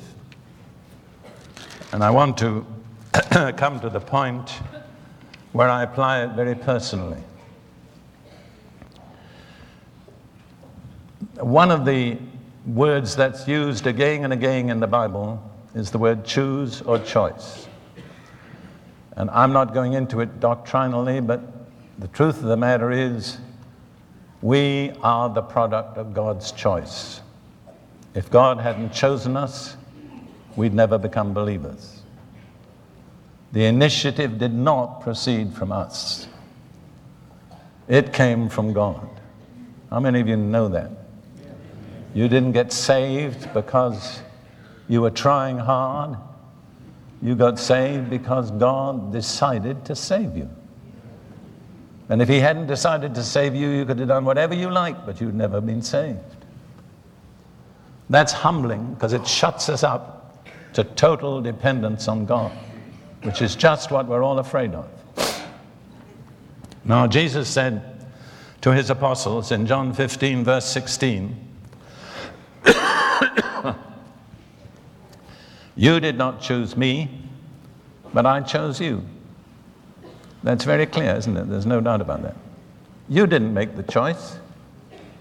And 1.91 2.03
I 2.03 2.09
want 2.09 2.39
to 2.39 2.65
come 3.55 3.79
to 3.81 3.89
the 3.91 3.99
point 3.99 4.49
where 5.51 5.69
I 5.69 5.83
apply 5.83 6.23
it 6.23 6.31
very 6.31 6.55
personally. 6.55 7.21
One 11.39 11.71
of 11.71 11.85
the 11.85 12.17
words 12.65 13.15
that's 13.15 13.47
used 13.47 13.87
again 13.87 14.23
and 14.23 14.33
again 14.33 14.69
in 14.69 14.79
the 14.79 14.87
Bible 14.87 15.41
is 15.73 15.91
the 15.91 15.97
word 15.97 16.25
choose 16.25 16.81
or 16.81 16.99
choice. 16.99 17.67
And 19.17 19.29
I'm 19.29 19.53
not 19.53 19.73
going 19.73 19.93
into 19.93 20.19
it 20.21 20.39
doctrinally, 20.39 21.21
but 21.21 21.41
the 21.99 22.07
truth 22.09 22.37
of 22.37 22.43
the 22.43 22.57
matter 22.57 22.91
is 22.91 23.37
we 24.41 24.91
are 25.01 25.29
the 25.29 25.41
product 25.41 25.97
of 25.97 26.13
God's 26.13 26.51
choice. 26.51 27.21
If 28.13 28.29
God 28.29 28.59
hadn't 28.59 28.93
chosen 28.93 29.37
us, 29.37 29.77
we'd 30.55 30.73
never 30.73 30.97
become 30.97 31.33
believers. 31.33 32.01
The 33.51 33.65
initiative 33.65 34.37
did 34.37 34.53
not 34.53 35.01
proceed 35.01 35.53
from 35.53 35.71
us, 35.71 36.27
it 37.87 38.11
came 38.11 38.49
from 38.49 38.73
God. 38.73 39.07
How 39.89 39.99
many 39.99 40.19
of 40.19 40.27
you 40.27 40.35
know 40.35 40.67
that? 40.69 40.91
You 42.15 42.29
didn't 42.29 42.53
get 42.53 42.71
saved 42.71 43.53
because 43.53 44.21
you 44.87 45.01
were 45.01 45.11
trying 45.11 45.57
hard. 45.57 46.17
You 47.21 47.35
got 47.35 47.59
saved 47.59 48.09
because 48.09 48.51
God 48.51 49.11
decided 49.11 49.83
to 49.85 49.97
save 49.97 50.37
you. 50.37 50.49
And 52.07 52.21
if 52.21 52.29
He 52.29 52.39
hadn't 52.39 52.67
decided 52.67 53.13
to 53.15 53.23
save 53.23 53.53
you, 53.53 53.69
you 53.69 53.83
could 53.83 53.99
have 53.99 54.07
done 54.07 54.23
whatever 54.23 54.53
you 54.53 54.71
liked, 54.71 55.05
but 55.05 55.19
you'd 55.19 55.35
never 55.35 55.59
been 55.59 55.81
saved. 55.81 56.19
That's 58.09 58.31
humbling 58.31 58.93
because 58.93 59.11
it 59.11 59.27
shuts 59.27 59.67
us 59.67 59.83
up 59.83 60.45
to 60.73 60.85
total 60.85 61.41
dependence 61.41 62.07
on 62.07 62.25
God, 62.25 62.53
which 63.23 63.41
is 63.41 63.57
just 63.57 63.91
what 63.91 64.07
we're 64.07 64.23
all 64.23 64.39
afraid 64.39 64.73
of. 64.73 64.87
Now, 66.85 67.07
Jesus 67.07 67.49
said 67.49 68.05
to 68.61 68.71
his 68.71 68.89
apostles 68.89 69.51
in 69.51 69.65
John 69.65 69.91
15, 69.91 70.45
verse 70.45 70.65
16, 70.65 71.54
You 75.75 75.99
did 75.99 76.17
not 76.17 76.41
choose 76.41 76.77
me, 76.77 77.09
but 78.13 78.25
I 78.25 78.41
chose 78.41 78.79
you. 78.79 79.03
That's 80.43 80.63
very 80.63 80.85
clear, 80.85 81.15
isn't 81.15 81.35
it? 81.35 81.49
There's 81.49 81.65
no 81.65 81.81
doubt 81.81 82.01
about 82.01 82.21
that. 82.23 82.35
You 83.09 83.27
didn't 83.27 83.53
make 83.53 83.75
the 83.75 83.83
choice, 83.83 84.37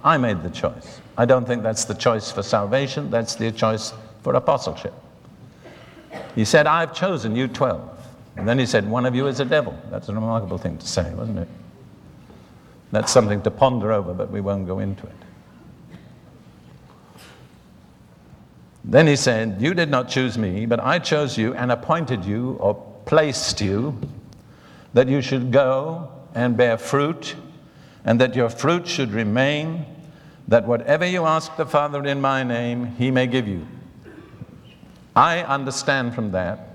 I 0.03 0.19
made 0.19 0.43
the 0.43 0.51
choice. 0.51 1.01
I 1.17 1.25
don't 1.25 1.47
think 1.47 1.63
that's 1.63 1.85
the 1.85 1.95
choice 1.95 2.31
for 2.31 2.43
salvation, 2.43 3.11
that's 3.11 3.35
the 3.35 3.51
choice 3.51 3.93
for 4.23 4.35
apostleship. 4.35 4.95
He 6.35 6.45
said, 6.45 6.67
I've 6.67 6.95
chosen 6.95 7.35
you 7.35 7.49
12. 7.49 7.91
And 8.37 8.49
then 8.49 8.59
he 8.59 8.67
said, 8.67 8.89
One 8.89 9.07
of 9.07 9.15
you 9.15 9.27
is 9.27 9.41
a 9.41 9.45
devil. 9.45 9.79
That's 9.91 10.09
a 10.09 10.15
remarkable 10.15 10.59
thing 10.59 10.79
to 10.79 10.87
say, 10.87 11.13
wasn't 11.15 11.39
it? 11.39 11.49
That's 12.93 13.13
something 13.13 13.43
to 13.43 13.51
ponder 13.51 13.93
over, 13.93 14.13
but 14.13 14.31
we 14.31 14.41
won't 14.41 14.67
go 14.67 14.79
into 14.79 15.07
it. 15.07 15.17
Then 18.85 19.07
he 19.07 19.17
said, 19.17 19.61
You 19.61 19.73
did 19.73 19.91
not 19.91 20.09
choose 20.09 20.37
me, 20.37 20.67
but 20.67 20.79
I 20.79 20.99
chose 20.99 21.39
you 21.39 21.55
and 21.55 21.73
appointed 21.73 22.25
you 22.25 22.57
or 22.61 22.75
placed 23.07 23.61
you 23.61 23.99
that 24.93 25.09
you 25.09 25.21
should 25.21 25.51
go 25.51 26.11
and 26.35 26.57
bear 26.57 26.77
fruit, 26.77 27.37
and 28.05 28.21
that 28.21 28.35
your 28.35 28.51
fruit 28.51 28.87
should 28.87 29.13
remain, 29.13 29.87
that 30.49 30.67
whatever 30.67 31.07
you 31.07 31.25
ask 31.25 31.57
the 31.57 31.67
Father 31.67 32.05
in 32.05 32.21
my 32.21 32.43
name, 32.43 32.87
he 32.97 33.11
may 33.11 33.27
give 33.27 33.49
you. 33.49 33.67
I 35.17 35.43
understand 35.43 36.15
from 36.15 36.33
that 36.33 36.69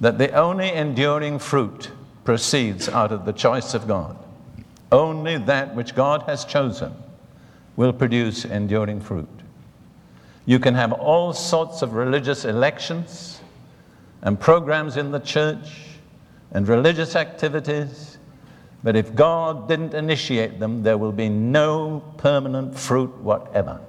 that 0.00 0.18
the 0.18 0.32
only 0.32 0.72
enduring 0.72 1.38
fruit 1.38 1.90
proceeds 2.24 2.88
out 2.88 3.12
of 3.12 3.24
the 3.24 3.32
choice 3.32 3.72
of 3.72 3.86
God. 3.86 4.16
Only 4.90 5.38
that 5.38 5.74
which 5.74 5.94
God 5.94 6.22
has 6.22 6.44
chosen 6.44 6.92
will 7.76 7.92
produce 7.92 8.44
enduring 8.44 9.00
fruit. 9.00 9.41
You 10.44 10.58
can 10.58 10.74
have 10.74 10.92
all 10.92 11.32
sorts 11.32 11.82
of 11.82 11.94
religious 11.94 12.44
elections 12.44 13.40
and 14.22 14.38
programs 14.38 14.96
in 14.96 15.10
the 15.10 15.20
church 15.20 15.98
and 16.50 16.66
religious 16.66 17.14
activities, 17.16 18.18
but 18.82 18.96
if 18.96 19.14
God 19.14 19.68
didn't 19.68 19.94
initiate 19.94 20.58
them, 20.58 20.82
there 20.82 20.98
will 20.98 21.12
be 21.12 21.28
no 21.28 22.02
permanent 22.18 22.76
fruit 22.76 23.16
whatever. 23.18 23.80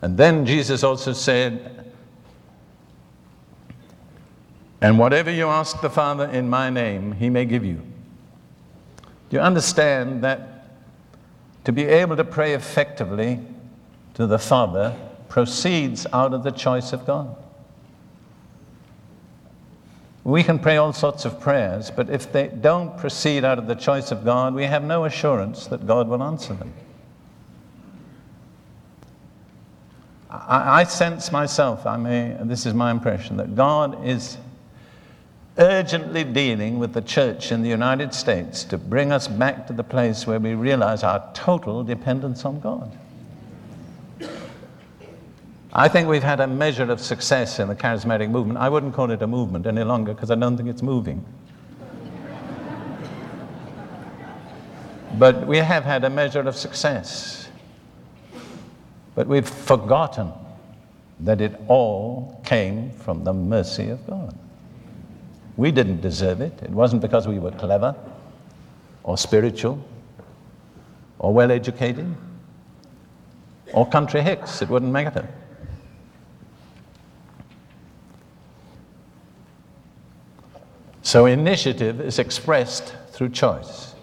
And 0.00 0.16
then 0.16 0.46
Jesus 0.46 0.84
also 0.84 1.12
said, 1.12 1.92
And 4.80 4.98
whatever 4.98 5.30
you 5.30 5.48
ask 5.48 5.80
the 5.80 5.90
Father 5.90 6.26
in 6.26 6.48
my 6.48 6.70
name, 6.70 7.12
he 7.12 7.30
may 7.30 7.44
give 7.44 7.64
you. 7.64 7.82
Do 9.28 9.36
you 9.36 9.40
understand 9.40 10.22
that 10.22 10.57
to 11.68 11.72
be 11.72 11.84
able 11.84 12.16
to 12.16 12.24
pray 12.24 12.54
effectively 12.54 13.38
to 14.14 14.26
the 14.26 14.38
Father 14.38 14.96
proceeds 15.28 16.06
out 16.14 16.32
of 16.32 16.42
the 16.42 16.50
choice 16.50 16.94
of 16.94 17.04
God? 17.04 17.36
We 20.24 20.42
can 20.42 20.60
pray 20.60 20.78
all 20.78 20.94
sorts 20.94 21.26
of 21.26 21.38
prayers, 21.38 21.90
but 21.90 22.08
if 22.08 22.32
they 22.32 22.48
don't 22.48 22.96
proceed 22.96 23.44
out 23.44 23.58
of 23.58 23.66
the 23.66 23.74
choice 23.74 24.10
of 24.10 24.24
God, 24.24 24.54
we 24.54 24.64
have 24.64 24.82
no 24.82 25.04
assurance 25.04 25.66
that 25.66 25.86
God 25.86 26.08
will 26.08 26.22
answer 26.22 26.54
them. 26.54 26.72
I, 30.30 30.80
I 30.80 30.84
sense 30.84 31.30
myself, 31.30 31.84
I 31.84 31.98
may, 31.98 32.34
this 32.44 32.64
is 32.64 32.72
my 32.72 32.90
impression, 32.90 33.36
that 33.36 33.54
God 33.54 34.06
is 34.06 34.38
urgently 35.58 36.22
dealing 36.22 36.78
with 36.78 36.92
the 36.92 37.02
church 37.02 37.50
in 37.50 37.62
the 37.62 37.68
United 37.68 38.14
States 38.14 38.62
to 38.64 38.78
bring 38.78 39.10
us 39.10 39.26
back 39.26 39.66
to 39.66 39.72
the 39.72 39.82
place 39.82 40.26
where 40.26 40.38
we 40.38 40.54
realize 40.54 41.02
our 41.02 41.28
total 41.34 41.82
dependence 41.82 42.44
on 42.44 42.60
God. 42.60 42.96
I 45.72 45.88
think 45.88 46.08
we've 46.08 46.22
had 46.22 46.40
a 46.40 46.46
measure 46.46 46.90
of 46.90 47.00
success 47.00 47.58
in 47.58 47.68
the 47.68 47.74
charismatic 47.74 48.30
movement. 48.30 48.58
I 48.58 48.68
wouldn't 48.68 48.94
call 48.94 49.10
it 49.10 49.20
a 49.20 49.26
movement 49.26 49.66
any 49.66 49.84
longer 49.84 50.14
because 50.14 50.30
I 50.30 50.34
don't 50.36 50.56
think 50.56 50.68
it's 50.68 50.82
moving. 50.82 51.24
but 55.18 55.46
we 55.46 55.58
have 55.58 55.84
had 55.84 56.04
a 56.04 56.10
measure 56.10 56.40
of 56.40 56.56
success. 56.56 57.48
But 59.14 59.26
we've 59.26 59.48
forgotten 59.48 60.32
that 61.20 61.40
it 61.40 61.60
all 61.66 62.40
came 62.44 62.90
from 62.90 63.24
the 63.24 63.32
mercy 63.32 63.88
of 63.90 64.06
God. 64.06 64.38
We 65.58 65.72
didn't 65.72 66.00
deserve 66.00 66.40
it. 66.40 66.52
It 66.62 66.70
wasn't 66.70 67.02
because 67.02 67.26
we 67.26 67.40
were 67.40 67.50
clever 67.50 67.96
or 69.02 69.18
spiritual 69.18 69.84
or 71.18 71.34
well 71.34 71.50
educated 71.50 72.14
or 73.72 73.84
country 73.84 74.22
hicks. 74.22 74.62
It 74.62 74.68
wouldn't 74.68 74.92
matter. 74.92 75.28
So 81.02 81.26
initiative 81.26 82.00
is 82.00 82.20
expressed 82.20 82.94
through 83.10 83.30
choice. 83.30 83.96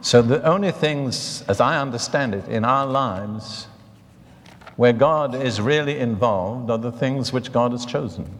So 0.00 0.22
the 0.22 0.42
only 0.44 0.72
things, 0.72 1.42
as 1.42 1.60
I 1.60 1.78
understand 1.78 2.34
it, 2.34 2.48
in 2.48 2.64
our 2.64 2.86
lives 2.86 3.66
where 4.76 4.94
God 4.94 5.34
is 5.34 5.60
really 5.60 5.98
involved 5.98 6.70
are 6.70 6.78
the 6.78 6.92
things 6.92 7.34
which 7.34 7.52
God 7.52 7.72
has 7.72 7.84
chosen. 7.84 8.30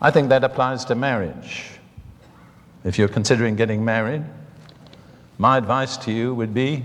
I 0.00 0.10
think 0.10 0.28
that 0.28 0.44
applies 0.44 0.84
to 0.86 0.94
marriage. 0.94 1.70
If 2.84 2.98
you're 2.98 3.08
considering 3.08 3.56
getting 3.56 3.84
married, 3.84 4.24
my 5.38 5.56
advice 5.56 5.96
to 5.98 6.12
you 6.12 6.34
would 6.34 6.54
be 6.54 6.84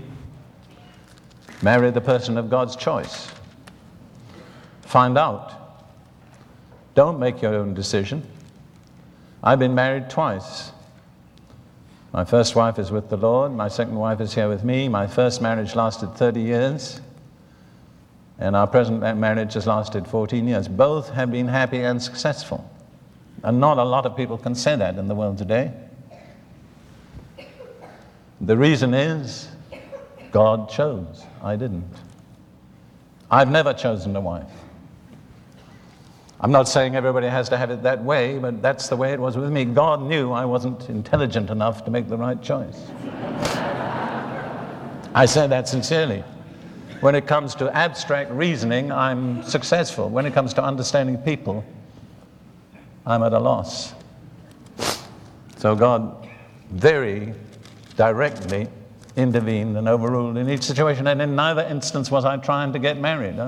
marry 1.62 1.90
the 1.90 2.00
person 2.00 2.38
of 2.38 2.50
God's 2.50 2.74
choice. 2.74 3.30
Find 4.82 5.16
out. 5.16 5.52
Don't 6.94 7.18
make 7.18 7.40
your 7.40 7.54
own 7.54 7.72
decision. 7.74 8.26
I've 9.42 9.58
been 9.58 9.74
married 9.74 10.10
twice. 10.10 10.72
My 12.12 12.24
first 12.24 12.54
wife 12.54 12.78
is 12.78 12.90
with 12.90 13.08
the 13.08 13.16
Lord. 13.16 13.52
My 13.52 13.68
second 13.68 13.94
wife 13.94 14.20
is 14.20 14.34
here 14.34 14.48
with 14.48 14.64
me. 14.64 14.88
My 14.88 15.06
first 15.06 15.40
marriage 15.40 15.74
lasted 15.74 16.14
30 16.14 16.40
years. 16.40 17.00
And 18.38 18.54
our 18.54 18.66
present 18.66 19.00
marriage 19.18 19.54
has 19.54 19.66
lasted 19.66 20.06
14 20.06 20.46
years. 20.46 20.68
Both 20.68 21.10
have 21.10 21.30
been 21.30 21.48
happy 21.48 21.82
and 21.82 22.02
successful. 22.02 22.68
And 23.42 23.60
not 23.60 23.78
a 23.78 23.84
lot 23.84 24.06
of 24.06 24.16
people 24.16 24.38
can 24.38 24.54
say 24.54 24.76
that 24.76 24.98
in 24.98 25.08
the 25.08 25.14
world 25.14 25.38
today. 25.38 25.72
The 28.40 28.56
reason 28.56 28.94
is 28.94 29.48
God 30.32 30.68
chose. 30.68 31.24
I 31.42 31.56
didn't. 31.56 31.84
I've 33.30 33.50
never 33.50 33.72
chosen 33.72 34.14
a 34.16 34.20
wife. 34.20 34.50
I'm 36.40 36.50
not 36.50 36.68
saying 36.68 36.96
everybody 36.96 37.28
has 37.28 37.48
to 37.50 37.56
have 37.56 37.70
it 37.70 37.84
that 37.84 38.02
way, 38.02 38.38
but 38.38 38.60
that's 38.60 38.88
the 38.88 38.96
way 38.96 39.12
it 39.12 39.20
was 39.20 39.36
with 39.36 39.52
me. 39.52 39.64
God 39.64 40.02
knew 40.02 40.32
I 40.32 40.44
wasn't 40.44 40.88
intelligent 40.88 41.50
enough 41.50 41.84
to 41.84 41.90
make 41.92 42.08
the 42.08 42.16
right 42.16 42.42
choice. 42.42 42.80
I 45.14 45.24
say 45.26 45.46
that 45.46 45.68
sincerely. 45.68 46.24
When 47.00 47.14
it 47.14 47.28
comes 47.28 47.54
to 47.56 47.74
abstract 47.76 48.32
reasoning, 48.32 48.90
I'm 48.90 49.44
successful. 49.44 50.08
When 50.08 50.26
it 50.26 50.32
comes 50.32 50.52
to 50.54 50.64
understanding 50.64 51.18
people, 51.18 51.64
I'm 53.06 53.22
at 53.22 53.32
a 53.32 53.38
loss. 53.38 53.94
So 55.58 55.74
God 55.74 56.28
very 56.70 57.34
directly 57.96 58.68
intervened 59.16 59.76
and 59.76 59.88
overruled 59.88 60.36
in 60.36 60.48
each 60.48 60.62
situation, 60.62 61.06
and 61.06 61.20
in 61.20 61.36
neither 61.36 61.62
instance 61.62 62.10
was 62.10 62.24
I 62.24 62.36
trying 62.38 62.72
to 62.72 62.78
get 62.78 62.98
married. 62.98 63.38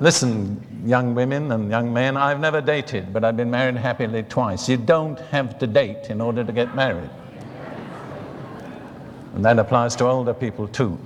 Listen, 0.00 0.82
young 0.84 1.14
women 1.14 1.52
and 1.52 1.70
young 1.70 1.92
men, 1.92 2.16
I've 2.16 2.40
never 2.40 2.60
dated, 2.60 3.12
but 3.12 3.22
I've 3.24 3.36
been 3.36 3.50
married 3.50 3.76
happily 3.76 4.22
twice. 4.22 4.68
You 4.68 4.76
don't 4.76 5.20
have 5.30 5.58
to 5.58 5.66
date 5.66 6.10
in 6.10 6.20
order 6.20 6.42
to 6.42 6.52
get 6.52 6.74
married. 6.74 7.10
And 9.34 9.44
that 9.44 9.58
applies 9.58 9.94
to 9.96 10.06
older 10.06 10.34
people 10.34 10.66
too. 10.68 10.98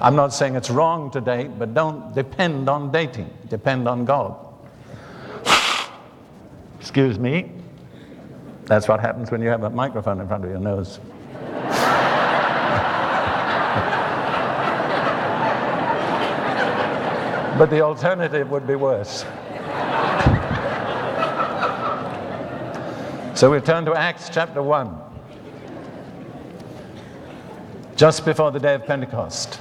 I'm 0.00 0.14
not 0.16 0.32
saying 0.32 0.54
it's 0.54 0.70
wrong 0.70 1.10
to 1.10 1.20
date, 1.20 1.58
but 1.58 1.74
don't 1.74 2.14
depend 2.14 2.68
on 2.68 2.92
dating, 2.92 3.30
depend 3.48 3.88
on 3.88 4.04
God. 4.04 4.47
Excuse 6.80 7.18
me. 7.18 7.52
That's 8.64 8.88
what 8.88 9.00
happens 9.00 9.30
when 9.30 9.40
you 9.40 9.48
have 9.48 9.62
a 9.64 9.70
microphone 9.70 10.20
in 10.20 10.28
front 10.28 10.44
of 10.44 10.50
your 10.50 10.60
nose. 10.60 11.00
But 17.58 17.70
the 17.70 17.80
alternative 17.80 18.50
would 18.50 18.66
be 18.66 18.76
worse. 18.76 19.24
so 23.34 23.50
we 23.50 23.60
turn 23.60 23.84
to 23.86 23.94
Acts 23.94 24.28
chapter 24.32 24.62
1. 24.62 25.08
just 27.98 28.24
before 28.24 28.52
the 28.52 28.60
day 28.60 28.74
of 28.74 28.86
Pentecost. 28.86 29.60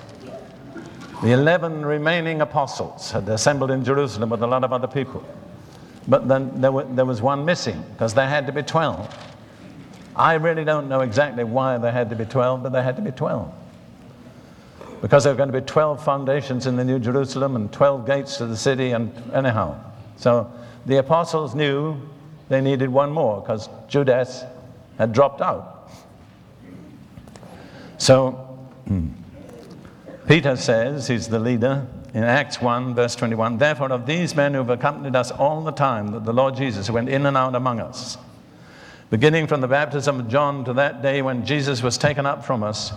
The 1.23 1.31
11 1.31 1.83
remaining 1.83 2.41
apostles 2.41 3.09
had 3.09 3.27
assembled 3.29 3.71
in 3.71 3.83
Jerusalem 3.83 4.29
with 4.29 4.43
a 4.43 4.47
lot 4.47 4.63
of 4.63 4.71
other 4.71 4.85
people. 4.85 5.23
But 6.07 6.27
then 6.27 6.61
there, 6.61 6.71
were, 6.71 6.85
there 6.85 7.05
was 7.05 7.21
one 7.21 7.43
missing 7.43 7.83
because 7.93 8.13
there 8.13 8.27
had 8.27 8.45
to 8.47 8.53
be 8.53 8.63
12. 8.63 9.25
I 10.15 10.35
really 10.35 10.63
don't 10.63 10.89
know 10.89 11.01
exactly 11.01 11.43
why 11.43 11.77
there 11.77 11.91
had 11.91 12.09
to 12.09 12.15
be 12.15 12.25
12, 12.25 12.63
but 12.63 12.71
there 12.71 12.81
had 12.81 12.95
to 12.95 13.01
be 13.01 13.11
12. 13.11 13.53
Because 15.01 15.23
there 15.23 15.33
were 15.33 15.37
going 15.37 15.51
to 15.51 15.61
be 15.61 15.65
12 15.65 16.03
foundations 16.03 16.65
in 16.65 16.75
the 16.75 16.83
New 16.83 16.97
Jerusalem 16.97 17.55
and 17.55 17.71
12 17.71 18.07
gates 18.07 18.37
to 18.37 18.47
the 18.47 18.57
city, 18.57 18.91
and 18.91 19.11
anyhow. 19.31 19.79
So 20.15 20.51
the 20.87 20.97
apostles 20.97 21.53
knew 21.53 22.01
they 22.49 22.61
needed 22.61 22.89
one 22.89 23.11
more 23.11 23.41
because 23.41 23.69
Judas 23.87 24.43
had 24.97 25.13
dropped 25.13 25.41
out. 25.41 25.91
So 27.99 28.31
hmm, 28.87 29.09
Peter 30.27 30.55
says, 30.55 31.07
he's 31.07 31.27
the 31.27 31.39
leader, 31.39 31.85
in 32.17 32.23
Acts 32.23 32.59
1, 32.59 32.95
verse 32.95 33.15
21 33.15 33.59
Therefore, 33.59 33.91
of 33.91 34.07
these 34.07 34.35
men 34.35 34.53
who 34.53 34.57
have 34.57 34.71
accompanied 34.71 35.15
us 35.15 35.29
all 35.29 35.63
the 35.63 35.71
time 35.71 36.07
that 36.13 36.25
the 36.25 36.33
Lord 36.33 36.55
Jesus 36.55 36.89
went 36.89 37.09
in 37.09 37.27
and 37.27 37.37
out 37.37 37.53
among 37.53 37.79
us, 37.79 38.17
beginning 39.11 39.45
from 39.45 39.61
the 39.61 39.67
baptism 39.67 40.21
of 40.21 40.27
John 40.27 40.65
to 40.65 40.73
that 40.73 41.03
day 41.03 41.21
when 41.21 41.45
Jesus 41.45 41.83
was 41.83 41.95
taken 41.95 42.25
up 42.25 42.43
from 42.43 42.63
us, 42.63 42.91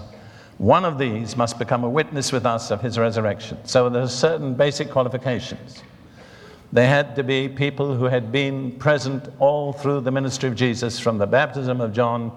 one 0.56 0.86
of 0.86 0.96
these 0.96 1.36
must 1.36 1.58
become 1.58 1.84
a 1.84 1.88
witness 1.88 2.32
with 2.32 2.46
us 2.46 2.70
of 2.70 2.80
his 2.80 2.98
resurrection. 2.98 3.58
So 3.64 3.90
there 3.90 4.00
are 4.00 4.08
certain 4.08 4.54
basic 4.54 4.90
qualifications. 4.90 5.82
They 6.72 6.86
had 6.86 7.14
to 7.16 7.22
be 7.22 7.46
people 7.46 7.94
who 7.94 8.06
had 8.06 8.32
been 8.32 8.72
present 8.78 9.28
all 9.38 9.74
through 9.74 10.00
the 10.00 10.10
ministry 10.10 10.48
of 10.48 10.54
Jesus, 10.54 10.98
from 10.98 11.18
the 11.18 11.26
baptism 11.26 11.82
of 11.82 11.92
John 11.92 12.32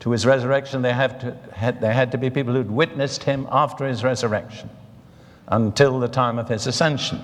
to 0.00 0.10
his 0.10 0.26
resurrection. 0.26 0.82
They, 0.82 0.92
have 0.92 1.20
to, 1.20 1.36
had, 1.52 1.80
they 1.80 1.94
had 1.94 2.10
to 2.10 2.18
be 2.18 2.30
people 2.30 2.52
who'd 2.52 2.68
witnessed 2.68 3.22
him 3.22 3.46
after 3.52 3.86
his 3.86 4.02
resurrection 4.02 4.70
until 5.48 5.98
the 6.00 6.08
time 6.08 6.38
of 6.38 6.48
his 6.48 6.66
ascension. 6.66 7.20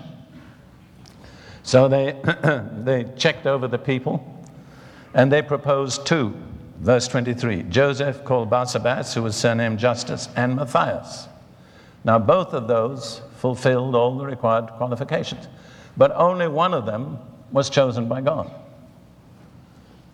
So 1.63 1.89
they, 1.89 2.21
they 2.83 3.05
checked 3.17 3.47
over 3.47 3.69
the 3.69 3.79
people 3.79 4.25
and 5.15 5.31
they 5.31 5.43
proposed 5.43 6.07
two. 6.07 6.35
Verse 6.81 7.07
23 7.07 7.65
Joseph 7.65 8.25
called 8.25 8.51
Barsabas, 8.51 9.15
who 9.15 9.23
was 9.23 9.37
surnamed 9.37 9.79
Justus, 9.79 10.29
and 10.35 10.57
Matthias. 10.57 11.29
Now, 12.05 12.19
both 12.19 12.53
of 12.53 12.67
those 12.67 13.23
fulfilled 13.37 13.95
all 13.95 14.19
the 14.19 14.27
required 14.27 14.67
qualifications. 14.71 15.47
But 15.97 16.13
only 16.17 16.49
one 16.49 16.75
of 16.75 16.87
them 16.87 17.19
was 17.53 17.71
chosen 17.71 18.09
by 18.09 18.21
God. 18.21 18.51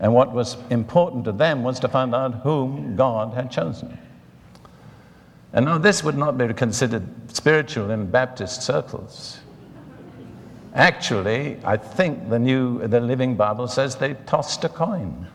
And 0.00 0.12
what 0.12 0.32
was 0.32 0.56
important 0.70 1.24
to 1.24 1.32
them 1.32 1.62
was 1.62 1.80
to 1.80 1.88
find 1.88 2.14
out 2.14 2.42
whom 2.42 2.96
God 2.96 3.34
had 3.34 3.50
chosen. 3.50 3.98
And 5.52 5.64
now, 5.64 5.78
this 5.78 6.04
would 6.04 6.16
not 6.16 6.36
be 6.36 6.52
considered 6.52 7.06
spiritual 7.34 7.90
in 7.90 8.10
Baptist 8.10 8.62
circles. 8.62 9.38
Actually, 10.74 11.58
I 11.64 11.76
think 11.76 12.28
the 12.28 12.38
new, 12.38 12.86
the 12.86 13.00
Living 13.00 13.34
Bible 13.34 13.66
says 13.66 13.96
they 13.96 14.14
tossed 14.26 14.62
a 14.64 14.68
coin. 14.68 15.26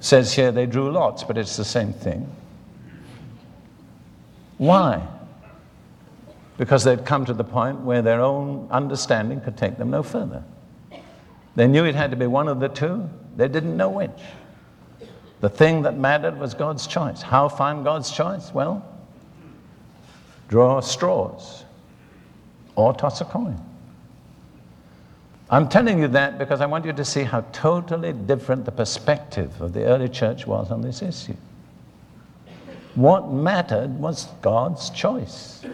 Says 0.00 0.32
here 0.32 0.50
they 0.50 0.66
drew 0.66 0.90
lots, 0.90 1.22
but 1.22 1.38
it's 1.38 1.56
the 1.56 1.64
same 1.64 1.92
thing. 1.92 2.28
Why? 4.58 5.06
because 6.58 6.84
they'd 6.84 7.04
come 7.04 7.24
to 7.26 7.34
the 7.34 7.44
point 7.44 7.80
where 7.80 8.02
their 8.02 8.20
own 8.20 8.68
understanding 8.70 9.40
could 9.40 9.56
take 9.56 9.76
them 9.76 9.90
no 9.90 10.02
further. 10.02 10.42
They 11.54 11.66
knew 11.66 11.84
it 11.84 11.94
had 11.94 12.10
to 12.10 12.16
be 12.16 12.26
one 12.26 12.48
of 12.48 12.60
the 12.60 12.68
two, 12.68 13.08
they 13.36 13.48
didn't 13.48 13.76
know 13.76 13.90
which. 13.90 14.10
The 15.46 15.50
thing 15.50 15.82
that 15.82 15.96
mattered 15.96 16.40
was 16.40 16.54
God's 16.54 16.88
choice. 16.88 17.22
How 17.22 17.48
find 17.48 17.84
God's 17.84 18.10
choice? 18.10 18.52
Well, 18.52 18.84
draw 20.48 20.80
straws 20.80 21.64
or 22.74 22.92
toss 22.92 23.20
a 23.20 23.26
coin. 23.26 23.56
I'm 25.48 25.68
telling 25.68 26.00
you 26.00 26.08
that 26.08 26.36
because 26.36 26.60
I 26.60 26.66
want 26.66 26.84
you 26.84 26.92
to 26.92 27.04
see 27.04 27.22
how 27.22 27.42
totally 27.52 28.12
different 28.12 28.64
the 28.64 28.72
perspective 28.72 29.60
of 29.60 29.72
the 29.72 29.84
early 29.84 30.08
church 30.08 30.48
was 30.48 30.72
on 30.72 30.82
this 30.82 31.00
issue. 31.00 31.36
What 32.96 33.30
mattered 33.30 34.00
was 34.00 34.24
God's 34.42 34.90
choice. 34.90 35.64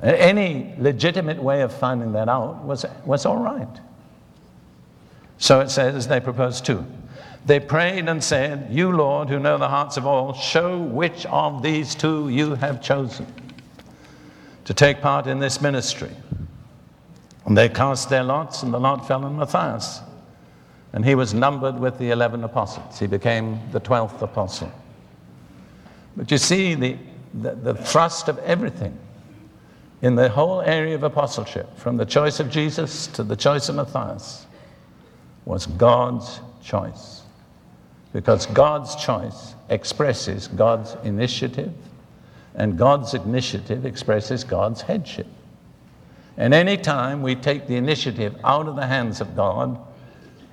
Any 0.00 0.76
legitimate 0.78 1.42
way 1.42 1.62
of 1.62 1.76
finding 1.76 2.12
that 2.12 2.28
out 2.28 2.62
was, 2.62 2.86
was 3.04 3.26
all 3.26 3.38
right. 3.38 3.80
So 5.38 5.58
it 5.58 5.70
says 5.70 6.06
they 6.06 6.20
proposed 6.20 6.64
two. 6.64 6.86
They 7.46 7.60
prayed 7.60 8.08
and 8.08 8.24
said, 8.24 8.68
You, 8.70 8.92
Lord, 8.92 9.28
who 9.28 9.38
know 9.38 9.58
the 9.58 9.68
hearts 9.68 9.96
of 9.96 10.06
all, 10.06 10.32
show 10.32 10.78
which 10.78 11.26
of 11.26 11.62
these 11.62 11.94
two 11.94 12.28
you 12.28 12.54
have 12.54 12.82
chosen 12.82 13.26
to 14.64 14.72
take 14.72 15.02
part 15.02 15.26
in 15.26 15.38
this 15.38 15.60
ministry. 15.60 16.10
And 17.44 17.56
they 17.56 17.68
cast 17.68 18.08
their 18.08 18.24
lots, 18.24 18.62
and 18.62 18.72
the 18.72 18.80
lot 18.80 19.06
fell 19.06 19.24
on 19.24 19.36
Matthias. 19.36 20.00
And 20.94 21.04
he 21.04 21.14
was 21.14 21.34
numbered 21.34 21.78
with 21.78 21.98
the 21.98 22.10
11 22.10 22.44
apostles. 22.44 22.98
He 22.98 23.06
became 23.06 23.60
the 23.72 23.80
12th 23.80 24.22
apostle. 24.22 24.72
But 26.16 26.30
you 26.30 26.38
see, 26.38 26.74
the, 26.74 26.96
the, 27.34 27.54
the 27.56 27.74
thrust 27.74 28.28
of 28.28 28.38
everything 28.38 28.96
in 30.00 30.14
the 30.14 30.28
whole 30.28 30.62
area 30.62 30.94
of 30.94 31.02
apostleship, 31.02 31.76
from 31.76 31.96
the 31.96 32.06
choice 32.06 32.40
of 32.40 32.48
Jesus 32.48 33.06
to 33.08 33.22
the 33.22 33.36
choice 33.36 33.68
of 33.68 33.74
Matthias, 33.74 34.46
was 35.44 35.66
God's 35.66 36.40
choice. 36.62 37.23
Because 38.14 38.46
God's 38.46 38.96
choice 38.96 39.54
expresses 39.68 40.48
God's 40.48 40.96
initiative, 41.04 41.74
and 42.54 42.78
God's 42.78 43.12
initiative 43.12 43.84
expresses 43.84 44.42
God's 44.42 44.80
headship. 44.80 45.26
And 46.38 46.54
any 46.54 46.78
time 46.78 47.20
we 47.20 47.34
take 47.34 47.66
the 47.66 47.76
initiative 47.76 48.34
out 48.42 48.68
of 48.68 48.76
the 48.76 48.86
hands 48.86 49.20
of 49.20 49.36
God, 49.36 49.78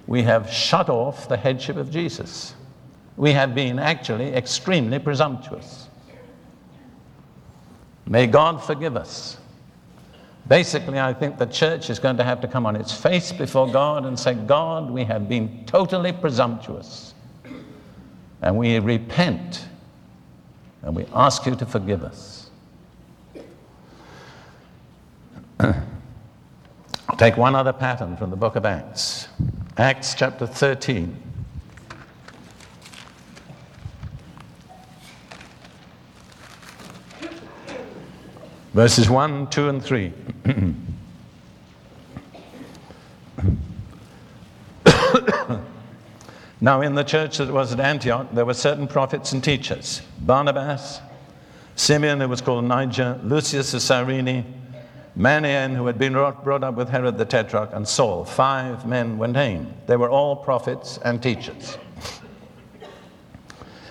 we 0.07 0.23
have 0.23 0.51
shut 0.51 0.89
off 0.89 1.29
the 1.29 1.37
headship 1.37 1.77
of 1.77 1.89
Jesus. 1.89 2.53
We 3.15 3.31
have 3.31 3.55
been 3.55 3.79
actually 3.79 4.33
extremely 4.33 4.99
presumptuous. 4.99 5.87
May 8.05 8.27
God 8.27 8.61
forgive 8.61 8.97
us 8.97 9.37
Basically, 10.47 10.99
I 10.99 11.13
think 11.13 11.37
the 11.37 11.45
church 11.45 11.89
is 11.89 11.99
going 11.99 12.17
to 12.17 12.23
have 12.23 12.41
to 12.41 12.47
come 12.47 12.65
on 12.65 12.75
its 12.75 12.91
face 12.91 13.31
before 13.31 13.71
God 13.71 14.05
and 14.05 14.19
say, 14.19 14.33
God, 14.33 14.89
we 14.89 15.03
have 15.05 15.29
been 15.29 15.63
totally 15.65 16.11
presumptuous. 16.11 17.10
And 18.41 18.57
we 18.57 18.79
repent. 18.79 19.67
And 20.81 20.95
we 20.95 21.05
ask 21.13 21.45
you 21.45 21.55
to 21.55 21.65
forgive 21.65 22.03
us. 22.03 22.49
Take 27.17 27.37
one 27.37 27.55
other 27.55 27.73
pattern 27.73 28.17
from 28.17 28.31
the 28.31 28.35
book 28.35 28.55
of 28.55 28.65
Acts. 28.65 29.27
Acts 29.77 30.15
chapter 30.15 30.47
13. 30.47 31.31
verses 38.73 39.09
1, 39.09 39.49
2, 39.49 39.69
and 39.69 39.83
3. 39.83 40.13
now, 46.63 46.81
in 46.81 46.93
the 46.93 47.03
church 47.03 47.39
that 47.39 47.51
was 47.51 47.73
at 47.73 47.79
Antioch, 47.79 48.27
there 48.31 48.45
were 48.45 48.53
certain 48.53 48.87
prophets 48.87 49.31
and 49.31 49.43
teachers 49.43 50.03
Barnabas, 50.19 51.01
Simeon, 51.75 52.21
who 52.21 52.27
was 52.27 52.39
called 52.39 52.65
Niger, 52.65 53.19
Lucius 53.23 53.73
of 53.73 53.81
Cyrene, 53.81 54.45
Manaen, 55.17 55.75
who 55.75 55.87
had 55.87 55.97
been 55.97 56.13
brought 56.13 56.63
up 56.63 56.75
with 56.75 56.89
Herod 56.89 57.17
the 57.17 57.25
Tetrarch, 57.25 57.71
and 57.73 57.87
Saul. 57.87 58.23
Five 58.23 58.85
men 58.85 59.17
were 59.17 59.27
named. 59.27 59.73
They 59.87 59.97
were 59.97 60.09
all 60.09 60.35
prophets 60.35 60.99
and 61.03 61.21
teachers. 61.21 61.79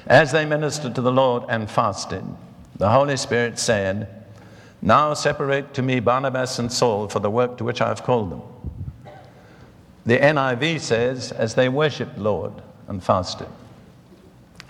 As 0.07 0.31
they 0.31 0.47
ministered 0.47 0.95
to 0.95 1.03
the 1.03 1.13
Lord 1.13 1.45
and 1.49 1.69
fasted, 1.69 2.25
the 2.77 2.89
Holy 2.89 3.17
Spirit 3.17 3.59
said, 3.59 4.09
now 4.83 5.13
separate 5.13 5.75
to 5.75 5.83
me 5.83 6.01
Barnabas 6.01 6.59
and 6.59 6.73
Saul 6.73 7.09
for 7.09 7.19
the 7.19 7.31
work 7.31 7.59
to 7.59 7.65
which 7.65 7.81
I 7.81 7.89
have 7.89 8.03
called 8.03 8.31
them. 8.31 8.43
The 10.07 10.19
NIV 10.19 10.81
says, 10.81 11.33
as 11.33 11.55
they 11.55 11.69
worshiped 11.69 12.19
Lord 12.19 12.53
and 12.89 13.03
fasted. 13.03 13.49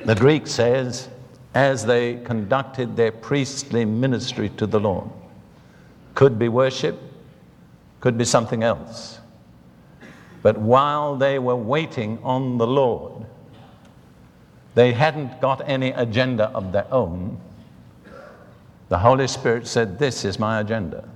The 0.04 0.14
Greek 0.14 0.46
says, 0.46 1.08
as 1.54 1.84
they 1.84 2.16
conducted 2.24 2.96
their 2.96 3.12
priestly 3.12 3.84
ministry 3.84 4.48
to 4.50 4.66
the 4.66 4.80
Lord. 4.80 5.08
Could 6.14 6.38
be 6.38 6.48
worship, 6.48 6.98
could 8.00 8.18
be 8.18 8.24
something 8.24 8.62
else. 8.62 9.18
But 10.42 10.58
while 10.58 11.16
they 11.16 11.38
were 11.38 11.56
waiting 11.56 12.18
on 12.22 12.58
the 12.58 12.66
Lord, 12.66 13.26
they 14.74 14.92
hadn't 14.92 15.40
got 15.40 15.68
any 15.68 15.90
agenda 15.90 16.48
of 16.50 16.72
their 16.72 16.92
own 16.92 17.40
the 18.90 18.98
Holy 18.98 19.28
Spirit 19.28 19.68
said, 19.68 20.00
This 20.00 20.24
is 20.24 20.40
my 20.40 20.58
agenda. 20.58 21.08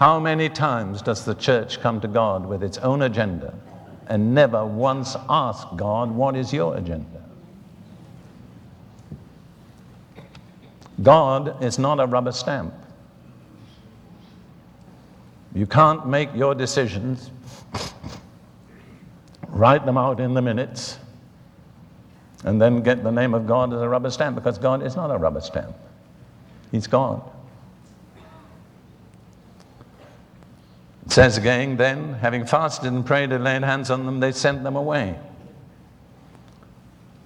How 0.00 0.18
many 0.18 0.48
times 0.48 1.02
does 1.02 1.26
the 1.26 1.34
church 1.34 1.78
come 1.82 2.00
to 2.00 2.08
God 2.08 2.46
with 2.46 2.62
its 2.62 2.78
own 2.78 3.02
agenda 3.02 3.52
and 4.06 4.34
never 4.34 4.64
once 4.64 5.14
ask 5.28 5.68
God, 5.76 6.10
What 6.10 6.34
is 6.34 6.54
your 6.54 6.74
agenda? 6.74 7.22
God 11.02 11.62
is 11.62 11.78
not 11.78 12.00
a 12.00 12.06
rubber 12.06 12.32
stamp. 12.32 12.72
You 15.54 15.66
can't 15.66 16.06
make 16.06 16.34
your 16.34 16.54
decisions, 16.54 17.30
write 19.48 19.84
them 19.84 19.98
out 19.98 20.18
in 20.18 20.32
the 20.32 20.40
minutes, 20.40 20.98
and 22.44 22.58
then 22.58 22.80
get 22.80 23.04
the 23.04 23.12
name 23.12 23.34
of 23.34 23.46
God 23.46 23.74
as 23.74 23.82
a 23.82 23.88
rubber 23.88 24.10
stamp 24.10 24.34
because 24.34 24.56
God 24.56 24.82
is 24.82 24.96
not 24.96 25.10
a 25.10 25.18
rubber 25.18 25.42
stamp. 25.42 25.76
He's 26.70 26.86
God. 26.86 27.20
It 31.10 31.14
says 31.14 31.38
again, 31.38 31.76
then, 31.76 32.14
having 32.14 32.46
fasted 32.46 32.92
and 32.92 33.04
prayed 33.04 33.32
and 33.32 33.42
laid 33.42 33.64
hands 33.64 33.90
on 33.90 34.06
them, 34.06 34.20
they 34.20 34.30
sent 34.30 34.62
them 34.62 34.76
away. 34.76 35.18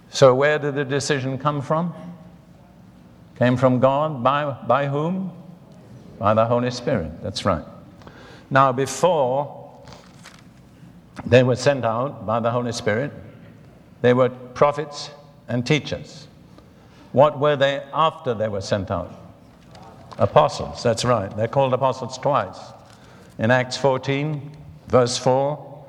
So, 0.08 0.34
where 0.34 0.58
did 0.58 0.76
the 0.76 0.86
decision 0.86 1.36
come 1.36 1.60
from? 1.60 1.92
Came 3.38 3.58
from 3.58 3.80
God. 3.80 4.24
By, 4.24 4.52
by 4.66 4.86
whom? 4.86 5.32
By 6.18 6.32
the 6.32 6.46
Holy 6.46 6.70
Spirit. 6.70 7.22
That's 7.22 7.44
right. 7.44 7.62
Now, 8.48 8.72
before 8.72 9.82
they 11.26 11.42
were 11.42 11.54
sent 11.54 11.84
out 11.84 12.24
by 12.24 12.40
the 12.40 12.50
Holy 12.50 12.72
Spirit, 12.72 13.12
they 14.00 14.14
were 14.14 14.30
prophets 14.30 15.10
and 15.46 15.66
teachers. 15.66 16.26
What 17.12 17.38
were 17.38 17.56
they 17.56 17.82
after 17.92 18.32
they 18.32 18.48
were 18.48 18.62
sent 18.62 18.90
out? 18.90 19.14
Apostles, 20.16 20.82
that's 20.82 21.04
right. 21.04 21.36
They're 21.36 21.48
called 21.48 21.74
apostles 21.74 22.16
twice. 22.16 22.58
In 23.38 23.50
Acts 23.50 23.76
14, 23.76 24.52
verse 24.86 25.18
4, 25.18 25.84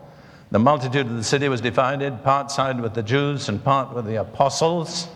the 0.51 0.59
multitude 0.59 1.07
of 1.07 1.15
the 1.15 1.23
city 1.23 1.47
was 1.49 1.61
divided, 1.61 2.23
part 2.23 2.49
side 2.49 2.79
with 2.79 2.93
the 2.93 3.03
Jews 3.03 3.49
and 3.49 3.63
part 3.63 3.93
with 3.93 4.05
the 4.05 4.15
apostles. 4.15 5.07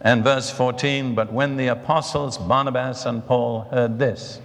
And 0.00 0.22
verse 0.22 0.50
14, 0.50 1.14
but 1.14 1.32
when 1.32 1.56
the 1.56 1.68
apostles 1.68 2.38
Barnabas 2.38 3.06
and 3.06 3.26
Paul 3.26 3.62
heard 3.72 3.98
this, 3.98 4.40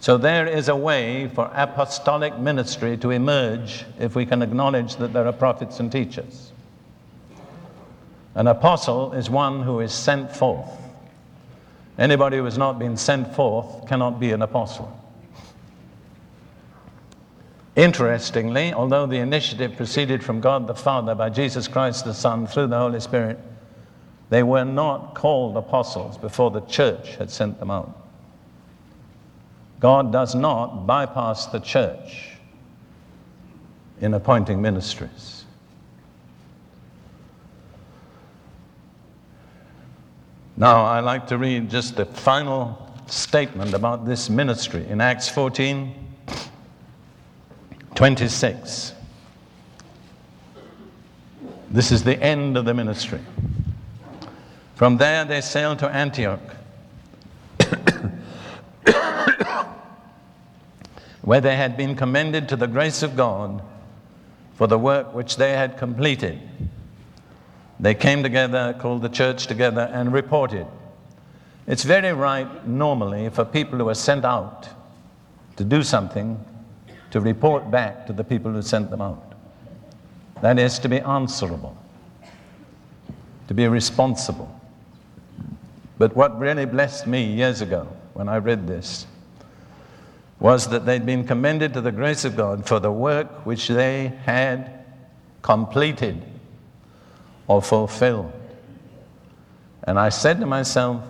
so 0.00 0.16
there 0.18 0.46
is 0.46 0.68
a 0.68 0.76
way 0.76 1.28
for 1.28 1.50
apostolic 1.54 2.38
ministry 2.38 2.96
to 2.98 3.10
emerge 3.10 3.84
if 3.98 4.14
we 4.14 4.26
can 4.26 4.42
acknowledge 4.42 4.96
that 4.96 5.12
there 5.12 5.26
are 5.26 5.32
prophets 5.32 5.80
and 5.80 5.90
teachers. 5.90 6.52
An 8.34 8.46
apostle 8.46 9.14
is 9.14 9.28
one 9.28 9.62
who 9.62 9.80
is 9.80 9.92
sent 9.92 10.30
forth. 10.30 10.70
Anybody 11.98 12.36
who 12.36 12.44
has 12.44 12.58
not 12.58 12.78
been 12.78 12.96
sent 12.96 13.34
forth 13.34 13.88
cannot 13.88 14.20
be 14.20 14.30
an 14.30 14.42
apostle. 14.42 14.94
Interestingly, 17.78 18.72
although 18.72 19.06
the 19.06 19.18
initiative 19.18 19.76
proceeded 19.76 20.24
from 20.24 20.40
God 20.40 20.66
the 20.66 20.74
Father 20.74 21.14
by 21.14 21.30
Jesus 21.30 21.68
Christ 21.68 22.04
the 22.04 22.12
Son 22.12 22.44
through 22.44 22.66
the 22.66 22.76
Holy 22.76 22.98
Spirit, 22.98 23.38
they 24.30 24.42
were 24.42 24.64
not 24.64 25.14
called 25.14 25.56
apostles 25.56 26.18
before 26.18 26.50
the 26.50 26.62
church 26.62 27.14
had 27.14 27.30
sent 27.30 27.60
them 27.60 27.70
out. 27.70 27.96
God 29.78 30.10
does 30.10 30.34
not 30.34 30.88
bypass 30.88 31.46
the 31.46 31.60
church 31.60 32.32
in 34.00 34.12
appointing 34.12 34.60
ministries. 34.60 35.44
Now, 40.56 40.84
I 40.84 40.98
like 40.98 41.28
to 41.28 41.38
read 41.38 41.70
just 41.70 41.94
the 41.94 42.06
final 42.06 42.92
statement 43.06 43.72
about 43.72 44.04
this 44.04 44.28
ministry 44.28 44.84
in 44.88 45.00
Acts 45.00 45.28
14 45.28 46.07
26. 47.98 48.94
This 51.68 51.90
is 51.90 52.04
the 52.04 52.16
end 52.22 52.56
of 52.56 52.64
the 52.64 52.72
ministry. 52.72 53.18
From 54.76 54.98
there, 54.98 55.24
they 55.24 55.40
sailed 55.40 55.80
to 55.80 55.88
Antioch 55.88 56.38
where 61.22 61.40
they 61.40 61.56
had 61.56 61.76
been 61.76 61.96
commended 61.96 62.48
to 62.50 62.54
the 62.54 62.68
grace 62.68 63.02
of 63.02 63.16
God 63.16 63.64
for 64.54 64.68
the 64.68 64.78
work 64.78 65.12
which 65.12 65.34
they 65.34 65.54
had 65.54 65.76
completed. 65.76 66.38
They 67.80 67.96
came 67.96 68.22
together, 68.22 68.76
called 68.78 69.02
the 69.02 69.08
church 69.08 69.48
together, 69.48 69.90
and 69.92 70.12
reported. 70.12 70.68
It's 71.66 71.82
very 71.82 72.12
right, 72.12 72.64
normally, 72.64 73.28
for 73.30 73.44
people 73.44 73.76
who 73.80 73.88
are 73.88 73.94
sent 73.96 74.24
out 74.24 74.68
to 75.56 75.64
do 75.64 75.82
something 75.82 76.44
to 77.10 77.20
report 77.20 77.70
back 77.70 78.06
to 78.06 78.12
the 78.12 78.24
people 78.24 78.52
who 78.52 78.62
sent 78.62 78.90
them 78.90 79.00
out. 79.00 79.32
That 80.42 80.58
is, 80.58 80.78
to 80.80 80.88
be 80.88 81.00
answerable, 81.00 81.76
to 83.48 83.54
be 83.54 83.66
responsible. 83.66 84.54
But 85.98 86.14
what 86.14 86.38
really 86.38 86.64
blessed 86.64 87.06
me 87.06 87.24
years 87.24 87.60
ago 87.60 87.88
when 88.14 88.28
I 88.28 88.36
read 88.36 88.66
this 88.66 89.06
was 90.38 90.68
that 90.68 90.86
they'd 90.86 91.04
been 91.04 91.24
commended 91.24 91.74
to 91.74 91.80
the 91.80 91.90
grace 91.90 92.24
of 92.24 92.36
God 92.36 92.66
for 92.66 92.78
the 92.78 92.92
work 92.92 93.44
which 93.44 93.66
they 93.66 94.12
had 94.24 94.84
completed 95.42 96.22
or 97.48 97.60
fulfilled. 97.60 98.32
And 99.84 99.98
I 99.98 100.10
said 100.10 100.38
to 100.40 100.46
myself, 100.46 101.02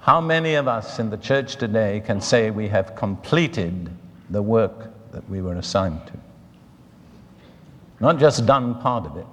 how 0.00 0.20
many 0.20 0.54
of 0.54 0.68
us 0.68 0.98
in 0.98 1.10
the 1.10 1.16
church 1.16 1.56
today 1.56 2.00
can 2.06 2.20
say 2.20 2.50
we 2.50 2.68
have 2.68 2.94
completed 2.94 3.90
the 4.30 4.42
work 4.42 4.92
that 5.12 5.28
we 5.28 5.40
were 5.40 5.54
assigned 5.54 6.06
to? 6.06 6.12
Not 8.00 8.18
just 8.18 8.46
done 8.46 8.80
part 8.80 9.06
of 9.06 9.16
it, 9.16 9.26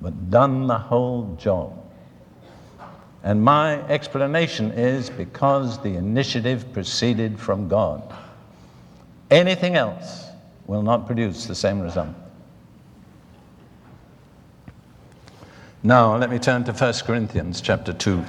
but 0.00 0.30
done 0.30 0.66
the 0.66 0.78
whole 0.78 1.36
job. 1.40 1.74
And 3.22 3.42
my 3.42 3.82
explanation 3.88 4.70
is 4.72 5.10
because 5.10 5.82
the 5.82 5.94
initiative 5.96 6.72
proceeded 6.72 7.38
from 7.38 7.68
God. 7.68 8.02
Anything 9.30 9.76
else 9.76 10.26
will 10.66 10.82
not 10.82 11.06
produce 11.06 11.46
the 11.46 11.54
same 11.54 11.80
result. 11.80 12.14
Now, 15.82 16.16
let 16.16 16.30
me 16.30 16.38
turn 16.38 16.64
to 16.64 16.72
1 16.72 16.94
Corinthians 17.06 17.60
chapter 17.60 17.92
2. 17.92 18.24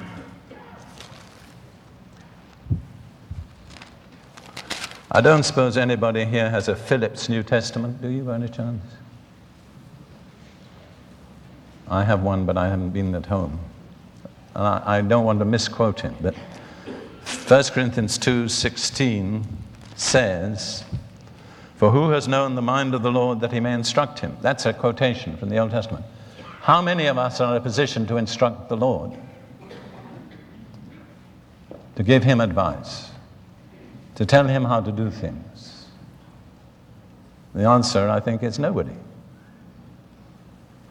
I 5.10 5.20
don't 5.20 5.42
suppose 5.42 5.76
anybody 5.76 6.24
here 6.24 6.50
has 6.50 6.68
a 6.68 6.76
Phillips 6.76 7.28
New 7.28 7.42
Testament, 7.42 8.00
do 8.00 8.08
you, 8.08 8.22
by 8.22 8.36
any 8.36 8.48
chance? 8.48 8.84
I 11.88 12.04
have 12.04 12.22
one, 12.22 12.46
but 12.46 12.56
I 12.56 12.68
haven't 12.68 12.90
been 12.90 13.14
at 13.14 13.26
home 13.26 13.58
and 14.54 14.66
I, 14.66 14.82
I 14.98 15.00
don't 15.00 15.24
want 15.24 15.38
to 15.38 15.44
misquote 15.44 16.00
him, 16.00 16.14
but 16.20 16.34
1 16.34 17.64
Corinthians 17.72 18.18
2:16 18.18 19.44
says, 19.96 20.84
"For 21.76 21.90
who 21.90 22.10
has 22.10 22.26
known 22.26 22.54
the 22.54 22.62
mind 22.62 22.94
of 22.94 23.02
the 23.02 23.12
Lord 23.12 23.40
that 23.40 23.52
he 23.52 23.60
may 23.60 23.72
instruct 23.72 24.20
him?" 24.20 24.36
That's 24.40 24.66
a 24.66 24.72
quotation 24.72 25.36
from 25.36 25.48
the 25.48 25.58
Old 25.58 25.70
Testament. 25.70 26.04
How 26.62 26.82
many 26.82 27.06
of 27.06 27.18
us 27.18 27.40
are 27.40 27.52
in 27.52 27.56
a 27.56 27.60
position 27.60 28.06
to 28.06 28.16
instruct 28.16 28.68
the 28.68 28.76
Lord? 28.76 29.12
To 31.96 32.02
give 32.02 32.24
him 32.24 32.40
advice, 32.40 33.09
to 34.20 34.26
tell 34.26 34.46
him 34.46 34.64
how 34.66 34.82
to 34.82 34.92
do 34.92 35.10
things? 35.10 35.86
The 37.54 37.64
answer, 37.64 38.06
I 38.06 38.20
think, 38.20 38.42
is 38.42 38.58
nobody. 38.58 38.92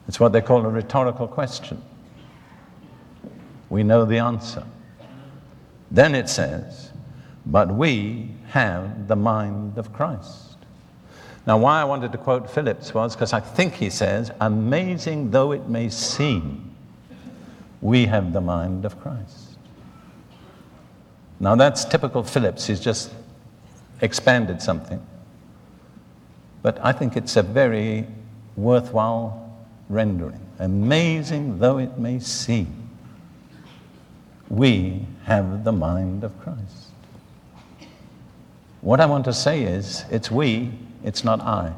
It's 0.07 0.19
what 0.19 0.33
they 0.33 0.41
call 0.41 0.65
a 0.65 0.69
rhetorical 0.69 1.27
question 1.27 1.79
we 3.69 3.83
know 3.83 4.03
the 4.03 4.17
answer. 4.17 4.63
Then 5.91 6.15
it 6.15 6.27
says, 6.27 6.91
but 7.45 7.69
we 7.69 8.31
have 8.47 9.07
the 9.07 9.15
mind 9.15 9.77
of 9.77 9.93
Christ. 9.93 10.57
Now, 11.45 11.59
why 11.59 11.81
I 11.81 11.83
wanted 11.83 12.11
to 12.13 12.17
quote 12.17 12.49
Phillips 12.49 12.95
was 12.95 13.15
because 13.15 13.31
I 13.31 13.41
think 13.41 13.75
he 13.75 13.91
says, 13.91 14.31
amazing 14.41 15.29
though 15.29 15.51
it 15.51 15.69
may 15.69 15.89
seem, 15.89 16.75
we 17.79 18.07
have 18.07 18.33
the 18.33 18.41
mind 18.41 18.85
of 18.85 18.99
Christ. 18.99 19.48
Now, 21.39 21.55
that's 21.55 21.85
typical 21.85 22.23
Phillips. 22.23 22.67
He's 22.67 22.79
just 22.79 23.11
expanded 24.01 24.61
something. 24.61 25.01
But 26.61 26.77
I 26.83 26.91
think 26.91 27.15
it's 27.15 27.37
a 27.37 27.43
very 27.43 28.05
worthwhile 28.55 29.57
rendering. 29.87 30.39
Amazing 30.59 31.59
though 31.59 31.77
it 31.77 31.97
may 31.97 32.19
seem 32.19 32.89
we 34.49 35.05
have 35.23 35.63
the 35.63 35.71
mind 35.71 36.23
of 36.23 36.37
Christ. 36.39 36.87
What 38.81 38.99
I 38.99 39.05
want 39.05 39.25
to 39.25 39.33
say 39.33 39.63
is, 39.63 40.05
it's 40.09 40.31
we, 40.31 40.71
it's 41.03 41.23
not 41.23 41.39
I. 41.41 41.73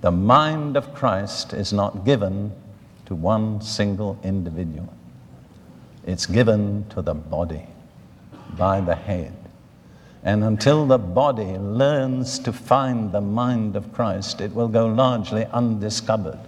The 0.00 0.10
mind 0.10 0.76
of 0.76 0.94
Christ 0.94 1.52
is 1.52 1.72
not 1.72 2.04
given 2.04 2.52
to 3.06 3.14
one 3.14 3.60
single 3.60 4.18
individual, 4.24 4.92
it's 6.06 6.26
given 6.26 6.86
to 6.90 7.02
the 7.02 7.14
body 7.14 7.66
by 8.56 8.80
the 8.80 8.94
head. 8.94 9.34
And 10.22 10.42
until 10.42 10.86
the 10.86 10.98
body 10.98 11.58
learns 11.58 12.38
to 12.40 12.52
find 12.52 13.12
the 13.12 13.20
mind 13.20 13.76
of 13.76 13.92
Christ, 13.92 14.40
it 14.40 14.54
will 14.54 14.68
go 14.68 14.86
largely 14.86 15.44
undiscovered. 15.46 16.38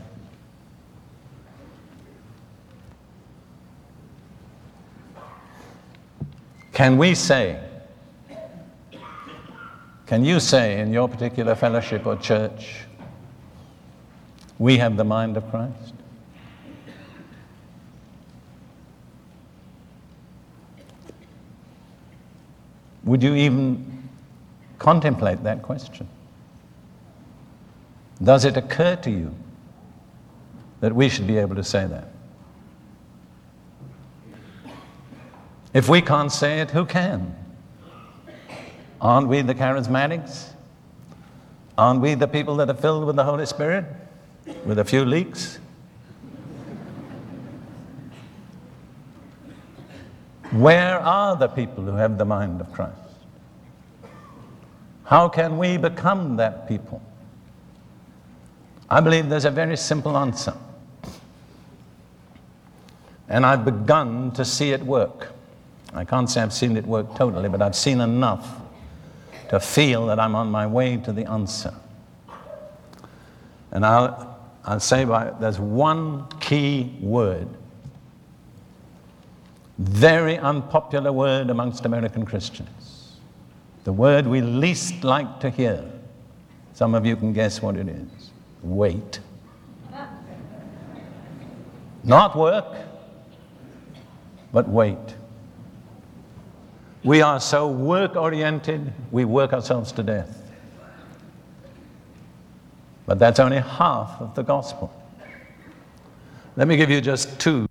Can 6.73 6.99
we 6.99 7.15
say, 7.15 7.59
can 10.07 10.25
you 10.25 10.41
say 10.41 10.81
in 10.81 10.93
your 10.93 11.09
particular 11.09 11.55
fellowship 11.55 12.07
or 12.07 12.17
church, 12.17 12.83
we 14.59 14.79
have 14.79 14.97
the 14.97 15.05
mind 15.05 15.37
of 15.37 15.49
Christ? 15.51 15.95
Would 23.07 23.23
you 23.23 23.35
even 23.35 24.09
contemplate 24.79 25.43
that 25.45 25.63
question? 25.63 26.09
Does 28.23 28.45
it 28.45 28.57
occur 28.57 28.97
to 28.97 29.11
you 29.11 29.35
that 30.81 30.95
we 30.95 31.09
should 31.09 31.27
be 31.27 31.39
able 31.39 31.55
to 31.55 31.65
say 31.65 31.87
that? 31.87 32.09
If 35.73 35.89
we 35.89 36.01
can't 36.01 36.33
say 36.33 36.61
it, 36.61 36.71
who 36.71 36.85
can? 36.85 37.35
Aren't 39.01 39.29
we 39.29 39.43
the 39.43 39.55
charismatics? 39.55 40.49
Aren't 41.79 42.01
we 42.01 42.15
the 42.15 42.27
people 42.27 42.57
that 42.57 42.71
are 42.71 42.75
filled 42.75 43.05
with 43.05 43.17
the 43.17 43.25
Holy 43.25 43.47
Spirit 43.47 43.85
with 44.65 44.79
a 44.79 44.85
few 44.85 45.05
leaks? 45.05 45.59
Where 50.57 50.99
are 50.99 51.37
the 51.37 51.49
people 51.49 51.85
who 51.85 51.93
have 51.93 52.17
the 52.17 52.25
mind 52.25 52.61
of 52.61 52.73
Christ? 52.73 52.97
How 55.05 55.29
can 55.29 55.59
we 55.59 55.77
become 55.77 56.37
that 56.37 56.67
people? 56.67 57.03
I 58.89 59.01
believe 59.01 59.29
there's 59.29 59.45
a 59.45 59.51
very 59.51 59.77
simple 59.77 60.17
answer. 60.17 60.55
And 63.29 63.45
I've 63.45 63.65
begun 63.65 64.31
to 64.33 64.45
see 64.45 64.71
it 64.71 64.83
work. 64.83 65.33
I 65.93 66.05
can't 66.05 66.31
say 66.31 66.41
I've 66.41 66.53
seen 66.53 66.77
it 66.77 66.87
work 66.87 67.15
totally, 67.17 67.49
but 67.49 67.61
I've 67.61 67.77
seen 67.77 68.01
enough 68.01 68.61
to 69.51 69.61
feel 69.61 70.07
that 70.07 70.19
I'm 70.19 70.35
on 70.35 70.51
my 70.51 70.67
way 70.67 70.97
to 70.99 71.13
the 71.13 71.29
answer. 71.31 71.75
And 73.73 73.85
I'll, 73.85 74.39
I'll 74.65 74.81
say 74.81 75.05
by, 75.05 75.33
there's 75.39 75.59
one 75.59 76.29
key 76.41 76.97
word, 77.01 77.49
very 79.79 80.39
unpopular 80.39 81.13
word 81.13 81.51
amongst 81.51 81.85
American 81.85 82.25
Christians, 82.25 83.17
the 83.85 83.93
word 83.93 84.27
we 84.27 84.41
least 84.41 85.05
like 85.05 85.41
to 85.41 85.51
hear. 85.51 85.85
Some 86.73 86.95
of 86.95 87.07
you 87.07 87.17
can 87.17 87.33
guess 87.33 87.63
what 87.63 87.77
it 87.77 87.89
is 87.89 88.31
wait. 88.63 89.21
Not 92.05 92.37
work, 92.37 92.77
but 94.53 94.69
wait. 94.69 94.97
We 97.03 97.21
are 97.21 97.41
so 97.41 97.69
work 97.69 98.17
oriented, 98.17 98.93
we 99.11 99.25
work 99.25 99.53
ourselves 99.53 99.93
to 99.93 100.03
death. 100.03 100.43
But 103.07 103.19
that's 103.19 103.39
only 103.39 103.59
half 103.59 104.21
of 104.21 104.35
the 104.35 104.43
gospel. 104.43 104.93
Let 106.57 106.67
me 106.69 106.77
give 106.77 106.91
you 106.91 107.01
just 107.01 107.39
two. 107.39 107.69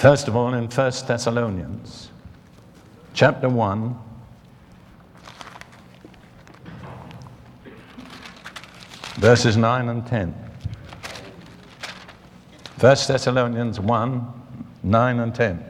First 0.00 0.28
of 0.28 0.34
all, 0.34 0.54
in 0.54 0.66
1 0.66 0.92
Thessalonians, 1.06 2.08
chapter 3.12 3.50
1, 3.50 3.98
verses 9.16 9.58
9 9.58 9.88
and 9.90 10.06
10. 10.06 10.34
1 12.78 12.80
Thessalonians 12.80 13.78
1 13.78 14.42
9 14.82 15.20
and 15.20 15.34
10. 15.34 15.64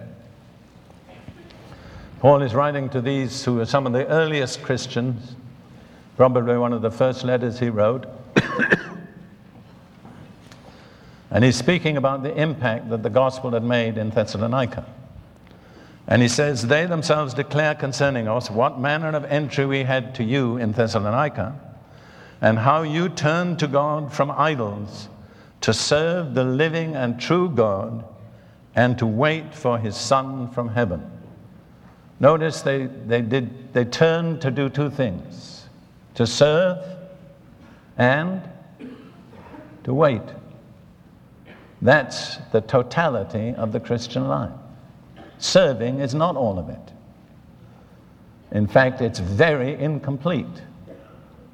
Paul 2.20 2.42
is 2.42 2.54
writing 2.54 2.88
to 2.90 3.00
these 3.00 3.44
who 3.44 3.58
are 3.58 3.66
some 3.66 3.84
of 3.84 3.92
the 3.92 4.06
earliest 4.06 4.62
Christians, 4.62 5.34
probably 6.16 6.56
one 6.56 6.72
of 6.72 6.82
the 6.82 6.90
first 6.92 7.24
letters 7.24 7.58
he 7.58 7.68
wrote. 7.68 8.06
And 11.30 11.44
he's 11.44 11.56
speaking 11.56 11.96
about 11.96 12.22
the 12.22 12.34
impact 12.34 12.90
that 12.90 13.02
the 13.02 13.10
gospel 13.10 13.52
had 13.52 13.62
made 13.62 13.96
in 13.96 14.10
Thessalonica. 14.10 14.84
And 16.08 16.22
he 16.22 16.28
says, 16.28 16.66
They 16.66 16.86
themselves 16.86 17.34
declare 17.34 17.74
concerning 17.74 18.26
us 18.26 18.50
what 18.50 18.80
manner 18.80 19.10
of 19.10 19.24
entry 19.24 19.64
we 19.64 19.84
had 19.84 20.14
to 20.16 20.24
you 20.24 20.56
in 20.56 20.72
Thessalonica, 20.72 21.58
and 22.40 22.58
how 22.58 22.82
you 22.82 23.08
turned 23.08 23.60
to 23.60 23.68
God 23.68 24.12
from 24.12 24.30
idols 24.32 25.08
to 25.60 25.72
serve 25.72 26.34
the 26.34 26.42
living 26.42 26.96
and 26.96 27.20
true 27.20 27.48
God 27.48 28.04
and 28.74 28.98
to 28.98 29.06
wait 29.06 29.54
for 29.54 29.78
his 29.78 29.96
Son 29.96 30.50
from 30.50 30.68
heaven. 30.68 31.08
Notice 32.18 32.62
they, 32.62 32.86
they, 32.86 33.22
did, 33.22 33.72
they 33.72 33.84
turned 33.84 34.40
to 34.42 34.50
do 34.50 34.68
two 34.68 34.90
things 34.90 35.66
to 36.14 36.26
serve 36.26 36.78
and 37.96 38.42
to 39.84 39.94
wait. 39.94 40.22
That's 41.82 42.36
the 42.52 42.60
totality 42.60 43.54
of 43.56 43.72
the 43.72 43.80
Christian 43.80 44.28
life. 44.28 44.52
Serving 45.38 46.00
is 46.00 46.14
not 46.14 46.36
all 46.36 46.58
of 46.58 46.68
it. 46.68 46.92
In 48.52 48.66
fact, 48.66 49.00
it's 49.00 49.18
very 49.18 49.74
incomplete 49.80 50.62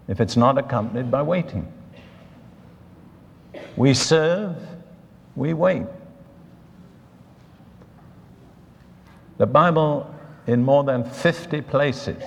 if 0.08 0.20
it's 0.20 0.36
not 0.36 0.58
accompanied 0.58 1.10
by 1.10 1.22
waiting. 1.22 1.72
We 3.76 3.94
serve, 3.94 4.56
we 5.36 5.52
wait. 5.52 5.86
The 9.38 9.46
Bible, 9.46 10.12
in 10.46 10.64
more 10.64 10.82
than 10.82 11.04
50 11.04 11.60
places, 11.62 12.22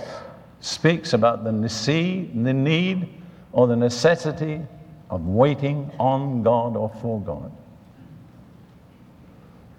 speaks 0.61 1.13
about 1.13 1.43
the 1.43 1.51
need 1.51 3.09
or 3.51 3.67
the 3.67 3.75
necessity 3.75 4.61
of 5.09 5.25
waiting 5.25 5.91
on 5.99 6.43
God 6.43 6.77
or 6.77 6.89
for 7.01 7.19
God. 7.19 7.51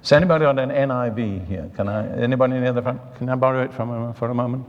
Is 0.03 0.12
anybody 0.12 0.44
got 0.44 0.59
an 0.59 0.70
NIV 0.70 1.46
here? 1.46 1.70
Can 1.76 1.88
I, 1.88 2.09
anybody 2.18 2.57
in 2.57 2.74
the 2.74 2.80
front? 2.80 3.01
Can 3.16 3.28
I 3.28 3.34
borrow 3.34 3.62
it 3.62 3.72
from 3.72 3.90
uh, 3.90 4.12
for 4.14 4.30
a 4.30 4.34
moment? 4.34 4.64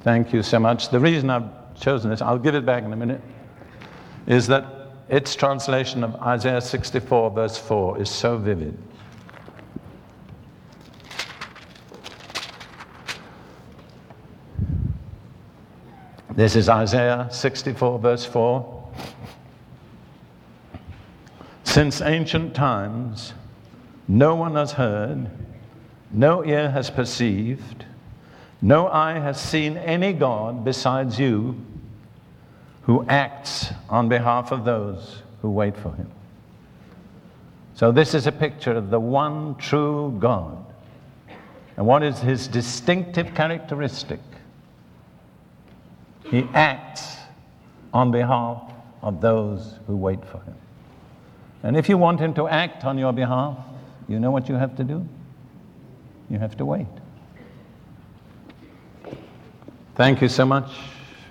Thank 0.00 0.32
you 0.32 0.42
so 0.42 0.58
much. 0.58 0.88
The 0.88 1.00
reason 1.00 1.30
I've 1.30 1.80
chosen 1.80 2.10
this, 2.10 2.20
I'll 2.20 2.38
give 2.38 2.54
it 2.54 2.66
back 2.66 2.82
in 2.82 2.92
a 2.92 2.96
minute, 2.96 3.20
is 4.26 4.46
that 4.48 4.64
its 5.08 5.36
translation 5.36 6.02
of 6.02 6.16
Isaiah 6.16 6.60
64, 6.60 7.30
verse 7.30 7.56
4, 7.56 8.00
is 8.00 8.10
so 8.10 8.38
vivid. 8.38 8.76
This 16.34 16.54
is 16.54 16.68
Isaiah 16.68 17.28
64, 17.30 17.98
verse 17.98 18.26
4. 18.26 18.75
Since 21.76 22.00
ancient 22.00 22.54
times, 22.54 23.34
no 24.08 24.34
one 24.34 24.54
has 24.54 24.72
heard, 24.72 25.28
no 26.10 26.42
ear 26.42 26.70
has 26.70 26.88
perceived, 26.88 27.84
no 28.62 28.88
eye 28.88 29.18
has 29.18 29.38
seen 29.38 29.76
any 29.76 30.14
God 30.14 30.64
besides 30.64 31.20
you 31.20 31.60
who 32.84 33.04
acts 33.10 33.74
on 33.90 34.08
behalf 34.08 34.52
of 34.52 34.64
those 34.64 35.20
who 35.42 35.50
wait 35.50 35.76
for 35.76 35.94
him. 35.94 36.10
So, 37.74 37.92
this 37.92 38.14
is 38.14 38.26
a 38.26 38.32
picture 38.32 38.72
of 38.72 38.88
the 38.88 38.98
one 38.98 39.54
true 39.56 40.16
God. 40.18 40.64
And 41.76 41.86
what 41.86 42.02
is 42.02 42.18
his 42.20 42.48
distinctive 42.48 43.34
characteristic? 43.34 44.20
He 46.24 46.48
acts 46.54 47.18
on 47.92 48.12
behalf 48.12 48.62
of 49.02 49.20
those 49.20 49.74
who 49.86 49.94
wait 49.94 50.24
for 50.24 50.40
him. 50.40 50.56
And 51.62 51.76
if 51.76 51.88
you 51.88 51.98
want 51.98 52.20
Him 52.20 52.34
to 52.34 52.46
act 52.48 52.84
on 52.84 52.98
your 52.98 53.12
behalf, 53.12 53.56
you 54.08 54.20
know 54.20 54.30
what 54.30 54.48
you 54.48 54.54
have 54.54 54.76
to 54.76 54.84
do? 54.84 55.06
You 56.30 56.38
have 56.38 56.56
to 56.58 56.64
wait. 56.64 56.86
Thank 59.94 60.20
you 60.20 60.28
so 60.28 60.44
much. 60.44 60.70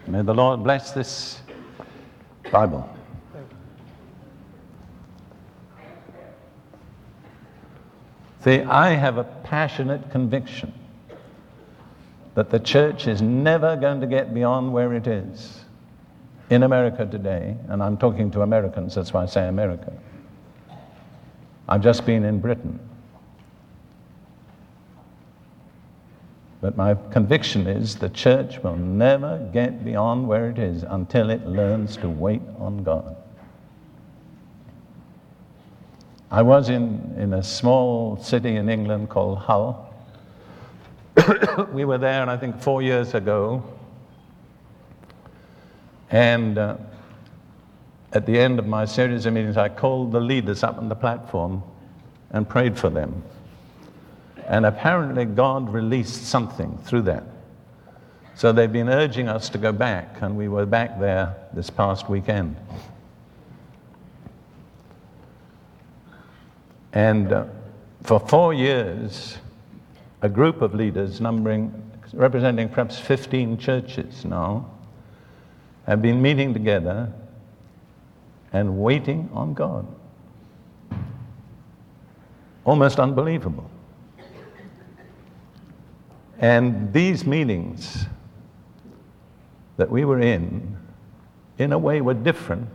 May 0.07 0.21
the 0.21 0.33
Lord 0.33 0.63
bless 0.63 0.91
this 0.91 1.41
Bible. 2.51 2.89
See, 8.43 8.61
I 8.61 8.89
have 8.89 9.17
a 9.17 9.23
passionate 9.23 10.11
conviction 10.11 10.71
that 12.35 12.49
the 12.49 12.59
church 12.59 13.07
is 13.07 13.21
never 13.21 13.75
going 13.75 14.01
to 14.01 14.07
get 14.07 14.33
beyond 14.33 14.71
where 14.73 14.93
it 14.93 15.07
is. 15.07 15.65
in 16.49 16.63
America 16.63 17.05
today, 17.05 17.55
and 17.69 17.81
I'm 17.81 17.97
talking 17.97 18.29
to 18.31 18.41
Americans, 18.41 18.95
that's 18.95 19.13
why 19.13 19.23
I 19.23 19.25
say 19.25 19.47
America. 19.47 19.91
I've 21.67 21.81
just 21.81 22.05
been 22.05 22.23
in 22.23 22.39
Britain. 22.39 22.79
But 26.61 26.77
my 26.77 26.95
conviction 27.11 27.67
is 27.67 27.95
the 27.95 28.09
church 28.09 28.59
will 28.63 28.75
never 28.75 29.37
get 29.53 29.85
beyond 29.85 30.27
where 30.27 30.49
it 30.49 30.57
is 30.57 30.83
until 30.83 31.29
it 31.29 31.45
learns 31.45 31.97
to 31.97 32.09
wait 32.09 32.41
on 32.57 32.83
God. 32.83 33.15
I 36.31 36.41
was 36.41 36.69
in, 36.69 37.13
in 37.17 37.33
a 37.33 37.43
small 37.43 38.17
city 38.17 38.55
in 38.55 38.67
England 38.67 39.09
called 39.09 39.37
Hull. 39.37 39.93
we 41.71 41.85
were 41.85 41.97
there, 41.97 42.27
I 42.27 42.35
think, 42.35 42.59
four 42.59 42.81
years 42.81 43.13
ago. 43.13 43.63
And 46.09 46.57
uh, 46.57 46.77
at 48.15 48.25
the 48.25 48.39
end 48.39 48.59
of 48.59 48.65
my 48.65 48.85
series 48.85 49.25
of 49.25 49.33
meetings, 49.33 49.57
I 49.57 49.67
called 49.67 50.13
the 50.13 50.21
leaders 50.21 50.63
up 50.63 50.77
on 50.77 50.87
the 50.87 50.95
platform 50.95 51.61
and 52.31 52.47
prayed 52.47 52.79
for 52.79 52.89
them. 52.89 53.21
And 54.47 54.65
apparently, 54.65 55.25
God 55.25 55.69
released 55.69 56.25
something 56.25 56.77
through 56.85 57.01
that. 57.03 57.23
So 58.33 58.53
they've 58.53 58.71
been 58.71 58.87
urging 58.87 59.27
us 59.27 59.49
to 59.49 59.57
go 59.57 59.73
back, 59.73 60.21
and 60.21 60.37
we 60.37 60.47
were 60.47 60.65
back 60.65 60.97
there 60.97 61.35
this 61.51 61.69
past 61.69 62.07
weekend. 62.07 62.55
And 66.93 67.33
uh, 67.33 67.45
for 68.03 68.21
four 68.21 68.53
years, 68.53 69.37
a 70.21 70.29
group 70.29 70.61
of 70.61 70.73
leaders, 70.73 71.19
numbering, 71.19 71.73
representing 72.13 72.69
perhaps 72.69 72.97
15 72.97 73.57
churches 73.57 74.23
now, 74.23 74.71
have 75.85 76.01
been 76.01 76.21
meeting 76.21 76.53
together 76.53 77.11
and 78.55 78.77
waiting 78.77 79.29
on 79.33 79.53
God. 79.53 79.85
Almost 82.63 83.01
unbelievable. 83.01 83.69
And 86.39 86.93
these 86.93 87.25
meetings 87.25 88.05
that 89.75 89.91
we 89.91 90.05
were 90.05 90.21
in, 90.21 90.77
in 91.57 91.73
a 91.73 91.77
way, 91.77 91.99
were 91.99 92.13
different 92.13 92.69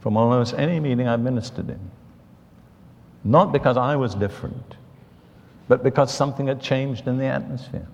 from 0.00 0.16
almost 0.16 0.54
any 0.54 0.80
meeting 0.80 1.06
I've 1.06 1.20
ministered 1.20 1.70
in. 1.70 1.90
Not 3.22 3.52
because 3.52 3.76
I 3.76 3.94
was 3.94 4.16
different, 4.16 4.74
but 5.68 5.84
because 5.84 6.12
something 6.12 6.48
had 6.48 6.60
changed 6.60 7.06
in 7.06 7.18
the 7.18 7.26
atmosphere. 7.26 7.86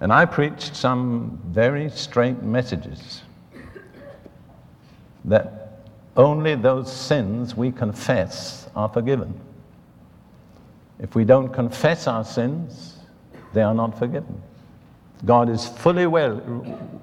And 0.00 0.10
I 0.10 0.24
preached 0.24 0.74
some 0.74 1.38
very 1.44 1.90
straight 1.90 2.42
messages 2.42 3.20
that 5.24 5.80
only 6.16 6.54
those 6.54 6.92
sins 6.92 7.56
we 7.56 7.72
confess 7.72 8.68
are 8.76 8.88
forgiven. 8.88 9.38
If 10.98 11.14
we 11.14 11.24
don't 11.24 11.48
confess 11.48 12.06
our 12.06 12.24
sins, 12.24 12.96
they 13.52 13.62
are 13.62 13.74
not 13.74 13.98
forgiven. 13.98 14.40
God 15.24 15.48
is 15.48 15.66
fully 15.66 16.06
well 16.06 16.40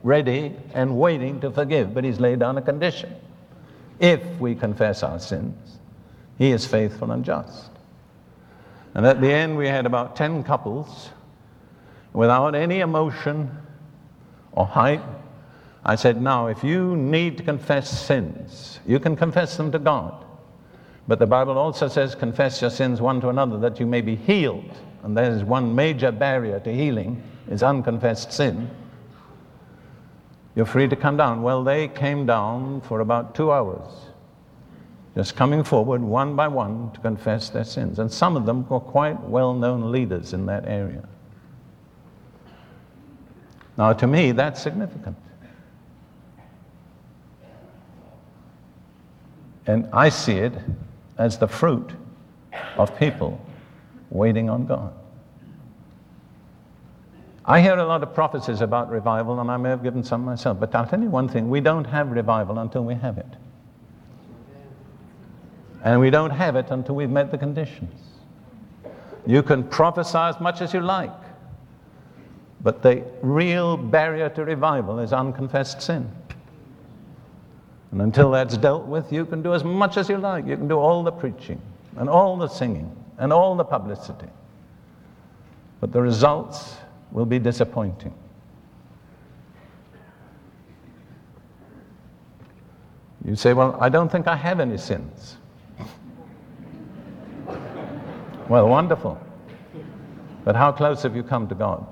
ready 0.04 0.56
and 0.74 0.98
waiting 0.98 1.40
to 1.42 1.52
forgive, 1.52 1.94
but 1.94 2.04
He's 2.04 2.20
laid 2.20 2.40
down 2.40 2.58
a 2.58 2.62
condition. 2.62 3.14
If 4.00 4.24
we 4.40 4.56
confess 4.56 5.04
our 5.04 5.20
sins, 5.20 5.78
He 6.38 6.52
is 6.52 6.66
faithful 6.66 7.12
and 7.12 7.26
just. 7.26 7.70
And 8.94 9.06
at 9.06 9.22
the 9.22 9.32
end, 9.32 9.58
we 9.58 9.68
had 9.68 9.86
about 9.86 10.16
10 10.16 10.44
couples 10.44 11.10
without 12.14 12.56
any 12.56 12.82
emotion 12.82 13.58
or 14.52 14.66
hype. 14.66 15.04
I 15.84 15.96
said, 15.96 16.22
Now, 16.22 16.48
if 16.48 16.64
you 16.64 16.96
need 16.96 17.38
to 17.38 17.44
confess 17.44 18.06
sins, 18.06 18.80
you 18.86 19.00
can 19.00 19.16
confess 19.16 19.58
them 19.58 19.72
to 19.72 19.80
God. 19.80 20.26
But 21.08 21.20
the 21.20 21.28
Bible 21.28 21.58
also 21.58 21.88
says, 21.88 22.16
confess 22.16 22.62
your 22.62 22.70
sins 22.70 23.02
one 23.02 23.20
to 23.22 23.30
another 23.30 23.58
that 23.60 23.80
you 23.80 23.86
may 23.86 24.02
be 24.02 24.16
healed. 24.16 24.72
And 25.04 25.18
there's 25.18 25.44
one 25.44 25.74
major 25.74 26.12
barrier 26.12 26.60
to 26.60 26.74
healing 26.74 27.22
is 27.50 27.64
unconfessed 27.64 28.32
sin. 28.32 28.70
You're 30.56 30.66
free 30.66 30.88
to 30.88 30.96
come 30.96 31.18
down. 31.18 31.42
Well, 31.42 31.64
they 31.64 31.88
came 31.88 32.26
down 32.26 32.82
for 32.82 33.00
about 33.00 33.34
two 33.34 33.52
hours, 33.52 33.92
just 35.16 35.36
coming 35.36 35.64
forward 35.64 36.02
one 36.02 36.36
by 36.36 36.48
one 36.48 36.92
to 36.92 37.00
confess 37.00 37.50
their 37.50 37.64
sins. 37.64 38.00
And 38.00 38.12
some 38.12 38.38
of 38.38 38.46
them 38.46 38.68
were 38.70 38.80
quite 38.80 39.20
well 39.22 39.54
known 39.54 39.92
leaders 39.92 40.34
in 40.34 40.46
that 40.46 40.68
area. 40.68 41.08
Now, 43.78 43.94
to 43.94 44.06
me, 44.06 44.34
that's 44.34 44.62
significant. 44.62 45.18
And 49.72 49.88
I 49.94 50.10
see 50.10 50.34
it 50.34 50.54
as 51.18 51.38
the 51.38 51.48
fruit 51.48 51.92
of 52.76 52.98
people 53.00 53.40
waiting 54.10 54.50
on 54.50 54.66
God. 54.66 54.94
I 57.46 57.62
hear 57.62 57.78
a 57.78 57.86
lot 57.86 58.04
of 58.04 58.14
prophecies 58.14 58.60
about 58.60 58.92
revival, 58.92 59.40
and 59.40 59.50
I 59.50 59.56
may 59.56 59.70
have 59.70 59.82
given 59.82 60.04
some 60.04 60.26
myself, 60.26 60.60
but 60.60 60.76
I'll 60.76 60.86
tell 60.86 61.02
you 61.02 61.10
one 61.10 61.30
thing 61.30 61.50
we 61.50 61.62
don't 61.62 61.86
have 61.86 62.12
revival 62.12 62.60
until 62.60 62.84
we 62.84 62.96
have 62.96 63.18
it. 63.18 63.34
And 65.86 66.02
we 66.02 66.10
don't 66.10 66.32
have 66.32 66.58
it 66.58 66.70
until 66.70 66.96
we've 66.96 67.10
met 67.10 67.32
the 67.32 67.38
conditions. 67.38 67.98
You 69.26 69.42
can 69.42 69.64
prophesy 69.64 70.18
as 70.18 70.38
much 70.42 70.60
as 70.60 70.74
you 70.74 70.82
like, 70.82 71.14
but 72.60 72.84
the 72.84 73.06
real 73.22 73.78
barrier 73.78 74.28
to 74.32 74.44
revival 74.44 75.00
is 75.00 75.14
unconfessed 75.14 75.82
sin. 75.82 76.12
And 77.92 78.02
until 78.02 78.32
that's 78.32 78.58
dealt 78.58 78.86
with, 78.86 79.12
you 79.12 79.26
can 79.26 79.42
do 79.42 79.54
as 79.54 79.64
much 79.64 79.98
as 79.98 80.08
you 80.10 80.18
like. 80.18 80.46
You 80.48 80.56
can 80.56 80.68
do 80.68 80.78
all 80.78 81.04
the 81.04 81.12
preaching 81.12 81.62
and 81.98 82.10
all 82.10 82.38
the 82.38 82.48
singing 82.48 82.96
and 83.18 83.34
all 83.34 83.56
the 83.56 83.66
publicity. 83.66 84.28
But 85.82 85.92
the 85.92 86.02
results 86.02 86.78
will 87.12 87.26
be 87.26 87.38
disappointing. 87.38 88.14
You 93.26 93.36
say, 93.36 93.54
Well, 93.54 93.78
I 93.80 93.90
don't 93.90 94.12
think 94.12 94.28
I 94.28 94.36
have 94.36 94.60
any 94.60 94.78
sins. 94.78 95.38
well, 98.50 98.68
wonderful. 98.68 99.22
But 100.44 100.56
how 100.56 100.72
close 100.72 101.04
have 101.04 101.16
you 101.16 101.24
come 101.24 101.48
to 101.50 101.56
God? 101.56 101.86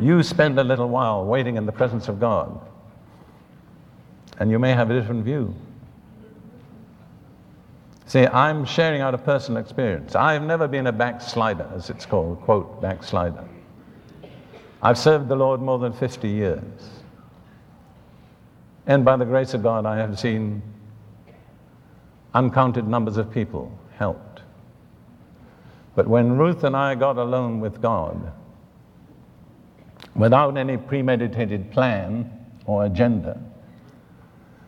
You 0.00 0.22
spend 0.22 0.58
a 0.58 0.64
little 0.64 0.88
while 0.88 1.24
waiting 1.24 1.56
in 1.56 1.66
the 1.66 1.72
presence 1.72 2.08
of 2.08 2.18
God, 2.18 2.60
and 4.38 4.50
you 4.50 4.58
may 4.58 4.72
have 4.72 4.90
a 4.90 4.94
different 4.94 5.24
view. 5.24 5.54
See, 8.06 8.26
I'm 8.26 8.64
sharing 8.64 9.00
out 9.00 9.14
a 9.14 9.18
personal 9.18 9.60
experience. 9.60 10.14
I've 10.14 10.42
never 10.42 10.68
been 10.68 10.86
a 10.86 10.92
backslider, 10.92 11.70
as 11.74 11.88
it's 11.88 12.04
called, 12.04 12.40
quote, 12.42 12.82
backslider. 12.82 13.44
I've 14.82 14.98
served 14.98 15.28
the 15.28 15.36
Lord 15.36 15.62
more 15.62 15.78
than 15.78 15.92
50 15.92 16.28
years. 16.28 16.90
And 18.86 19.04
by 19.04 19.16
the 19.16 19.24
grace 19.24 19.54
of 19.54 19.62
God, 19.62 19.86
I 19.86 19.96
have 19.96 20.18
seen 20.18 20.60
uncounted 22.34 22.88
numbers 22.88 23.16
of 23.16 23.30
people 23.30 23.70
helped. 23.96 24.42
But 25.94 26.08
when 26.08 26.36
Ruth 26.36 26.64
and 26.64 26.76
I 26.76 26.94
got 26.94 27.16
alone 27.16 27.60
with 27.60 27.80
God, 27.80 28.32
without 30.14 30.56
any 30.56 30.76
premeditated 30.76 31.70
plan 31.70 32.30
or 32.66 32.84
agenda. 32.84 33.40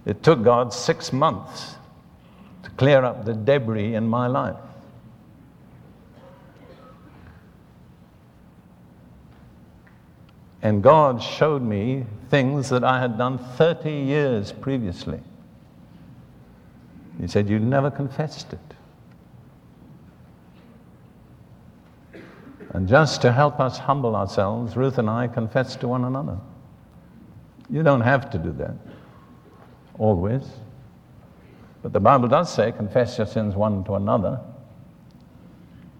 It 0.07 0.23
took 0.23 0.43
God 0.43 0.73
six 0.73 1.13
months 1.13 1.77
to 2.63 2.71
clear 2.71 3.05
up 3.05 3.25
the 3.25 3.35
debris 3.35 3.95
in 3.95 4.07
my 4.07 4.27
life. 4.27 4.57
And 10.63 10.83
God 10.83 11.23
showed 11.23 11.63
me 11.63 12.07
things 12.31 12.71
that 12.71 12.83
I 12.83 12.99
had 12.99 13.19
done 13.19 13.39
30 13.39 13.91
years 13.91 14.51
previously. 14.51 15.21
He 17.21 17.29
said, 17.29 17.51
You 17.51 17.59
never 17.59 17.91
confessed 17.91 18.53
it. 18.55 18.59
And 22.75 22.89
just 22.89 23.23
to 23.23 23.33
help 23.33 23.61
us 23.61 23.79
humble 23.79 24.17
ourselves, 24.17 24.77
Ruth 24.77 24.99
and 24.99 25.09
I 25.09 25.29
confess 25.29 25.77
to 25.77 25.89
one 25.89 26.05
another. 26.05 26.37
You 27.71 27.85
don't 27.85 28.03
have 28.03 28.31
to 28.31 28.39
do 28.39 28.53
that 28.53 28.75
always. 29.99 30.43
But 31.83 31.93
the 31.93 32.01
Bible 32.01 32.29
does 32.29 32.53
say, 32.53 32.73
confess 32.73 33.17
your 33.17 33.27
sins 33.27 33.55
one 33.55 33.85
to 33.85 33.95
another, 33.95 34.41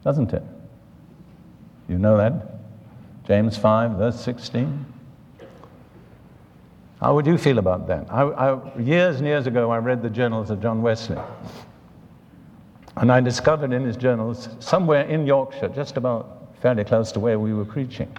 doesn't 0.03 0.33
it? 0.33 0.43
You 1.89 1.99
know 1.99 2.17
that? 2.17 2.33
James 3.27 3.57
5, 3.57 3.93
verse 3.93 4.21
16. 4.21 4.85
How 7.01 7.15
would 7.15 7.27
you 7.27 7.39
feel 7.39 7.59
about 7.59 7.87
that? 7.87 8.11
I, 8.11 8.23
I, 8.23 8.79
years 8.79 9.17
and 9.17 9.27
years 9.27 9.47
ago, 9.47 9.71
I 9.71 9.79
read 9.79 10.03
the 10.03 10.11
journals 10.11 10.51
of 10.51 10.61
John 10.61 10.83
Wesley. 10.83 11.19
And 12.97 13.13
I 13.13 13.21
discovered 13.21 13.73
in 13.73 13.85
his 13.85 13.97
journals, 13.97 14.49
somewhere 14.59 15.03
in 15.03 15.27
Yorkshire, 15.27 15.69
just 15.69 15.97
about 15.97 16.44
fairly 16.65 16.83
close 16.83 17.13
to 17.13 17.21
where 17.21 17.39
we 17.39 17.53
were 17.53 17.67
preaching. 17.67 18.11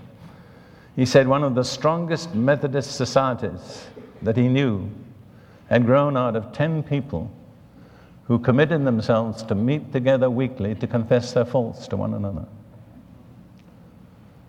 He 0.95 1.07
said 1.07 1.27
one 1.27 1.41
of 1.41 1.55
the 1.55 1.63
strongest 1.63 2.35
Methodist 2.35 2.91
societies 2.91 3.87
that 4.21 4.37
he 4.37 4.47
knew 4.47 4.87
had 5.67 5.87
grown 5.87 6.15
out 6.15 6.35
of 6.35 6.51
10 6.51 6.83
people 6.83 7.31
who 8.25 8.37
committed 8.37 8.85
themselves 8.85 9.41
to 9.41 9.55
meet 9.55 9.91
together 9.91 10.29
weekly 10.29 10.75
to 10.75 10.85
confess 10.85 11.33
their 11.33 11.43
faults 11.43 11.87
to 11.87 11.97
one 11.97 12.13
another. 12.13 12.45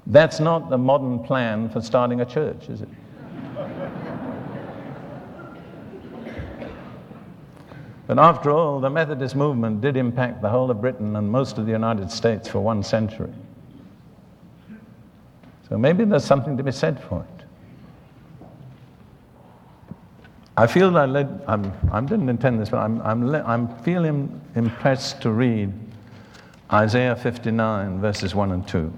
That's 0.07 0.40
not 0.40 0.68
the 0.68 0.76
modern 0.76 1.20
plan 1.20 1.70
for 1.70 1.80
starting 1.80 2.20
a 2.20 2.26
church, 2.26 2.68
is 2.68 2.82
it? 2.82 2.88
but 8.07 8.18
after 8.18 8.51
all, 8.51 8.78
the 8.78 8.90
Methodist 8.90 9.34
movement 9.34 9.80
did 9.80 9.97
impact 9.97 10.42
the 10.42 10.51
whole 10.51 10.70
of 10.70 10.82
Britain 10.82 11.16
and 11.16 11.32
most 11.32 11.57
of 11.57 11.64
the 11.64 11.72
United 11.72 12.11
States 12.11 12.47
for 12.47 12.61
one 12.61 12.82
century. 12.82 13.32
So 15.69 15.77
maybe 15.77 16.05
there's 16.05 16.25
something 16.25 16.57
to 16.57 16.62
be 16.62 16.71
said 16.71 17.03
for 17.03 17.23
it. 17.23 17.37
I 20.57 20.67
feel 20.67 20.97
I 20.97 21.05
led, 21.05 21.43
I'm, 21.47 21.73
I 21.93 22.01
didn't 22.01 22.29
intend 22.29 22.61
this, 22.61 22.71
but 22.71 22.79
I'm, 22.79 23.03
I'm, 23.03 23.35
I'm 23.35 23.69
feeling 23.83 24.41
impressed 24.55 25.21
to 25.23 25.31
read 25.31 25.73
Isaiah 26.73 27.14
59, 27.14 28.01
verses 28.01 28.35
1 28.35 28.53
and 28.53 28.67
2. 28.67 28.93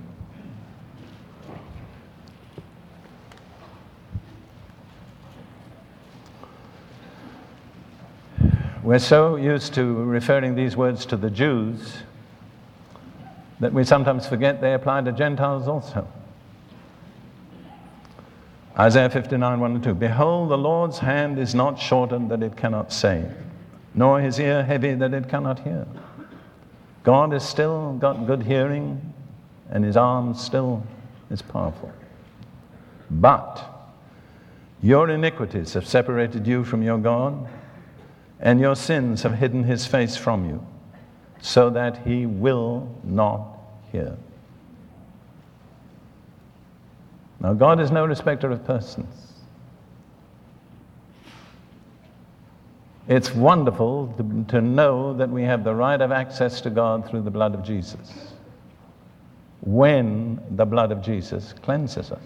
We're 8.83 8.99
so 8.99 9.37
used 9.37 9.75
to 9.75 9.85
referring 10.05 10.55
these 10.55 10.77
words 10.77 11.05
to 11.07 11.17
the 11.17 11.29
Jews 11.29 11.99
that 13.59 13.73
we 13.73 13.85
sometimes 13.85 14.27
forget 14.27 14.61
they 14.61 14.75
apply 14.75 15.03
to 15.03 15.13
Gentiles 15.13 15.67
also. 15.67 16.07
Isaiah 18.79 19.11
59, 19.11 19.59
1 19.59 19.75
and 19.75 19.83
2. 19.83 19.95
Behold, 19.95 20.51
the 20.51 20.59
Lord's 20.59 21.01
hand 21.01 21.39
is 21.39 21.53
not 21.53 21.81
shortened 21.81 22.31
that 22.31 22.45
it 22.45 22.57
cannot 22.57 22.93
save, 22.93 23.29
nor 23.93 24.21
his 24.21 24.39
ear 24.39 24.63
heavy 24.63 24.95
that 24.95 25.13
it 25.13 25.29
cannot 25.29 25.59
hear. 25.61 25.85
God 27.03 27.33
has 27.33 27.49
still 27.49 27.95
got 27.95 28.27
good 28.27 28.45
hearing, 28.45 29.13
and 29.71 29.85
his 29.85 29.97
arm 29.97 30.35
still 30.35 30.85
is 31.29 31.43
powerful. 31.43 31.93
But 33.11 33.65
your 34.81 35.11
iniquities 35.11 35.73
have 35.73 35.87
separated 35.87 36.47
you 36.47 36.63
from 36.63 36.83
your 36.83 36.99
God, 36.99 37.49
and 38.39 38.61
your 38.61 38.77
sins 38.77 39.23
have 39.23 39.35
hidden 39.35 39.65
his 39.65 39.87
face 39.87 40.17
from 40.17 40.49
you, 40.49 40.65
so 41.41 41.69
that 41.71 42.07
he 42.07 42.27
will 42.27 42.95
not 43.03 43.59
hear. 43.91 44.17
Now, 47.41 47.53
God 47.53 47.81
is 47.81 47.91
no 47.91 48.05
respecter 48.05 48.51
of 48.51 48.65
persons. 48.65 49.33
It's 53.07 53.35
wonderful 53.35 54.13
to, 54.19 54.45
to, 54.49 54.61
know 54.61 55.15
that 55.15 55.31
we 55.31 55.43
have 55.43 55.65
the 55.65 55.75
right 55.75 56.01
of 56.01 56.13
access 56.13 56.61
to 56.61 56.71
God 56.71 57.09
through 57.09 57.23
the 57.23 57.31
blood 57.31 57.55
of 57.55 57.65
Jesus. 57.65 58.35
When 59.63 60.41
the 60.51 60.67
blood 60.67 60.93
of 60.93 61.01
Jesus 61.01 61.55
cleanses 61.63 62.13
us. 62.13 62.23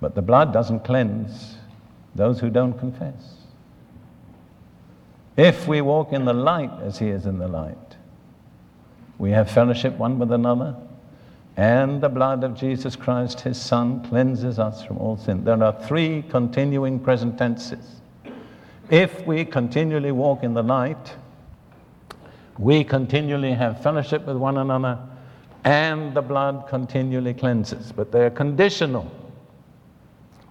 But 0.00 0.14
the 0.14 0.22
blood 0.22 0.52
doesn't 0.52 0.84
cleanse 0.84 1.56
those 2.14 2.38
who 2.38 2.50
don't 2.50 2.78
confess. 2.78 3.34
If 5.36 5.66
we 5.66 5.80
walk 5.80 6.12
in 6.12 6.24
the 6.24 6.32
light 6.32 6.70
as 6.82 6.98
He 6.98 7.08
is 7.08 7.26
in 7.26 7.38
the 7.38 7.48
light, 7.48 7.76
we 9.18 9.32
have 9.32 9.50
fellowship 9.50 9.96
one 9.98 10.18
with 10.18 10.30
another 10.30 10.76
and 11.60 12.00
the 12.00 12.08
blood 12.08 12.42
of 12.42 12.54
Jesus 12.54 12.96
Christ, 12.96 13.42
his 13.42 13.60
Son, 13.60 14.02
cleanses 14.08 14.58
us 14.58 14.82
from 14.82 14.96
all 14.96 15.18
sin. 15.18 15.44
There 15.44 15.62
are 15.62 15.78
three 15.86 16.24
continuing 16.30 16.98
present 16.98 17.36
tenses. 17.36 18.00
If 18.88 19.26
we 19.26 19.44
continually 19.44 20.10
walk 20.10 20.42
in 20.42 20.54
the 20.54 20.62
light, 20.62 21.16
we 22.56 22.82
continually 22.82 23.52
have 23.52 23.82
fellowship 23.82 24.24
with 24.26 24.38
one 24.38 24.56
another, 24.56 24.98
and 25.62 26.14
the 26.14 26.22
blood 26.22 26.64
continually 26.66 27.34
cleanses. 27.34 27.92
But 27.92 28.10
they 28.10 28.24
are 28.24 28.30
conditional. 28.30 29.12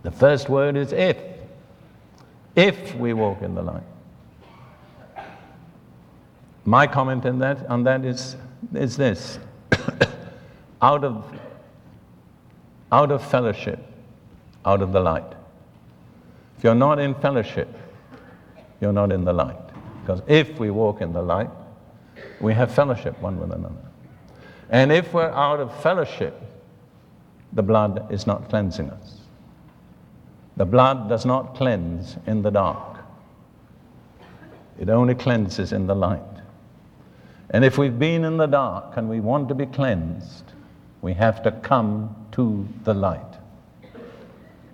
The 0.03 0.11
first 0.11 0.47
word 0.47 0.77
is 0.77 0.93
if. 0.93 1.17
If 2.55 2.93
we 2.93 3.13
walk 3.13 3.41
in 3.41 3.55
the 3.55 3.63
light. 3.63 3.81
My 6.65 6.85
comment 6.85 7.25
on 7.25 7.39
that, 7.39 7.65
on 7.65 7.83
that 7.85 8.05
is, 8.05 8.35
is 8.75 8.95
this 8.95 9.39
out 10.81 11.03
of, 11.03 11.25
out 12.91 13.11
of 13.11 13.23
fellowship, 13.29 13.79
out 14.65 14.81
of 14.81 14.91
the 14.91 14.99
light. 14.99 15.33
If 16.57 16.63
you're 16.63 16.75
not 16.75 16.99
in 16.99 17.15
fellowship, 17.15 17.69
you're 18.81 18.93
not 18.93 19.11
in 19.11 19.25
the 19.25 19.33
light. 19.33 19.57
Because 20.01 20.21
if 20.27 20.59
we 20.59 20.71
walk 20.71 21.01
in 21.01 21.13
the 21.13 21.21
light, 21.21 21.49
we 22.39 22.53
have 22.53 22.73
fellowship 22.73 23.19
one 23.21 23.39
with 23.39 23.51
another. 23.51 23.75
And 24.69 24.91
if 24.91 25.13
we're 25.13 25.29
out 25.29 25.59
of 25.59 25.81
fellowship, 25.81 26.39
the 27.53 27.63
blood 27.63 28.11
is 28.11 28.27
not 28.27 28.49
cleansing 28.49 28.89
us. 28.89 29.19
The 30.57 30.65
blood 30.65 31.09
does 31.09 31.25
not 31.25 31.55
cleanse 31.55 32.17
in 32.27 32.41
the 32.41 32.49
dark, 32.49 32.99
it 34.79 34.89
only 34.89 35.15
cleanses 35.15 35.73
in 35.73 35.87
the 35.87 35.95
light. 35.95 36.21
And 37.51 37.65
if 37.65 37.77
we've 37.77 37.97
been 37.97 38.23
in 38.23 38.37
the 38.37 38.45
dark 38.45 38.97
and 38.97 39.09
we 39.09 39.19
want 39.19 39.49
to 39.49 39.55
be 39.55 39.65
cleansed, 39.65 40.53
we 41.01 41.13
have 41.13 41.41
to 41.43 41.51
come 41.51 42.15
to 42.33 42.67
the 42.83 42.93
light. 42.93 43.21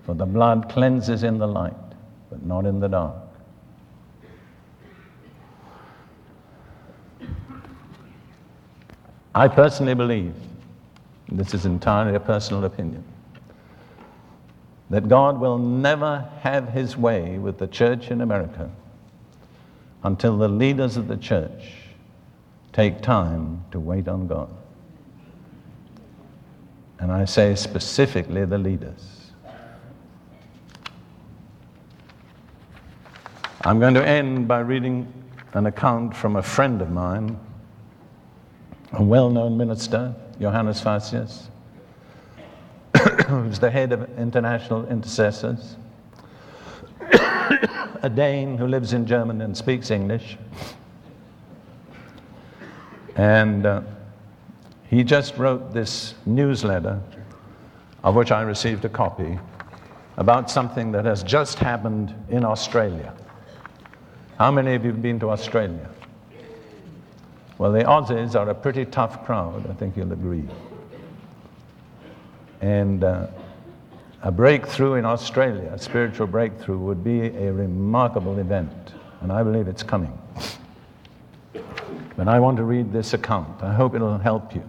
For 0.06 0.14
the 0.14 0.26
blood 0.26 0.70
cleanses 0.70 1.24
in 1.24 1.38
the 1.38 1.48
light, 1.48 1.74
but 2.30 2.44
not 2.46 2.66
in 2.66 2.80
the 2.80 2.88
dark. 2.88 3.16
I 9.34 9.48
personally 9.48 9.96
believe, 9.96 10.34
this 11.30 11.54
is 11.54 11.66
entirely 11.66 12.16
a 12.16 12.20
personal 12.20 12.64
opinion, 12.64 13.04
that 14.90 15.10
God 15.10 15.40
will 15.40 15.58
never 15.58 16.30
have 16.42 16.70
his 16.70 16.96
way 16.96 17.38
with 17.38 17.58
the 17.58 17.68
church 17.68 18.12
in 18.12 18.22
America 18.22 18.70
until 20.04 20.38
the 20.38 20.48
leaders 20.48 20.98
of 20.98 21.08
the 21.08 21.18
church 21.18 21.74
take 22.72 23.02
time 23.02 23.64
to 23.72 23.80
wait 23.80 24.08
on 24.08 24.28
God. 24.28 24.50
And 27.06 27.14
I 27.14 27.26
say 27.26 27.54
specifically 27.54 28.46
the 28.46 28.58
leaders. 28.58 29.30
I'm 33.62 33.80
going 33.80 33.94
to 33.94 34.04
end 34.04 34.48
by 34.48 34.62
reading 34.62 35.14
an 35.54 35.68
account 35.68 36.16
from 36.16 36.36
a 36.36 36.42
friend 36.42 36.82
of 36.82 36.90
mine, 36.90 37.40
a 38.94 39.04
well 39.04 39.30
known 39.30 39.56
minister, 39.56 40.16
Johannes 40.42 40.82
Facius, 40.82 41.44
who's 43.28 43.60
the 43.60 43.70
head 43.70 43.92
of 43.92 44.10
International 44.18 44.88
Intercessors, 44.88 45.76
a 47.02 48.12
Dane 48.12 48.58
who 48.58 48.66
lives 48.66 48.94
in 48.94 49.06
Germany 49.06 49.46
and 49.46 49.56
speaks 49.56 49.92
English. 49.92 50.38
And 53.16 53.68
uh, 53.68 53.82
he 54.96 55.04
just 55.04 55.38
wrote 55.38 55.74
this 55.74 56.14
newsletter, 56.26 57.02
of 58.02 58.16
which 58.16 58.32
I 58.32 58.44
received 58.44 58.86
a 58.86 58.90
copy, 58.90 59.38
about 60.16 60.50
something 60.50 60.94
that 60.94 61.04
has 61.04 61.22
just 61.22 61.60
happened 61.60 62.16
in 62.30 62.46
Australia. 62.46 63.14
How 64.38 64.52
many 64.52 64.74
of 64.74 64.86
you 64.86 64.92
have 64.92 65.02
been 65.02 65.20
to 65.20 65.32
Australia? 65.32 65.90
Well, 67.58 67.74
the 67.74 67.84
Aussies 67.84 68.40
are 68.40 68.48
a 68.50 68.56
pretty 68.56 68.86
tough 68.86 69.26
crowd, 69.26 69.70
I 69.70 69.74
think 69.74 69.98
you'll 69.98 70.14
agree. 70.14 70.46
And 72.62 73.04
uh, 73.04 73.28
a 74.22 74.32
breakthrough 74.32 74.94
in 74.94 75.04
Australia, 75.04 75.72
a 75.74 75.78
spiritual 75.78 76.28
breakthrough, 76.28 76.78
would 76.78 77.04
be 77.04 77.36
a 77.36 77.52
remarkable 77.52 78.40
event, 78.40 78.94
and 79.20 79.30
I 79.30 79.44
believe 79.44 79.68
it's 79.68 79.84
coming. 79.84 80.18
But 82.16 82.30
I 82.30 82.40
want 82.40 82.56
to 82.56 82.64
read 82.64 82.94
this 82.94 83.14
account. 83.14 83.62
I 83.62 83.74
hope 83.74 83.94
it'll 83.94 84.18
help 84.18 84.56
you. 84.56 84.64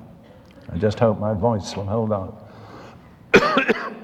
I 0.72 0.78
just 0.78 0.98
hope 0.98 1.18
my 1.18 1.32
voice 1.32 1.76
will 1.76 1.86
hold 1.86 2.12
out. 2.12 2.50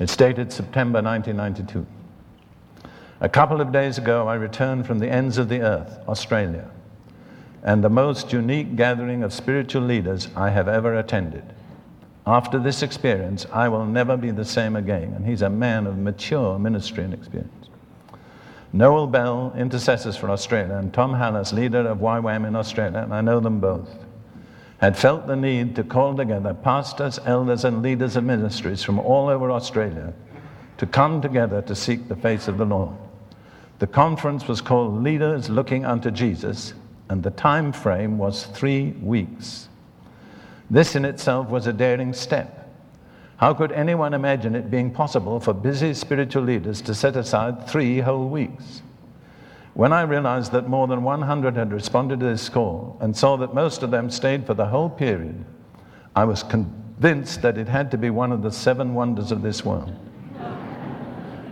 it's 0.00 0.16
dated 0.16 0.52
September 0.52 1.02
1992. 1.02 1.86
A 3.20 3.28
couple 3.28 3.60
of 3.60 3.72
days 3.72 3.98
ago, 3.98 4.28
I 4.28 4.34
returned 4.34 4.86
from 4.86 4.98
the 4.98 5.10
ends 5.10 5.38
of 5.38 5.48
the 5.48 5.60
earth, 5.60 5.98
Australia, 6.08 6.70
and 7.62 7.82
the 7.82 7.88
most 7.88 8.32
unique 8.32 8.76
gathering 8.76 9.22
of 9.22 9.32
spiritual 9.32 9.82
leaders 9.82 10.28
I 10.36 10.50
have 10.50 10.68
ever 10.68 10.94
attended. 10.98 11.44
After 12.26 12.58
this 12.58 12.82
experience, 12.82 13.46
I 13.52 13.68
will 13.68 13.84
never 13.84 14.16
be 14.16 14.30
the 14.30 14.44
same 14.44 14.76
again. 14.76 15.12
And 15.14 15.26
he's 15.26 15.42
a 15.42 15.50
man 15.50 15.86
of 15.86 15.98
mature 15.98 16.58
ministry 16.58 17.04
and 17.04 17.12
experience. 17.12 17.68
Noel 18.72 19.06
Bell, 19.06 19.54
intercessors 19.56 20.16
for 20.16 20.30
Australia, 20.30 20.76
and 20.76 20.92
Tom 20.92 21.12
Hallas, 21.12 21.52
leader 21.52 21.86
of 21.86 21.98
YWAM 21.98 22.46
in 22.46 22.56
Australia, 22.56 22.98
and 22.98 23.14
I 23.14 23.20
know 23.20 23.40
them 23.40 23.60
both 23.60 24.03
had 24.84 24.98
felt 24.98 25.26
the 25.26 25.34
need 25.34 25.74
to 25.74 25.82
call 25.82 26.14
together 26.14 26.52
pastors, 26.52 27.18
elders, 27.24 27.64
and 27.64 27.82
leaders 27.82 28.16
of 28.16 28.24
ministries 28.24 28.82
from 28.82 28.98
all 28.98 29.30
over 29.30 29.50
Australia 29.50 30.12
to 30.76 30.84
come 30.84 31.22
together 31.22 31.62
to 31.62 31.74
seek 31.74 32.06
the 32.06 32.16
face 32.16 32.48
of 32.48 32.58
the 32.58 32.66
Lord. 32.66 32.94
The 33.78 33.86
conference 33.86 34.46
was 34.46 34.60
called 34.60 35.02
Leaders 35.02 35.48
Looking 35.48 35.86
Unto 35.86 36.10
Jesus, 36.10 36.74
and 37.08 37.22
the 37.22 37.30
time 37.30 37.72
frame 37.72 38.18
was 38.18 38.44
three 38.44 38.90
weeks. 39.00 39.70
This 40.68 40.94
in 40.94 41.06
itself 41.06 41.48
was 41.48 41.66
a 41.66 41.72
daring 41.72 42.12
step. 42.12 42.70
How 43.38 43.54
could 43.54 43.72
anyone 43.72 44.12
imagine 44.12 44.54
it 44.54 44.70
being 44.70 44.90
possible 44.90 45.40
for 45.40 45.54
busy 45.54 45.94
spiritual 45.94 46.42
leaders 46.42 46.82
to 46.82 46.94
set 46.94 47.16
aside 47.16 47.66
three 47.66 48.00
whole 48.00 48.28
weeks? 48.28 48.82
When 49.74 49.92
I 49.92 50.02
realized 50.02 50.52
that 50.52 50.68
more 50.68 50.86
than 50.86 51.02
100 51.02 51.56
had 51.56 51.72
responded 51.72 52.20
to 52.20 52.26
this 52.26 52.48
call 52.48 52.96
and 53.00 53.16
saw 53.16 53.36
that 53.38 53.54
most 53.54 53.82
of 53.82 53.90
them 53.90 54.08
stayed 54.08 54.46
for 54.46 54.54
the 54.54 54.66
whole 54.66 54.88
period, 54.88 55.44
I 56.14 56.24
was 56.24 56.44
convinced 56.44 57.42
that 57.42 57.58
it 57.58 57.66
had 57.66 57.90
to 57.90 57.98
be 57.98 58.10
one 58.10 58.30
of 58.30 58.42
the 58.42 58.52
seven 58.52 58.94
wonders 58.94 59.32
of 59.32 59.42
this 59.42 59.64
world. 59.64 59.92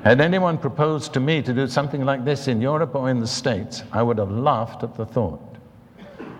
Had 0.04 0.20
anyone 0.20 0.56
proposed 0.56 1.12
to 1.14 1.20
me 1.20 1.42
to 1.42 1.52
do 1.52 1.66
something 1.66 2.04
like 2.04 2.24
this 2.24 2.46
in 2.46 2.60
Europe 2.60 2.94
or 2.94 3.10
in 3.10 3.18
the 3.18 3.26
States, 3.26 3.82
I 3.92 4.02
would 4.02 4.18
have 4.18 4.30
laughed 4.30 4.84
at 4.84 4.96
the 4.96 5.06
thought. 5.06 5.56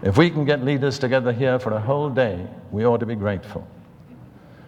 If 0.03 0.17
we 0.17 0.31
can 0.31 0.45
get 0.45 0.65
leaders 0.65 0.99
together 1.01 1.33
here 1.33 1.59
for 1.59 1.73
a 1.73 1.81
whole 1.81 2.11
day, 2.11 2.47
we 2.71 2.85
ought 2.85 2.99
to 2.99 3.07
be 3.07 3.15
grateful. 3.17 3.67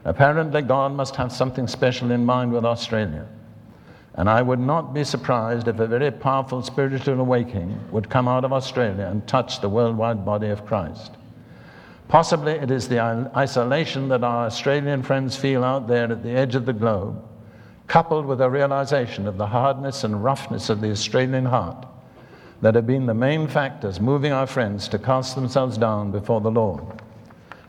Apparently, 0.04 0.62
God 0.62 0.92
must 0.92 1.16
have 1.16 1.32
something 1.32 1.66
special 1.66 2.10
in 2.10 2.24
mind 2.24 2.52
with 2.52 2.64
Australia. 2.64 3.26
And 4.16 4.30
I 4.30 4.42
would 4.42 4.60
not 4.60 4.94
be 4.94 5.02
surprised 5.02 5.66
if 5.66 5.80
a 5.80 5.88
very 5.88 6.10
powerful 6.10 6.62
spiritual 6.62 7.20
awakening 7.20 7.80
would 7.90 8.08
come 8.08 8.28
out 8.28 8.44
of 8.44 8.52
Australia 8.52 9.06
and 9.06 9.26
touch 9.26 9.60
the 9.60 9.68
worldwide 9.68 10.24
body 10.24 10.48
of 10.48 10.64
Christ. 10.64 11.12
Possibly 12.06 12.52
it 12.52 12.70
is 12.70 12.88
the 12.88 13.00
isolation 13.36 14.08
that 14.08 14.22
our 14.22 14.46
Australian 14.46 15.02
friends 15.02 15.36
feel 15.36 15.64
out 15.64 15.88
there 15.88 16.12
at 16.12 16.22
the 16.22 16.30
edge 16.30 16.54
of 16.54 16.64
the 16.64 16.72
globe, 16.72 17.20
coupled 17.88 18.24
with 18.24 18.40
a 18.40 18.48
realization 18.48 19.26
of 19.26 19.36
the 19.36 19.48
hardness 19.48 20.04
and 20.04 20.22
roughness 20.22 20.70
of 20.70 20.80
the 20.80 20.90
Australian 20.90 21.46
heart, 21.46 21.86
that 22.60 22.76
have 22.76 22.86
been 22.86 23.06
the 23.06 23.14
main 23.14 23.48
factors 23.48 24.00
moving 24.00 24.32
our 24.32 24.46
friends 24.46 24.86
to 24.88 24.98
cast 24.98 25.34
themselves 25.34 25.76
down 25.76 26.12
before 26.12 26.40
the 26.40 26.50
Lord. 26.50 26.84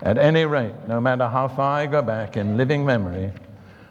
At 0.02 0.20
any 0.20 0.46
rate, 0.46 0.76
no 0.88 1.02
matter 1.02 1.28
how 1.28 1.48
far 1.48 1.80
I 1.80 1.88
go 1.88 2.04
back 2.04 2.38
in 2.38 2.56
living 2.56 2.86
memory, 2.86 3.32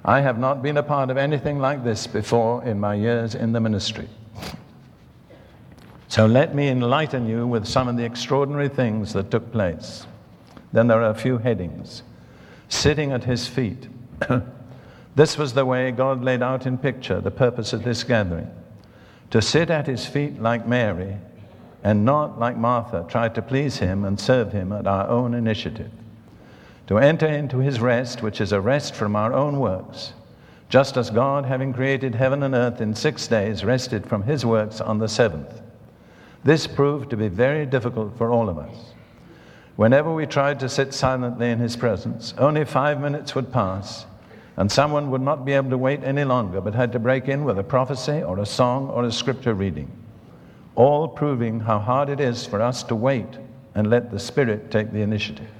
I 0.05 0.21
have 0.21 0.39
not 0.39 0.63
been 0.63 0.77
a 0.77 0.83
part 0.83 1.09
of 1.09 1.17
anything 1.17 1.59
like 1.59 1.83
this 1.83 2.07
before 2.07 2.63
in 2.65 2.79
my 2.79 2.95
years 2.95 3.35
in 3.35 3.53
the 3.53 3.61
ministry. 3.61 4.09
So 6.09 6.27
let 6.27 6.55
me 6.55 6.69
enlighten 6.69 7.27
you 7.27 7.47
with 7.47 7.67
some 7.67 7.89
of 7.89 7.97
the 7.97 8.05
extraordinary 8.05 8.69
things 8.69 9.15
that 9.15 9.31
took 9.31 9.51
place. 9.51 10.07
Then 10.73 10.89
there 10.89 11.03
are 11.03 11.11
a 11.11 11.15
few 11.15 11.39
headings. 11.39 12.03
Sitting 12.69 13.13
at 13.13 13.25
his 13.25 13.47
feet. 13.47 13.89
this 15.15 15.39
was 15.39 15.55
the 15.55 15.65
way 15.65 15.91
God 15.91 16.23
laid 16.23 16.43
out 16.43 16.67
in 16.67 16.77
picture 16.77 17.21
the 17.21 17.31
purpose 17.31 17.73
of 17.73 17.83
this 17.83 18.05
gathering 18.05 18.51
to 19.31 19.41
sit 19.41 19.71
at 19.71 19.87
his 19.87 20.05
feet 20.05 20.41
like 20.41 20.67
Mary 20.67 21.17
and 21.83 22.05
not 22.05 22.39
like 22.39 22.57
Martha, 22.57 23.07
try 23.09 23.29
to 23.31 23.43
please 23.43 23.79
him 23.79 24.05
and 24.05 24.21
serve 24.21 24.53
him 24.53 24.71
at 24.73 24.87
our 24.87 25.09
own 25.09 25.35
initiative 25.35 25.91
to 26.87 26.99
enter 26.99 27.26
into 27.26 27.59
his 27.59 27.80
rest, 27.80 28.22
which 28.22 28.41
is 28.41 28.53
a 28.53 28.61
rest 28.61 28.95
from 28.95 29.16
our 29.16 29.32
own 29.32 29.59
works, 29.59 30.12
just 30.68 30.97
as 30.97 31.11
God, 31.11 31.45
having 31.45 31.72
created 31.72 32.14
heaven 32.14 32.43
and 32.43 32.55
earth 32.55 32.80
in 32.80 32.95
six 32.95 33.26
days, 33.26 33.64
rested 33.64 34.07
from 34.07 34.22
his 34.22 34.45
works 34.45 34.80
on 34.80 34.99
the 34.99 35.09
seventh. 35.09 35.62
This 36.43 36.66
proved 36.66 37.11
to 37.11 37.16
be 37.16 37.28
very 37.28 37.64
difficult 37.64 38.18
for 38.18 38.30
all 38.30 38.49
of 38.49 38.59
us. 38.59 38.76
Whenever 39.76 40.12
we 40.12 40.26
tried 40.26 40.61
to 40.61 40.68
sit 40.68 40.93
silently 40.93 41.51
in 41.51 41.59
his 41.59 41.76
presence, 41.76 42.35
only 42.39 42.64
five 42.64 43.01
minutes 43.01 43.35
would 43.35 43.51
pass, 43.51 44.07
and 44.57 44.70
someone 44.70 45.11
would 45.11 45.22
not 45.22 45.45
be 45.45 45.53
able 45.53 45.70
to 45.70 45.78
wait 45.78 46.05
any 46.05 46.22
longer, 46.22 46.61
but 46.61 46.74
had 46.74 46.93
to 46.93 46.99
break 46.99 47.28
in 47.28 47.45
with 47.45 47.59
a 47.59 47.64
prophecy 47.64 48.22
or 48.22 48.39
a 48.39 48.47
song 48.47 48.89
or 48.91 49.05
a 49.05 49.11
scripture 49.11 49.55
reading, 49.55 49.91
all 50.76 51.09
proving 51.09 51.61
how 51.61 51.78
hard 51.78 52.09
it 52.09 52.20
is 52.20 52.47
for 52.47 52.61
us 52.61 52.82
to 52.85 52.95
wait 52.95 53.39
and 53.74 53.91
let 53.91 54.11
the 54.11 54.18
Spirit 54.18 54.70
take 54.70 54.93
the 54.93 55.01
initiative. 55.01 55.51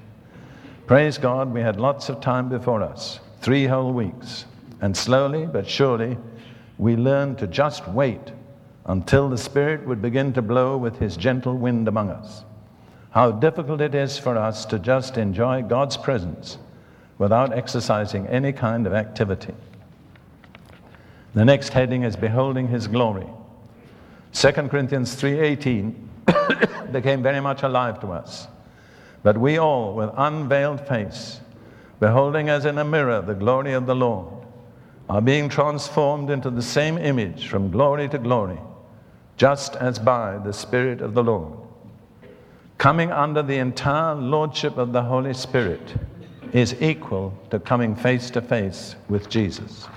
Praise 0.87 1.17
God, 1.17 1.55
we 1.55 1.63
had 1.63 1.81
lots 1.81 2.11
of 2.11 2.21
time 2.21 2.51
before 2.51 2.83
us, 2.83 3.21
three 3.41 3.67
whole 3.67 3.93
weeks. 3.93 4.45
And 4.83 4.95
slowly 4.95 5.47
but 5.47 5.67
surely, 5.67 6.19
we 6.77 6.95
learned 6.95 7.39
to 7.39 7.47
just 7.47 7.89
wait 7.89 8.33
until 8.85 9.31
the 9.31 9.39
Spirit 9.39 9.87
would 9.87 10.03
begin 10.03 10.35
to 10.35 10.43
blow 10.43 10.77
with 10.77 10.99
His 10.99 11.17
gentle 11.17 11.57
wind 11.57 11.89
among 11.89 12.11
us. 12.11 12.45
How 13.13 13.31
difficult 13.31 13.81
it 13.81 13.95
is 13.95 14.19
for 14.19 14.37
us 14.37 14.67
to 14.67 14.79
just 14.79 15.17
enjoy 15.17 15.63
God's 15.63 15.97
presence 15.97 16.59
without 17.17 17.57
exercising 17.57 18.27
any 18.27 18.53
kind 18.53 18.87
of 18.87 18.93
activity. 18.93 19.55
The 21.33 21.45
next 21.45 21.71
heading 21.71 22.03
is 22.03 22.17
beholding 22.17 22.69
his 22.69 22.87
glory. 22.87 23.27
2 24.33 24.53
Corinthians 24.69 25.15
3:18 25.17 26.93
became 26.93 27.23
very 27.23 27.41
much 27.41 27.63
alive 27.63 28.01
to 28.01 28.09
us. 28.09 28.49
But 29.25 29.39
we 29.39 29.59
all, 29.59 29.95
with 29.95 30.11
unveiled 30.17 30.87
face, 30.87 31.41
beholding 31.99 32.51
as 32.51 32.67
in 32.67 32.77
a 32.77 32.85
mirror 32.85 33.23
the 33.23 33.35
glory 33.35 33.73
of 33.73 33.87
the 33.87 33.95
Lord, 33.95 34.29
are 35.09 35.23
being 35.23 35.49
transformed 35.49 36.29
into 36.29 36.51
the 36.51 36.63
same 36.63 36.99
image 36.99 37.49
from 37.49 37.71
glory 37.71 38.07
to 38.11 38.19
glory, 38.19 38.59
just 39.39 39.77
as 39.77 39.99
by 39.99 40.37
the 40.39 40.53
Spirit 40.53 41.01
of 41.01 41.15
the 41.15 41.25
Lord. 41.25 41.57
Coming 42.77 43.11
under 43.11 43.43
the 43.43 43.57
entire 43.57 44.15
lordship 44.15 44.77
of 44.77 44.93
the 44.93 45.03
Holy 45.03 45.33
Spirit 45.33 45.95
is 46.53 46.75
equal 46.83 47.33
to 47.51 47.59
coming 47.59 47.97
face 47.97 48.29
to 48.31 48.43
face 48.43 48.95
with 49.09 49.31
Jesus. 49.31 49.89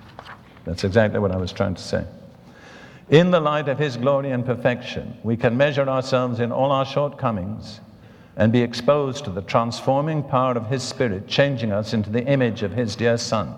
That's 0.63 0.85
exactly 0.85 1.19
what 1.19 1.33
I 1.33 1.37
was 1.37 1.51
trying 1.51 1.75
to 1.75 1.81
say. 1.81 2.05
In 3.09 3.31
the 3.31 3.41
light 3.41 3.67
of 3.67 3.77
His 3.77 3.97
glory 3.97 4.31
and 4.31 4.45
perfection, 4.45 5.17
we 5.23 5.35
can 5.35 5.57
measure 5.57 5.87
ourselves 5.89 6.39
in 6.39 6.53
all 6.53 6.71
our 6.71 6.85
shortcomings 6.85 7.81
and 8.37 8.53
be 8.53 8.61
exposed 8.61 9.25
to 9.25 9.31
the 9.31 9.41
transforming 9.41 10.23
power 10.23 10.53
of 10.53 10.67
His 10.67 10.83
Spirit, 10.83 11.27
changing 11.27 11.71
us 11.71 11.93
into 11.93 12.11
the 12.11 12.23
image 12.23 12.61
of 12.61 12.71
His 12.71 12.95
dear 12.95 13.17
Son. 13.17 13.53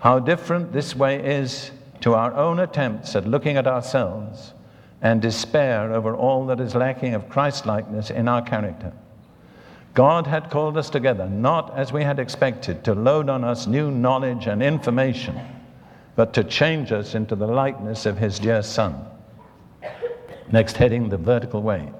How 0.00 0.18
different 0.18 0.72
this 0.72 0.96
way 0.96 1.22
is 1.22 1.70
to 2.00 2.14
our 2.14 2.34
own 2.34 2.58
attempts 2.58 3.14
at 3.14 3.28
looking 3.28 3.58
at 3.58 3.66
ourselves 3.66 4.54
and 5.02 5.20
despair 5.20 5.92
over 5.92 6.16
all 6.16 6.46
that 6.46 6.58
is 6.58 6.74
lacking 6.74 7.14
of 7.14 7.28
Christlikeness 7.28 8.10
in 8.10 8.28
our 8.28 8.40
character. 8.40 8.92
God 9.92 10.26
had 10.26 10.50
called 10.50 10.78
us 10.78 10.90
together 10.90 11.28
not 11.28 11.76
as 11.76 11.92
we 11.92 12.02
had 12.02 12.18
expected 12.18 12.82
to 12.84 12.94
load 12.94 13.28
on 13.28 13.44
us 13.44 13.66
new 13.66 13.90
knowledge 13.90 14.46
and 14.46 14.62
information, 14.62 15.38
but 16.16 16.32
to 16.32 16.44
change 16.44 16.92
us 16.92 17.14
into 17.14 17.36
the 17.36 17.46
likeness 17.46 18.06
of 18.06 18.16
His 18.16 18.38
dear 18.38 18.62
Son. 18.62 19.04
Next 20.50 20.76
heading, 20.76 21.10
the 21.10 21.18
vertical 21.18 21.60
way. 21.60 21.92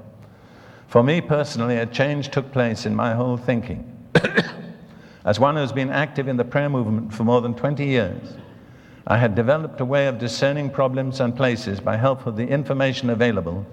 For 0.88 1.02
me 1.02 1.20
personally, 1.20 1.78
a 1.78 1.86
change 1.86 2.30
took 2.30 2.52
place 2.52 2.86
in 2.86 2.94
my 2.94 3.14
whole 3.14 3.36
thinking. 3.36 3.92
As 5.24 5.40
one 5.40 5.56
who's 5.56 5.72
been 5.72 5.90
active 5.90 6.28
in 6.28 6.36
the 6.36 6.44
prayer 6.44 6.68
movement 6.68 7.12
for 7.12 7.24
more 7.24 7.40
than 7.40 7.54
20 7.54 7.84
years, 7.84 8.34
I 9.06 9.18
had 9.18 9.34
developed 9.34 9.80
a 9.80 9.84
way 9.84 10.06
of 10.06 10.18
discerning 10.18 10.70
problems 10.70 11.20
and 11.20 11.36
places 11.36 11.80
by 11.80 11.96
help 11.96 12.26
of 12.26 12.36
the 12.36 12.46
information 12.46 13.10
available 13.10 13.66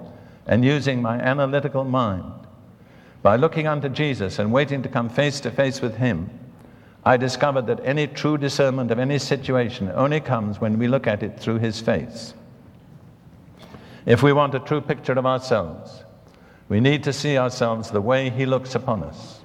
and 0.47 0.65
using 0.65 1.01
my 1.01 1.19
analytical 1.19 1.83
mind. 1.83 2.31
By 3.21 3.37
looking 3.37 3.67
unto 3.67 3.89
Jesus 3.89 4.39
and 4.39 4.51
waiting 4.51 4.83
to 4.83 4.89
come 4.89 5.09
face 5.09 5.39
to 5.41 5.51
face 5.51 5.81
with 5.81 5.95
Him, 5.95 6.29
I 7.05 7.17
discovered 7.17 7.67
that 7.67 7.79
any 7.83 8.07
true 8.07 8.37
discernment 8.37 8.91
of 8.91 8.99
any 8.99 9.17
situation 9.17 9.91
only 9.93 10.19
comes 10.19 10.59
when 10.59 10.77
we 10.77 10.87
look 10.87 11.07
at 11.07 11.23
it 11.23 11.39
through 11.39 11.59
His 11.59 11.79
face. 11.79 12.33
If 14.05 14.23
we 14.23 14.33
want 14.33 14.55
a 14.55 14.59
true 14.59 14.81
picture 14.81 15.13
of 15.13 15.25
ourselves, 15.25 16.03
we 16.73 16.79
need 16.79 17.03
to 17.03 17.13
see 17.13 17.37
ourselves 17.37 17.91
the 17.91 18.01
way 18.01 18.31
He 18.31 18.47
looks 18.47 18.73
upon 18.73 19.03
us. 19.03 19.41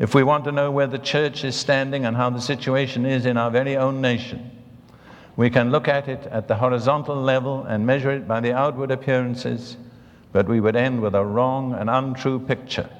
If 0.00 0.16
we 0.16 0.24
want 0.24 0.42
to 0.46 0.50
know 0.50 0.72
where 0.72 0.88
the 0.88 0.98
church 0.98 1.44
is 1.44 1.54
standing 1.54 2.04
and 2.04 2.16
how 2.16 2.28
the 2.28 2.40
situation 2.40 3.06
is 3.06 3.24
in 3.24 3.36
our 3.36 3.52
very 3.52 3.76
own 3.76 4.00
nation, 4.00 4.50
we 5.36 5.48
can 5.48 5.70
look 5.70 5.86
at 5.86 6.08
it 6.08 6.26
at 6.26 6.48
the 6.48 6.56
horizontal 6.56 7.14
level 7.14 7.62
and 7.62 7.86
measure 7.86 8.10
it 8.10 8.26
by 8.26 8.40
the 8.40 8.52
outward 8.52 8.90
appearances, 8.90 9.76
but 10.32 10.48
we 10.48 10.58
would 10.58 10.74
end 10.74 11.00
with 11.00 11.14
a 11.14 11.24
wrong 11.24 11.72
and 11.72 11.88
untrue 11.88 12.40
picture. 12.40 12.90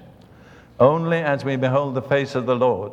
Only 0.78 1.18
as 1.18 1.44
we 1.44 1.56
behold 1.56 1.96
the 1.96 2.02
face 2.02 2.36
of 2.36 2.46
the 2.46 2.54
Lord 2.54 2.92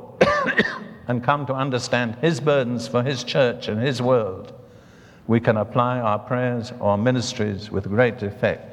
and 1.07 1.23
come 1.23 1.45
to 1.45 1.53
understand 1.53 2.15
His 2.15 2.39
burdens 2.39 2.87
for 2.87 3.03
His 3.03 3.23
church 3.23 3.67
and 3.67 3.79
His 3.79 4.01
world, 4.01 4.51
we 5.27 5.39
can 5.39 5.57
apply 5.57 5.99
our 5.99 6.17
prayers 6.17 6.73
or 6.79 6.97
ministries 6.97 7.69
with 7.69 7.87
great 7.87 8.23
effect. 8.23 8.72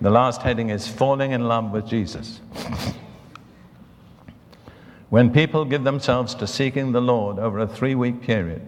The 0.00 0.10
last 0.10 0.42
heading 0.42 0.68
is 0.68 0.86
Falling 0.86 1.32
in 1.32 1.48
Love 1.48 1.70
with 1.70 1.86
Jesus. 1.86 2.40
When 5.08 5.32
people 5.32 5.64
give 5.64 5.84
themselves 5.84 6.34
to 6.34 6.46
seeking 6.46 6.92
the 6.92 7.00
Lord 7.00 7.38
over 7.38 7.60
a 7.60 7.66
three 7.66 7.94
week 7.94 8.20
period, 8.20 8.60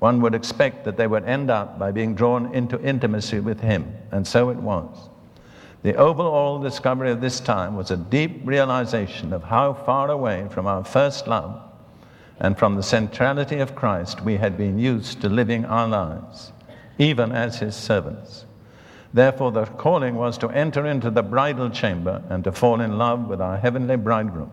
one 0.00 0.20
would 0.20 0.34
expect 0.34 0.84
that 0.84 0.98
they 0.98 1.06
would 1.06 1.24
end 1.24 1.50
up 1.50 1.78
by 1.78 1.92
being 1.92 2.14
drawn 2.14 2.54
into 2.54 2.78
intimacy 2.82 3.40
with 3.40 3.60
Him, 3.60 3.96
and 4.10 4.26
so 4.26 4.50
it 4.50 4.58
was. 4.58 5.08
The 5.82 5.94
overall 5.94 6.58
discovery 6.58 7.10
of 7.10 7.22
this 7.22 7.40
time 7.40 7.76
was 7.76 7.90
a 7.90 7.96
deep 7.96 8.42
realization 8.44 9.32
of 9.32 9.44
how 9.44 9.72
far 9.72 10.10
away 10.10 10.48
from 10.50 10.66
our 10.66 10.84
first 10.84 11.26
love 11.26 11.62
and 12.38 12.58
from 12.58 12.74
the 12.74 12.82
centrality 12.82 13.58
of 13.58 13.74
Christ 13.74 14.20
we 14.20 14.36
had 14.36 14.58
been 14.58 14.78
used 14.78 15.20
to 15.22 15.28
living 15.28 15.64
our 15.64 15.88
lives, 15.88 16.52
even 16.98 17.32
as 17.32 17.60
his 17.60 17.74
servants. 17.74 18.44
Therefore, 19.14 19.52
the 19.52 19.64
calling 19.64 20.16
was 20.16 20.36
to 20.38 20.48
enter 20.48 20.86
into 20.86 21.08
the 21.08 21.22
bridal 21.22 21.70
chamber 21.70 22.20
and 22.28 22.42
to 22.42 22.50
fall 22.50 22.80
in 22.80 22.98
love 22.98 23.28
with 23.28 23.40
our 23.40 23.56
heavenly 23.56 23.94
bridegroom, 23.94 24.50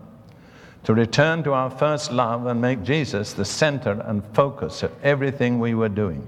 to 0.84 0.94
return 0.94 1.42
to 1.42 1.52
our 1.52 1.68
first 1.68 2.12
love 2.12 2.46
and 2.46 2.60
make 2.60 2.84
Jesus 2.84 3.32
the 3.32 3.44
center 3.44 4.00
and 4.06 4.24
focus 4.34 4.84
of 4.84 4.92
everything 5.02 5.58
we 5.58 5.74
were 5.74 5.88
doing. 5.88 6.24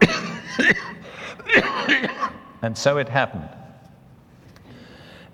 and 2.62 2.78
so 2.78 2.98
it 2.98 3.08
happened. 3.08 3.48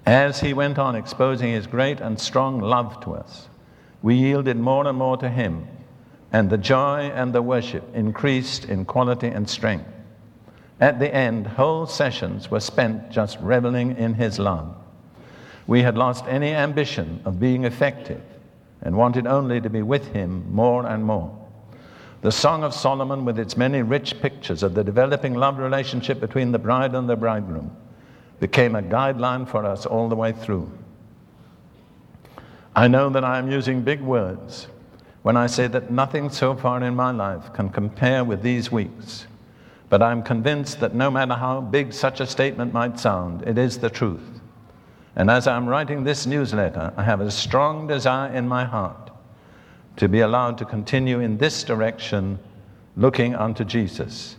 As 0.06 0.40
he 0.40 0.54
went 0.54 0.78
on 0.78 0.96
exposing 0.96 1.52
his 1.52 1.66
great 1.66 2.00
and 2.00 2.18
strong 2.18 2.60
love 2.60 2.98
to 3.00 3.12
us, 3.12 3.46
we 4.00 4.14
yielded 4.14 4.56
more 4.56 4.86
and 4.86 4.96
more 4.96 5.18
to 5.18 5.28
him, 5.28 5.68
and 6.32 6.48
the 6.48 6.56
joy 6.56 7.10
and 7.14 7.34
the 7.34 7.42
worship 7.42 7.84
increased 7.94 8.64
in 8.64 8.86
quality 8.86 9.28
and 9.28 9.50
strength. 9.50 9.90
At 10.80 10.98
the 10.98 11.12
end, 11.14 11.46
whole 11.46 11.86
sessions 11.86 12.50
were 12.50 12.60
spent 12.60 13.10
just 13.10 13.38
reveling 13.40 13.96
in 13.96 14.14
his 14.14 14.38
love. 14.38 14.76
We 15.66 15.82
had 15.82 15.96
lost 15.96 16.24
any 16.28 16.54
ambition 16.54 17.20
of 17.24 17.40
being 17.40 17.64
effective 17.64 18.20
and 18.82 18.96
wanted 18.96 19.26
only 19.26 19.60
to 19.60 19.70
be 19.70 19.82
with 19.82 20.12
him 20.12 20.46
more 20.52 20.86
and 20.86 21.04
more. 21.04 21.34
The 22.20 22.30
Song 22.30 22.62
of 22.62 22.74
Solomon, 22.74 23.24
with 23.24 23.38
its 23.38 23.56
many 23.56 23.82
rich 23.82 24.20
pictures 24.20 24.62
of 24.62 24.74
the 24.74 24.84
developing 24.84 25.34
love 25.34 25.58
relationship 25.58 26.20
between 26.20 26.52
the 26.52 26.58
bride 26.58 26.94
and 26.94 27.08
the 27.08 27.16
bridegroom, 27.16 27.74
became 28.38 28.74
a 28.74 28.82
guideline 28.82 29.48
for 29.48 29.64
us 29.64 29.86
all 29.86 30.08
the 30.08 30.16
way 30.16 30.32
through. 30.32 30.70
I 32.74 32.88
know 32.88 33.08
that 33.08 33.24
I 33.24 33.38
am 33.38 33.50
using 33.50 33.80
big 33.80 34.02
words 34.02 34.66
when 35.22 35.36
I 35.36 35.46
say 35.46 35.66
that 35.68 35.90
nothing 35.90 36.28
so 36.28 36.54
far 36.54 36.82
in 36.82 36.94
my 36.94 37.10
life 37.10 37.52
can 37.54 37.70
compare 37.70 38.22
with 38.22 38.42
these 38.42 38.70
weeks 38.70 39.26
but 39.89 40.03
I'm 40.03 40.22
convinced 40.22 40.80
that 40.80 40.95
no 40.95 41.11
matter 41.11 41.34
how 41.34 41.61
big 41.61 41.93
such 41.93 42.20
a 42.20 42.26
statement 42.26 42.72
might 42.72 42.99
sound, 42.99 43.43
it 43.47 43.59
is 43.59 43.78
the 43.78 43.91
truth. 43.91 44.41
And 45.14 45.30
as 45.30 45.47
I'm 45.47 45.66
writing 45.66 46.05
this 46.05 46.26
newsletter, 46.26 46.93
I 46.97 47.03
have 47.03 47.20
a 47.20 47.30
strong 47.30 47.87
desire 47.87 48.32
in 48.32 48.47
my 48.47 48.64
heart 48.64 49.11
to 49.97 50.09
be 50.09 50.20
allowed 50.20 50.59
to 50.59 50.64
continue 50.64 51.20
in 51.20 51.39
this 51.39 51.64
direction, 51.64 52.39
looking 52.97 53.34
unto 53.34 53.64
Jesus. 53.64 54.37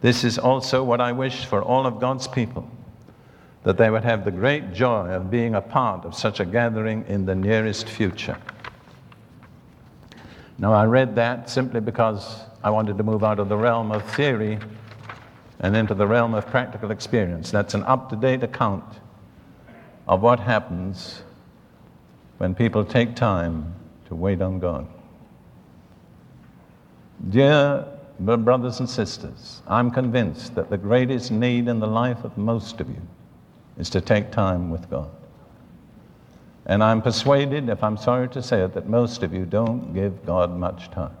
This 0.00 0.24
is 0.24 0.38
also 0.38 0.82
what 0.82 1.00
I 1.00 1.12
wish 1.12 1.44
for 1.44 1.62
all 1.62 1.86
of 1.86 2.00
God's 2.00 2.26
people 2.26 2.68
that 3.62 3.78
they 3.78 3.88
would 3.88 4.04
have 4.04 4.24
the 4.24 4.30
great 4.30 4.72
joy 4.72 5.08
of 5.08 5.30
being 5.30 5.54
a 5.54 5.60
part 5.60 6.04
of 6.04 6.14
such 6.14 6.40
a 6.40 6.44
gathering 6.44 7.04
in 7.08 7.24
the 7.24 7.34
nearest 7.34 7.88
future. 7.88 8.36
Now, 10.58 10.72
I 10.72 10.84
read 10.84 11.16
that 11.16 11.48
simply 11.48 11.80
because 11.80 12.40
I 12.64 12.70
wanted 12.70 12.96
to 12.96 13.04
move 13.04 13.22
out 13.22 13.38
of 13.38 13.50
the 13.50 13.58
realm 13.58 13.92
of 13.92 14.02
theory 14.14 14.58
and 15.60 15.76
into 15.76 15.92
the 15.92 16.06
realm 16.06 16.32
of 16.32 16.46
practical 16.46 16.90
experience. 16.90 17.50
That's 17.50 17.74
an 17.74 17.82
up 17.82 18.08
to 18.08 18.16
date 18.16 18.42
account 18.42 19.00
of 20.08 20.22
what 20.22 20.40
happens 20.40 21.22
when 22.38 22.54
people 22.54 22.82
take 22.82 23.14
time 23.14 23.74
to 24.06 24.14
wait 24.14 24.40
on 24.40 24.60
God. 24.60 24.86
Dear 27.28 27.86
brothers 28.18 28.80
and 28.80 28.88
sisters, 28.88 29.60
I'm 29.66 29.90
convinced 29.90 30.54
that 30.54 30.70
the 30.70 30.78
greatest 30.78 31.30
need 31.30 31.68
in 31.68 31.80
the 31.80 31.86
life 31.86 32.24
of 32.24 32.38
most 32.38 32.80
of 32.80 32.88
you 32.88 33.02
is 33.76 33.90
to 33.90 34.00
take 34.00 34.32
time 34.32 34.70
with 34.70 34.88
God. 34.88 35.10
And 36.64 36.82
I'm 36.82 37.02
persuaded, 37.02 37.68
if 37.68 37.84
I'm 37.84 37.98
sorry 37.98 38.28
to 38.30 38.42
say 38.42 38.62
it, 38.62 38.72
that 38.72 38.88
most 38.88 39.22
of 39.22 39.34
you 39.34 39.44
don't 39.44 39.92
give 39.92 40.24
God 40.24 40.56
much 40.56 40.90
time. 40.90 41.14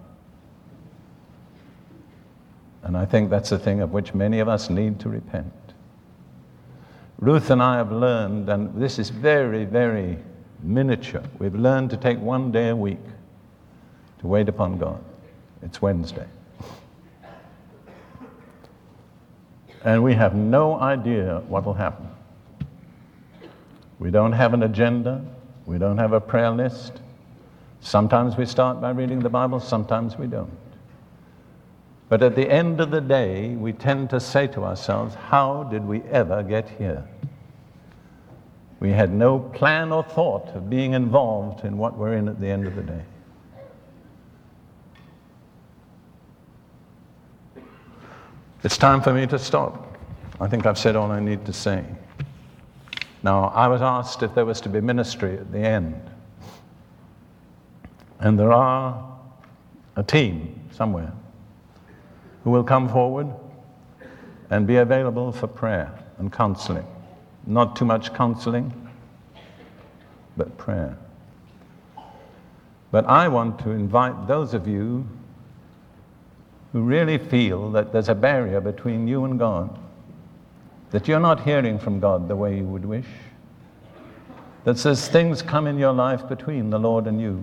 And 2.84 2.98
I 2.98 3.06
think 3.06 3.30
that's 3.30 3.50
a 3.50 3.58
thing 3.58 3.80
of 3.80 3.92
which 3.92 4.14
many 4.14 4.40
of 4.40 4.48
us 4.48 4.68
need 4.68 5.00
to 5.00 5.08
repent. 5.08 5.52
Ruth 7.18 7.48
and 7.48 7.62
I 7.62 7.78
have 7.78 7.90
learned, 7.90 8.50
and 8.50 8.80
this 8.80 8.98
is 8.98 9.08
very, 9.08 9.64
very 9.64 10.18
miniature, 10.62 11.22
we've 11.38 11.54
learned 11.54 11.90
to 11.90 11.96
take 11.96 12.18
one 12.18 12.52
day 12.52 12.68
a 12.68 12.76
week 12.76 13.00
to 14.20 14.26
wait 14.26 14.48
upon 14.48 14.78
God. 14.78 15.02
It's 15.62 15.80
Wednesday. 15.80 16.26
And 19.82 20.02
we 20.02 20.14
have 20.14 20.34
no 20.34 20.78
idea 20.78 21.42
what 21.48 21.64
will 21.64 21.74
happen. 21.74 22.08
We 23.98 24.10
don't 24.10 24.32
have 24.32 24.52
an 24.52 24.62
agenda, 24.62 25.24
we 25.64 25.78
don't 25.78 25.98
have 25.98 26.12
a 26.12 26.20
prayer 26.20 26.50
list. 26.50 27.00
Sometimes 27.80 28.36
we 28.36 28.44
start 28.44 28.80
by 28.80 28.90
reading 28.90 29.20
the 29.20 29.30
Bible, 29.30 29.60
sometimes 29.60 30.18
we 30.18 30.26
don't. 30.26 30.50
But 32.08 32.22
at 32.22 32.36
the 32.36 32.50
end 32.50 32.80
of 32.80 32.90
the 32.90 33.00
day, 33.00 33.50
we 33.56 33.72
tend 33.72 34.10
to 34.10 34.20
say 34.20 34.46
to 34.48 34.64
ourselves, 34.64 35.14
How 35.14 35.64
did 35.64 35.84
we 35.84 36.02
ever 36.02 36.42
get 36.42 36.68
here? 36.68 37.04
We 38.80 38.90
had 38.90 39.12
no 39.12 39.38
plan 39.38 39.92
or 39.92 40.02
thought 40.02 40.48
of 40.48 40.68
being 40.68 40.92
involved 40.92 41.64
in 41.64 41.78
what 41.78 41.96
we're 41.96 42.14
in 42.14 42.28
at 42.28 42.40
the 42.40 42.48
end 42.48 42.66
of 42.66 42.76
the 42.76 42.82
day. 42.82 43.02
It's 48.62 48.76
time 48.76 49.00
for 49.00 49.12
me 49.12 49.26
to 49.26 49.38
stop. 49.38 49.98
I 50.40 50.48
think 50.48 50.66
I've 50.66 50.78
said 50.78 50.96
all 50.96 51.10
I 51.10 51.20
need 51.20 51.46
to 51.46 51.52
say. 51.52 51.84
Now, 53.22 53.44
I 53.54 53.68
was 53.68 53.80
asked 53.80 54.22
if 54.22 54.34
there 54.34 54.44
was 54.44 54.60
to 54.62 54.68
be 54.68 54.80
ministry 54.80 55.38
at 55.38 55.50
the 55.50 55.60
end. 55.60 55.98
And 58.20 58.38
there 58.38 58.52
are 58.52 59.18
a 59.96 60.02
team 60.02 60.60
somewhere 60.70 61.12
who 62.44 62.50
will 62.50 62.62
come 62.62 62.88
forward 62.88 63.26
and 64.50 64.66
be 64.66 64.76
available 64.76 65.32
for 65.32 65.46
prayer 65.46 65.90
and 66.18 66.32
counseling. 66.32 66.86
Not 67.46 67.74
too 67.74 67.86
much 67.86 68.14
counseling, 68.14 68.72
but 70.36 70.56
prayer. 70.58 70.96
But 72.90 73.06
I 73.06 73.28
want 73.28 73.58
to 73.60 73.70
invite 73.70 74.28
those 74.28 74.54
of 74.54 74.68
you 74.68 75.08
who 76.72 76.82
really 76.82 77.18
feel 77.18 77.70
that 77.72 77.92
there's 77.92 78.08
a 78.08 78.14
barrier 78.14 78.60
between 78.60 79.08
you 79.08 79.24
and 79.24 79.38
God, 79.38 79.78
that 80.90 81.08
you're 81.08 81.20
not 81.20 81.40
hearing 81.44 81.78
from 81.78 81.98
God 81.98 82.28
the 82.28 82.36
way 82.36 82.56
you 82.56 82.64
would 82.64 82.84
wish, 82.84 83.06
that 84.64 84.78
says 84.78 85.08
things 85.08 85.42
come 85.42 85.66
in 85.66 85.78
your 85.78 85.92
life 85.92 86.28
between 86.28 86.70
the 86.70 86.78
Lord 86.78 87.06
and 87.06 87.20
you, 87.20 87.42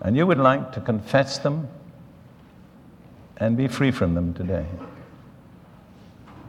and 0.00 0.16
you 0.16 0.26
would 0.26 0.38
like 0.38 0.72
to 0.72 0.80
confess 0.80 1.38
them 1.38 1.68
and 3.40 3.56
be 3.56 3.66
free 3.66 3.90
from 3.90 4.14
them 4.14 4.32
today. 4.34 4.66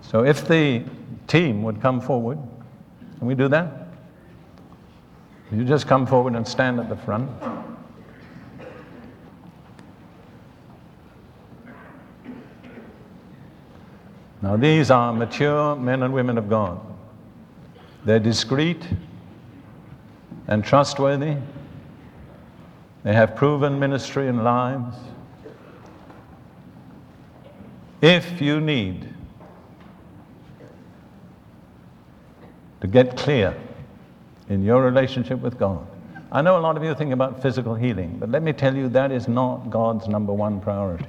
So 0.01 0.23
if 0.25 0.47
the 0.47 0.83
team 1.27 1.63
would 1.63 1.81
come 1.81 2.01
forward, 2.01 2.37
can 3.17 3.27
we 3.27 3.33
do 3.33 3.47
that? 3.47 3.87
You 5.51 5.65
just 5.65 5.87
come 5.87 6.05
forward 6.05 6.35
and 6.35 6.47
stand 6.47 6.79
at 6.79 6.89
the 6.89 6.95
front. 6.95 7.29
Now, 14.41 14.57
these 14.57 14.89
are 14.89 15.13
mature 15.13 15.75
men 15.75 16.03
and 16.03 16.13
women 16.13 16.37
of 16.37 16.49
God. 16.49 16.79
They're 18.05 18.19
discreet 18.19 18.83
and 20.47 20.63
trustworthy. 20.63 21.37
They 23.03 23.13
have 23.13 23.35
proven 23.35 23.79
ministry 23.79 24.27
and 24.27 24.43
lives. 24.43 24.97
If 28.01 28.41
you 28.41 28.59
need 28.59 29.13
to 32.81 32.87
get 32.87 33.15
clear 33.15 33.55
in 34.49 34.63
your 34.63 34.81
relationship 34.81 35.39
with 35.39 35.59
God, 35.59 35.85
I 36.31 36.41
know 36.41 36.57
a 36.57 36.61
lot 36.61 36.77
of 36.77 36.83
you 36.83 36.95
think 36.95 37.13
about 37.13 37.43
physical 37.43 37.75
healing, 37.75 38.17
but 38.19 38.29
let 38.29 38.41
me 38.41 38.53
tell 38.53 38.75
you 38.75 38.89
that 38.89 39.11
is 39.11 39.27
not 39.27 39.69
God's 39.69 40.07
number 40.07 40.33
one 40.33 40.59
priority. 40.59 41.05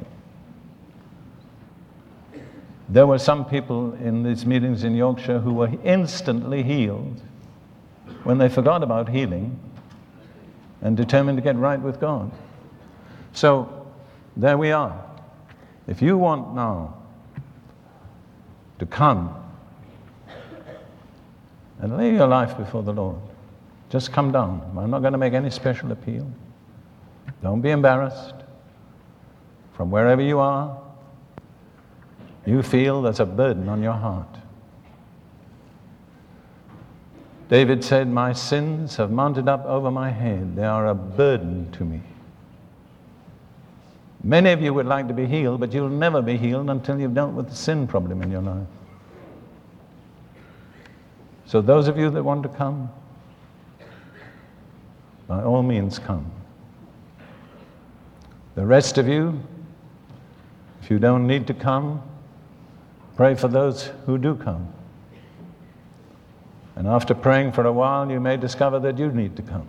There 2.90 3.06
were 3.06 3.18
some 3.18 3.46
people 3.46 3.94
in 3.94 4.22
these 4.22 4.44
meetings 4.44 4.84
in 4.84 4.94
Yorkshire 4.94 5.38
who 5.38 5.54
were 5.54 5.70
instantly 5.82 6.62
healed 6.62 7.22
when 8.24 8.36
they 8.36 8.50
forgot 8.50 8.82
about 8.82 9.08
healing 9.08 9.58
and 10.82 10.94
determined 10.94 11.38
to 11.38 11.42
get 11.42 11.56
right 11.56 11.80
with 11.80 12.00
God. 12.00 12.30
So 13.32 13.86
there 14.36 14.58
we 14.58 14.72
are. 14.72 15.11
If 15.86 16.00
you 16.00 16.16
want 16.16 16.54
now 16.54 16.94
to 18.78 18.86
come 18.86 19.34
and 21.80 21.96
lay 21.96 22.14
your 22.14 22.28
life 22.28 22.56
before 22.56 22.82
the 22.82 22.92
Lord, 22.92 23.18
just 23.90 24.12
come 24.12 24.32
down. 24.32 24.62
I'm 24.76 24.90
not 24.90 25.00
going 25.00 25.12
to 25.12 25.18
make 25.18 25.34
any 25.34 25.50
special 25.50 25.92
appeal. 25.92 26.30
Don't 27.42 27.60
be 27.60 27.70
embarrassed. 27.70 28.34
From 29.72 29.90
wherever 29.90 30.22
you 30.22 30.38
are, 30.38 30.80
you 32.46 32.62
feel 32.62 33.02
there's 33.02 33.20
a 33.20 33.26
burden 33.26 33.68
on 33.68 33.82
your 33.82 33.92
heart. 33.92 34.28
David 37.48 37.84
said, 37.84 38.08
My 38.08 38.32
sins 38.32 38.96
have 38.96 39.10
mounted 39.10 39.48
up 39.48 39.64
over 39.66 39.90
my 39.90 40.10
head. 40.10 40.56
They 40.56 40.64
are 40.64 40.86
a 40.86 40.94
burden 40.94 41.70
to 41.72 41.84
me. 41.84 42.00
Many 44.24 44.50
of 44.52 44.62
you 44.62 44.72
would 44.72 44.86
like 44.86 45.08
to 45.08 45.14
be 45.14 45.26
healed, 45.26 45.60
but 45.60 45.72
you'll 45.72 45.88
never 45.88 46.22
be 46.22 46.36
healed 46.36 46.70
until 46.70 46.98
you've 47.00 47.14
dealt 47.14 47.32
with 47.32 47.48
the 47.48 47.56
sin 47.56 47.86
problem 47.88 48.22
in 48.22 48.30
your 48.30 48.42
life. 48.42 48.66
So, 51.46 51.60
those 51.60 51.88
of 51.88 51.98
you 51.98 52.08
that 52.10 52.22
want 52.22 52.44
to 52.44 52.48
come, 52.48 52.90
by 55.26 55.42
all 55.42 55.62
means 55.62 55.98
come. 55.98 56.30
The 58.54 58.64
rest 58.64 58.96
of 58.96 59.08
you, 59.08 59.40
if 60.82 60.90
you 60.90 60.98
don't 60.98 61.26
need 61.26 61.46
to 61.48 61.54
come, 61.54 62.02
pray 63.16 63.34
for 63.34 63.48
those 63.48 63.90
who 64.06 64.18
do 64.18 64.36
come. 64.36 64.72
And 66.76 66.86
after 66.86 67.14
praying 67.14 67.52
for 67.52 67.66
a 67.66 67.72
while, 67.72 68.10
you 68.10 68.20
may 68.20 68.36
discover 68.36 68.78
that 68.80 68.98
you 68.98 69.10
need 69.10 69.36
to 69.36 69.42
come. 69.42 69.66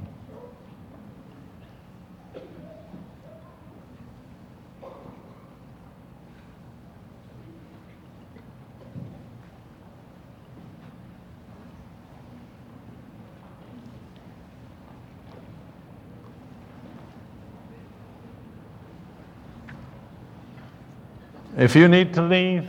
If 21.58 21.76
you 21.76 21.88
need 21.88 22.14
to 22.16 22.22
leave, 22.22 22.68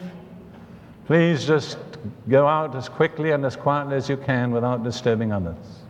please 1.07 1.47
just 1.47 1.79
go 2.29 2.47
out 2.47 2.75
as 2.75 2.89
quickly 2.89 3.31
and 3.31 3.45
as 3.45 3.57
quietly 3.57 3.97
as 3.97 4.09
you 4.09 4.17
can 4.17 4.51
without 4.51 4.85
disturbing 4.85 5.33
others. 5.33 5.84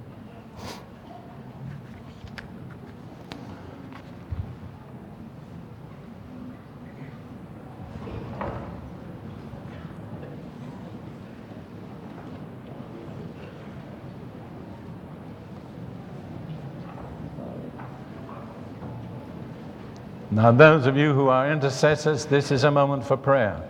Now, 20.34 20.50
those 20.50 20.86
of 20.86 20.96
you 20.96 21.12
who 21.12 21.28
are 21.28 21.48
intercessors, 21.48 22.24
this 22.24 22.50
is 22.50 22.64
a 22.64 22.70
moment 22.70 23.04
for 23.04 23.16
prayer. 23.16 23.62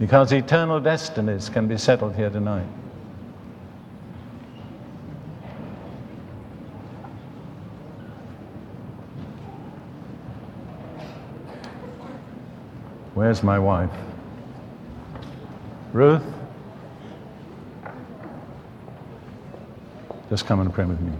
Because 0.00 0.32
eternal 0.32 0.80
destinies 0.80 1.50
can 1.50 1.68
be 1.68 1.76
settled 1.76 2.16
here 2.16 2.30
tonight. 2.30 2.66
Where's 13.12 13.42
my 13.42 13.58
wife? 13.58 13.90
Ruth? 15.92 16.22
Just 20.30 20.46
come 20.46 20.60
and 20.60 20.72
pray 20.72 20.86
with 20.86 21.02
me. 21.02 21.12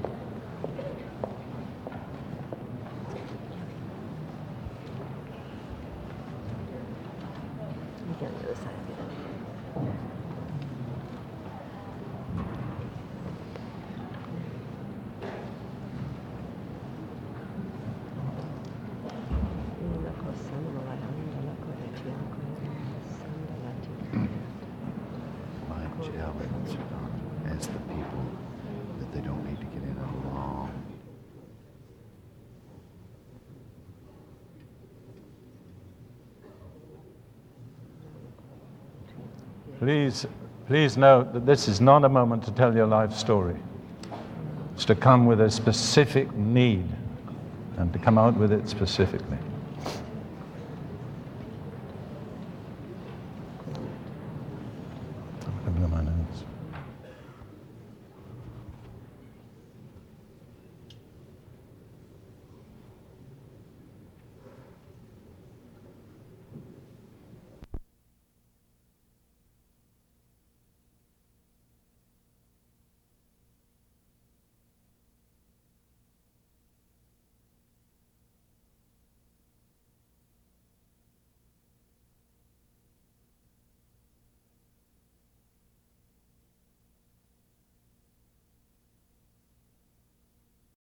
Note 40.96 41.32
that 41.32 41.46
this 41.46 41.68
is 41.68 41.80
not 41.80 42.04
a 42.04 42.08
moment 42.08 42.44
to 42.44 42.52
tell 42.52 42.74
your 42.74 42.86
life 42.86 43.12
story. 43.14 43.56
It's 44.74 44.84
to 44.86 44.94
come 44.94 45.26
with 45.26 45.40
a 45.40 45.50
specific 45.50 46.32
need 46.34 46.88
and 47.76 47.92
to 47.92 47.98
come 47.98 48.18
out 48.18 48.36
with 48.36 48.52
it 48.52 48.68
specifically. 48.68 49.38